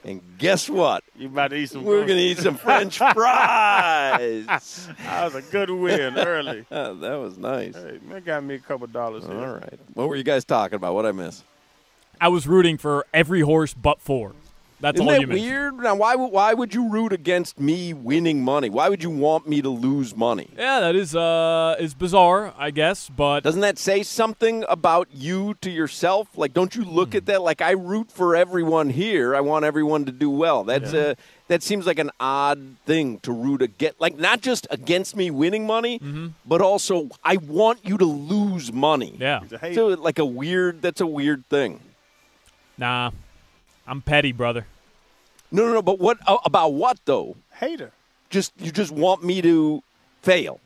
And 0.03 0.21
guess 0.39 0.67
what? 0.67 1.03
You 1.15 1.27
about 1.27 1.49
to 1.51 1.57
eat 1.57 1.69
some? 1.69 1.83
French 1.83 1.85
fries. 1.85 1.99
We're 2.01 2.07
gonna 2.07 2.19
eat 2.19 2.37
some 2.39 2.55
French 2.57 2.97
fries. 2.97 4.87
That 5.03 5.23
was 5.25 5.35
a 5.35 5.41
good 5.51 5.69
win 5.69 6.17
early. 6.17 6.65
That 6.69 7.19
was 7.21 7.37
nice. 7.37 7.75
Hey, 7.75 7.99
that 8.09 8.25
got 8.25 8.43
me 8.43 8.55
a 8.55 8.59
couple 8.59 8.87
dollars. 8.87 9.25
All 9.25 9.31
Here. 9.37 9.53
right. 9.61 9.79
What 9.93 10.09
were 10.09 10.15
you 10.15 10.23
guys 10.23 10.45
talking 10.45 10.77
about? 10.77 10.95
What 10.95 11.05
I 11.05 11.11
miss? 11.11 11.43
I 12.21 12.27
was 12.27 12.47
rooting 12.47 12.77
for 12.77 13.05
every 13.13 13.41
horse 13.41 13.73
but 13.73 14.01
four. 14.01 14.33
That's 14.81 14.95
Isn't 14.95 15.07
all 15.07 15.13
that 15.13 15.21
you 15.21 15.27
missed. 15.27 15.41
weird? 15.41 15.73
Now, 15.75 15.95
why 15.95 16.15
would 16.15 16.31
why 16.31 16.53
would 16.53 16.73
you 16.73 16.89
root 16.89 17.11
against 17.11 17.59
me 17.59 17.93
winning 17.93 18.41
money? 18.43 18.69
Why 18.69 18.87
would 18.87 19.03
you 19.03 19.09
want 19.09 19.47
me 19.47 19.61
to 19.61 19.69
lose 19.69 20.15
money? 20.15 20.49
Yeah, 20.57 20.79
that 20.79 20.95
is 20.95 21.15
uh 21.15 21.75
is 21.79 21.93
bizarre, 21.93 22.53
I 22.57 22.71
guess, 22.71 23.09
but 23.09 23.41
Doesn't 23.41 23.61
that 23.61 23.77
say 23.77 24.03
something 24.03 24.63
about 24.69 25.09
you 25.13 25.55
to 25.61 25.69
yourself? 25.69 26.29
Like, 26.37 26.53
don't 26.53 26.75
you 26.75 26.85
look 26.85 27.13
at 27.13 27.23
hmm. 27.23 27.31
that? 27.31 27.41
Like, 27.41 27.61
I 27.61 27.71
root 27.71 28.09
for 28.11 28.35
everyone 28.35 28.89
here. 28.89 29.35
I 29.35 29.41
want 29.41 29.65
everyone 29.65 30.05
to 30.05 30.13
do 30.13 30.29
well. 30.29 30.63
That's 30.63 30.93
a 30.93 31.11
uh, 31.11 31.15
that 31.49 31.61
seems 31.61 31.85
like 31.85 31.99
an 31.99 32.11
odd 32.19 32.77
thing 32.85 33.19
to 33.19 33.33
root 33.33 33.61
against. 33.61 33.99
Like, 33.99 34.17
not 34.17 34.39
just 34.39 34.65
against 34.69 35.15
me 35.15 35.29
winning 35.29 35.65
money, 35.67 35.99
mm-hmm. 35.99 36.27
but 36.45 36.61
also 36.61 37.09
I 37.23 37.35
want 37.35 37.85
you 37.85 37.97
to 37.97 38.05
lose 38.05 38.71
money. 38.71 39.17
yeah. 39.19 39.41
He's 39.41 39.51
a 39.51 39.57
hater. 39.57 39.75
So, 39.75 39.87
like 39.87 40.19
a 40.19 40.25
weird. 40.25 40.81
That's 40.81 41.01
a 41.01 41.07
weird 41.07 41.45
thing. 41.47 41.81
Nah. 42.79 43.11
I'm 43.87 44.01
petty, 44.01 44.31
brother. 44.31 44.65
No, 45.51 45.65
no, 45.67 45.73
no. 45.73 45.81
But 45.81 45.99
what 45.99 46.17
uh, 46.27 46.37
about 46.45 46.73
what 46.73 46.99
though? 47.05 47.35
hater. 47.55 47.91
Just 48.29 48.53
you 48.59 48.71
just 48.71 48.91
want 48.91 49.23
me 49.23 49.41
to 49.41 49.83
fail. 50.21 50.59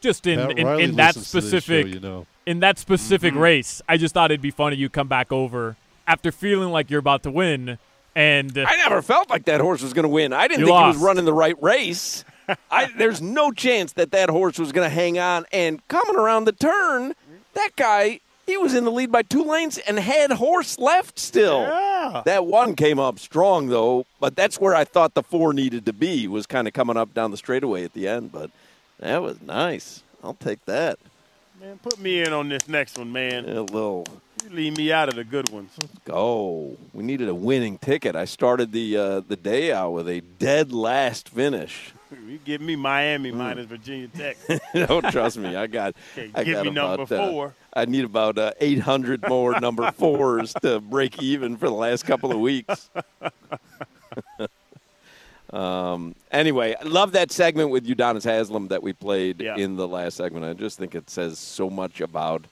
Just 0.00 0.26
in 0.26 0.38
Pat 0.38 0.58
in, 0.58 0.68
in 0.80 0.96
that 0.96 1.16
listens 1.16 1.30
to 1.30 1.36
this 1.40 1.44
specific 1.48 1.86
show, 1.86 1.92
you 1.94 2.00
know. 2.00 2.26
in 2.46 2.60
that 2.60 2.78
specific 2.78 3.32
Mm-hmm. 3.32 3.42
race, 3.42 3.82
I 3.88 3.96
just 3.96 4.12
thought 4.14 4.30
it'd 4.30 4.42
be 4.42 4.50
funny 4.50 4.76
you 4.76 4.88
come 4.90 5.08
back 5.08 5.32
over 5.32 5.76
after 6.06 6.30
feeling 6.30 6.68
like 6.70 6.90
you're 6.90 7.00
about 7.00 7.22
to 7.22 7.30
win 7.30 7.78
and 8.14 8.56
I 8.58 8.76
never 8.76 9.00
felt 9.02 9.28
like 9.30 9.46
that 9.46 9.60
horse 9.62 9.82
was 9.82 9.92
going 9.94 10.04
to 10.04 10.08
win. 10.10 10.32
I 10.32 10.46
didn't 10.46 10.60
You 10.60 10.66
think 10.66 10.78
he 10.78 10.86
was 10.88 10.96
running 10.98 11.24
the 11.24 11.32
right 11.32 11.60
race. 11.62 12.24
I, 12.70 12.90
there's 12.98 13.20
no 13.22 13.50
chance 13.50 13.92
that 13.94 14.12
that 14.12 14.28
horse 14.30 14.56
was 14.58 14.70
going 14.70 14.88
to 14.88 14.94
hang 14.94 15.18
on. 15.18 15.46
And 15.52 15.80
coming 15.88 16.14
around 16.16 16.44
the 16.44 16.52
turn, 16.52 17.14
that 17.54 17.70
guy, 17.74 18.20
he 18.46 18.56
was 18.56 18.74
in 18.74 18.84
the 18.84 18.90
lead 18.90 19.10
by 19.12 19.22
two 19.22 19.42
lanes 19.44 19.78
and 19.78 19.98
had 19.98 20.32
horse 20.32 20.78
left 20.78 21.18
still. 21.18 21.60
Yeah. 21.62 22.22
That 22.24 22.46
one 22.46 22.74
came 22.76 22.98
up 22.98 23.18
strong 23.18 23.68
though, 23.68 24.06
but 24.20 24.36
that's 24.36 24.60
where 24.60 24.74
I 24.74 24.84
thought 24.84 25.14
the 25.14 25.22
four 25.22 25.52
needed 25.52 25.86
to 25.86 25.92
be. 25.92 26.28
Was 26.28 26.46
kind 26.46 26.66
of 26.68 26.74
coming 26.74 26.96
up 26.96 27.14
down 27.14 27.30
the 27.30 27.36
straightaway 27.36 27.84
at 27.84 27.92
the 27.94 28.06
end, 28.08 28.30
but 28.32 28.50
that 29.00 29.22
was 29.22 29.40
nice. 29.40 30.02
I'll 30.22 30.34
take 30.34 30.64
that. 30.66 30.98
Man, 31.60 31.78
put 31.82 31.98
me 31.98 32.20
in 32.22 32.32
on 32.32 32.48
this 32.48 32.68
next 32.68 32.98
one, 32.98 33.10
man. 33.12 33.48
A 33.48 33.62
little 33.62 34.06
You 34.42 34.50
leave 34.50 34.76
me 34.76 34.92
out 34.92 35.08
of 35.08 35.14
the 35.14 35.24
good 35.24 35.48
ones. 35.50 35.70
go. 36.04 36.76
We 36.92 37.02
needed 37.04 37.28
a 37.28 37.34
winning 37.34 37.78
ticket. 37.78 38.14
I 38.16 38.24
started 38.26 38.72
the 38.72 38.96
uh, 38.96 39.20
the 39.20 39.36
day 39.36 39.72
out 39.72 39.92
with 39.92 40.08
a 40.08 40.20
dead 40.20 40.72
last 40.72 41.28
finish. 41.28 41.92
You 42.28 42.38
give 42.44 42.60
me 42.60 42.76
Miami 42.76 43.30
Mm. 43.32 43.36
minus 43.36 43.66
Virginia 43.66 44.08
Tech. 44.16 44.36
Don't 44.74 45.10
trust 45.10 45.38
me. 45.38 45.54
I 45.56 45.66
got. 45.66 45.94
Okay, 46.16 46.30
I 46.34 46.44
give 46.44 46.54
got 46.54 46.64
me 46.66 46.70
number 46.70 47.02
about, 47.02 47.34
uh. 47.34 47.50
I 47.74 47.84
need 47.86 48.04
about 48.04 48.38
uh, 48.38 48.52
800 48.60 49.28
more 49.28 49.58
number 49.60 49.90
fours 49.98 50.54
to 50.62 50.80
break 50.80 51.20
even 51.22 51.56
for 51.56 51.66
the 51.66 51.74
last 51.74 52.04
couple 52.04 52.30
of 52.32 52.38
weeks. 52.38 52.90
um. 55.52 56.14
Anyway, 56.30 56.74
I 56.80 56.84
love 56.84 57.12
that 57.12 57.30
segment 57.30 57.70
with 57.70 57.86
Udonis 57.86 58.24
Haslem 58.24 58.68
that 58.68 58.82
we 58.82 58.92
played 58.92 59.40
Yeah. 59.40 59.56
in 59.56 59.76
the 59.76 59.86
last 59.86 60.16
segment. 60.16 60.44
I 60.44 60.52
just 60.54 60.78
think 60.78 60.94
it 60.94 61.08
says 61.10 61.38
so 61.38 61.70
much 61.70 62.00
about 62.00 62.44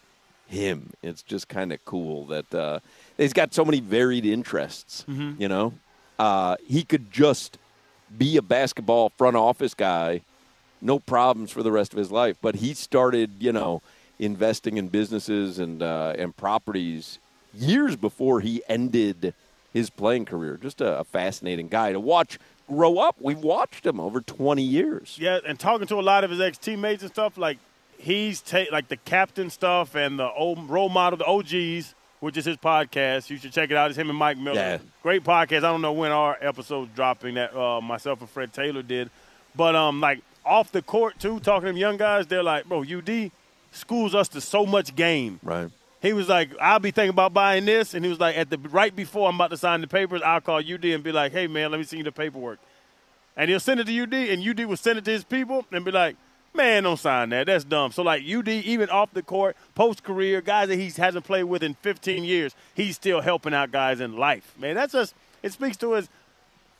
him. 0.46 0.90
It's 1.02 1.22
just 1.22 1.48
kind 1.48 1.72
of 1.72 1.84
cool 1.84 2.26
that 2.26 2.54
uh, 2.54 2.80
he's 3.16 3.32
got 3.32 3.54
so 3.54 3.64
many 3.64 3.80
varied 3.80 4.24
interests. 4.26 5.04
Mm-hmm. 5.08 5.40
You 5.40 5.48
know, 5.48 5.72
uh, 6.18 6.56
he 6.66 6.82
could 6.84 7.10
just 7.10 7.58
be 8.18 8.36
a 8.36 8.42
basketball 8.42 9.10
front 9.10 9.36
office 9.36 9.74
guy 9.74 10.22
no 10.82 10.98
problems 10.98 11.50
for 11.50 11.62
the 11.62 11.72
rest 11.72 11.92
of 11.92 11.98
his 11.98 12.10
life. 12.10 12.36
But 12.42 12.56
he 12.56 12.74
started, 12.74 13.30
you 13.38 13.52
know, 13.52 13.82
investing 14.18 14.76
in 14.76 14.88
businesses 14.88 15.58
and 15.58 15.82
uh, 15.82 16.14
and 16.18 16.36
properties 16.36 17.18
years 17.54 17.96
before 17.96 18.40
he 18.40 18.62
ended 18.68 19.34
his 19.72 19.90
playing 19.90 20.24
career. 20.24 20.58
Just 20.60 20.80
a, 20.80 21.00
a 21.00 21.04
fascinating 21.04 21.68
guy 21.68 21.92
to 21.92 22.00
watch 22.00 22.38
grow 22.68 22.98
up. 22.98 23.16
We've 23.20 23.38
watched 23.38 23.86
him 23.86 24.00
over 24.00 24.20
20 24.20 24.62
years. 24.62 25.16
Yeah, 25.20 25.40
and 25.46 25.58
talking 25.58 25.86
to 25.88 25.96
a 25.96 26.02
lot 26.02 26.24
of 26.24 26.30
his 26.30 26.40
ex 26.40 26.58
teammates 26.58 27.02
and 27.02 27.12
stuff, 27.12 27.38
like 27.38 27.58
he's 27.98 28.40
ta- 28.40 28.66
like 28.70 28.88
the 28.88 28.96
captain 28.96 29.50
stuff 29.50 29.94
and 29.94 30.18
the 30.18 30.30
old 30.32 30.68
role 30.68 30.88
model, 30.88 31.16
the 31.16 31.24
OGs, 31.24 31.94
which 32.22 32.36
is 32.36 32.44
his 32.44 32.56
podcast. 32.56 33.30
You 33.30 33.36
should 33.36 33.52
check 33.52 33.72
it 33.72 33.76
out. 33.76 33.90
It's 33.90 33.98
him 33.98 34.08
and 34.08 34.16
Mike 34.16 34.38
Miller. 34.38 34.54
Yeah. 34.54 34.78
Great 35.02 35.24
podcast. 35.24 35.58
I 35.58 35.72
don't 35.72 35.82
know 35.82 35.92
when 35.92 36.12
our 36.12 36.38
episode's 36.40 36.94
dropping 36.94 37.34
that 37.34 37.52
uh, 37.52 37.80
myself 37.80 38.20
and 38.20 38.30
Fred 38.30 38.52
Taylor 38.52 38.82
did, 38.82 39.10
but 39.56 39.74
um, 39.74 40.00
like 40.00 40.22
off 40.46 40.70
the 40.70 40.82
court 40.82 41.18
too, 41.18 41.40
talking 41.40 41.66
to 41.66 41.72
them 41.72 41.76
young 41.76 41.96
guys, 41.96 42.28
they're 42.28 42.44
like, 42.44 42.66
bro, 42.66 42.84
UD 42.84 43.32
schools 43.72 44.14
us 44.14 44.28
to 44.28 44.40
so 44.40 44.64
much 44.64 44.94
game. 44.94 45.40
Right. 45.42 45.68
He 46.00 46.12
was 46.12 46.28
like, 46.28 46.50
I'll 46.60 46.78
be 46.78 46.92
thinking 46.92 47.10
about 47.10 47.34
buying 47.34 47.64
this, 47.64 47.92
and 47.92 48.04
he 48.04 48.08
was 48.08 48.20
like, 48.20 48.36
at 48.38 48.50
the 48.50 48.58
right 48.58 48.94
before 48.94 49.28
I'm 49.28 49.34
about 49.34 49.50
to 49.50 49.56
sign 49.56 49.80
the 49.80 49.88
papers, 49.88 50.22
I'll 50.24 50.40
call 50.40 50.58
UD 50.58 50.84
and 50.84 51.02
be 51.02 51.10
like, 51.10 51.32
hey 51.32 51.48
man, 51.48 51.72
let 51.72 51.78
me 51.78 51.84
see 51.84 51.96
you 51.96 52.04
the 52.04 52.12
paperwork, 52.12 52.60
and 53.36 53.50
he'll 53.50 53.58
send 53.58 53.80
it 53.80 53.88
to 53.88 54.00
UD, 54.00 54.14
and 54.14 54.48
UD 54.48 54.64
will 54.66 54.76
send 54.76 54.96
it 54.96 55.04
to 55.06 55.10
his 55.10 55.24
people 55.24 55.66
and 55.72 55.84
be 55.84 55.90
like, 55.90 56.14
man, 56.54 56.82
don't 56.84 56.98
sign 56.98 57.30
that, 57.30 57.46
that's 57.46 57.64
dumb. 57.64 57.92
So 57.92 58.02
like 58.02 58.22
UD, 58.22 58.48
even 58.48 58.90
off 58.90 59.12
the 59.12 59.22
court, 59.22 59.56
post 59.74 60.02
career, 60.02 60.40
guys 60.40 60.68
that 60.68 60.76
he 60.76 60.90
hasn't 60.90 61.24
played 61.24 61.44
with 61.44 61.62
in 61.62 61.74
15 61.74 62.24
years, 62.24 62.54
he's 62.74 62.96
still 62.96 63.20
helping 63.20 63.54
out 63.54 63.70
guys 63.70 64.00
in 64.00 64.16
life. 64.16 64.54
Man, 64.58 64.74
that's 64.74 64.92
just 64.92 65.14
it 65.42 65.52
speaks 65.52 65.76
to 65.78 65.92
his. 65.92 66.08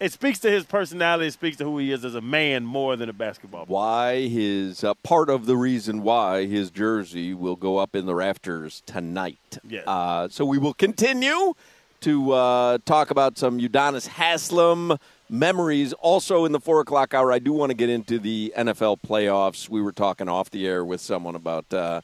It 0.00 0.11
speaks 0.11 0.40
to 0.40 0.50
his 0.50 0.64
personality. 0.64 1.28
It 1.28 1.32
speaks 1.32 1.58
to 1.58 1.64
who 1.64 1.78
he 1.78 1.92
is 1.92 2.04
as 2.04 2.16
a 2.16 2.20
man 2.20 2.64
more 2.64 2.96
than 2.96 3.08
a 3.08 3.12
basketball 3.12 3.66
player. 3.66 3.76
Why 3.76 4.26
his 4.26 4.82
uh, 4.82 4.94
part 4.94 5.30
of 5.30 5.46
the 5.46 5.56
reason 5.56 6.02
why 6.02 6.46
his 6.46 6.72
jersey 6.72 7.35
will 7.35 7.54
go 7.54 7.78
up 7.78 7.94
in 7.94 8.06
the 8.06 8.14
rafters 8.14 8.82
tonight. 8.85 9.58
Yes. 9.62 9.85
Uh, 9.87 10.28
so 10.28 10.44
we 10.44 10.58
will 10.58 10.74
continue 10.74 11.54
to 12.00 12.32
uh, 12.32 12.78
talk 12.85 13.12
about 13.12 13.38
some 13.38 13.61
Udonis 13.61 14.08
Haslem 14.08 14.98
memories. 15.32 15.92
Also 15.94 16.44
in 16.44 16.52
the 16.52 16.60
four 16.60 16.80
o'clock 16.80 17.14
hour, 17.14 17.32
I 17.32 17.38
do 17.40 17.52
want 17.52 17.70
to 17.70 17.74
get 17.74 17.88
into 17.88 18.18
the 18.18 18.52
NFL 18.56 19.00
playoffs. 19.00 19.68
We 19.68 19.82
were 19.82 19.92
talking 19.92 20.28
off 20.28 20.50
the 20.50 20.66
air 20.66 20.84
with 20.84 21.00
someone 21.00 21.34
about. 21.34 21.72
Uh, 21.72 22.02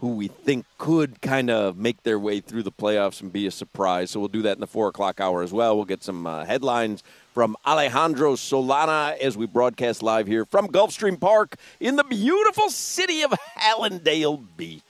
who 0.00 0.14
we 0.14 0.28
think 0.28 0.64
could 0.78 1.20
kind 1.20 1.50
of 1.50 1.76
make 1.76 2.02
their 2.04 2.18
way 2.18 2.40
through 2.40 2.62
the 2.62 2.72
playoffs 2.72 3.20
and 3.20 3.30
be 3.30 3.46
a 3.46 3.50
surprise. 3.50 4.10
So 4.10 4.20
we'll 4.20 4.30
do 4.30 4.40
that 4.42 4.56
in 4.56 4.60
the 4.60 4.66
four 4.66 4.88
o'clock 4.88 5.20
hour 5.20 5.42
as 5.42 5.52
well. 5.52 5.76
We'll 5.76 5.84
get 5.84 6.02
some 6.02 6.26
uh, 6.26 6.46
headlines 6.46 7.02
from 7.34 7.54
Alejandro 7.66 8.34
Solana 8.34 9.18
as 9.18 9.36
we 9.36 9.46
broadcast 9.46 10.02
live 10.02 10.26
here 10.26 10.46
from 10.46 10.68
Gulfstream 10.68 11.20
Park 11.20 11.56
in 11.80 11.96
the 11.96 12.04
beautiful 12.04 12.70
city 12.70 13.20
of 13.22 13.32
Hallandale 13.58 14.42
Beach. 14.56 14.82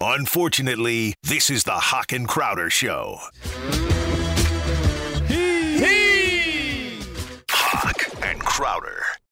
Unfortunately, 0.00 1.14
this 1.22 1.50
is 1.50 1.64
the 1.64 1.72
Hoch 1.72 2.12
and 2.12 2.26
Crowder 2.26 2.70
Show. 2.70 3.18
Crowder. 8.52 9.12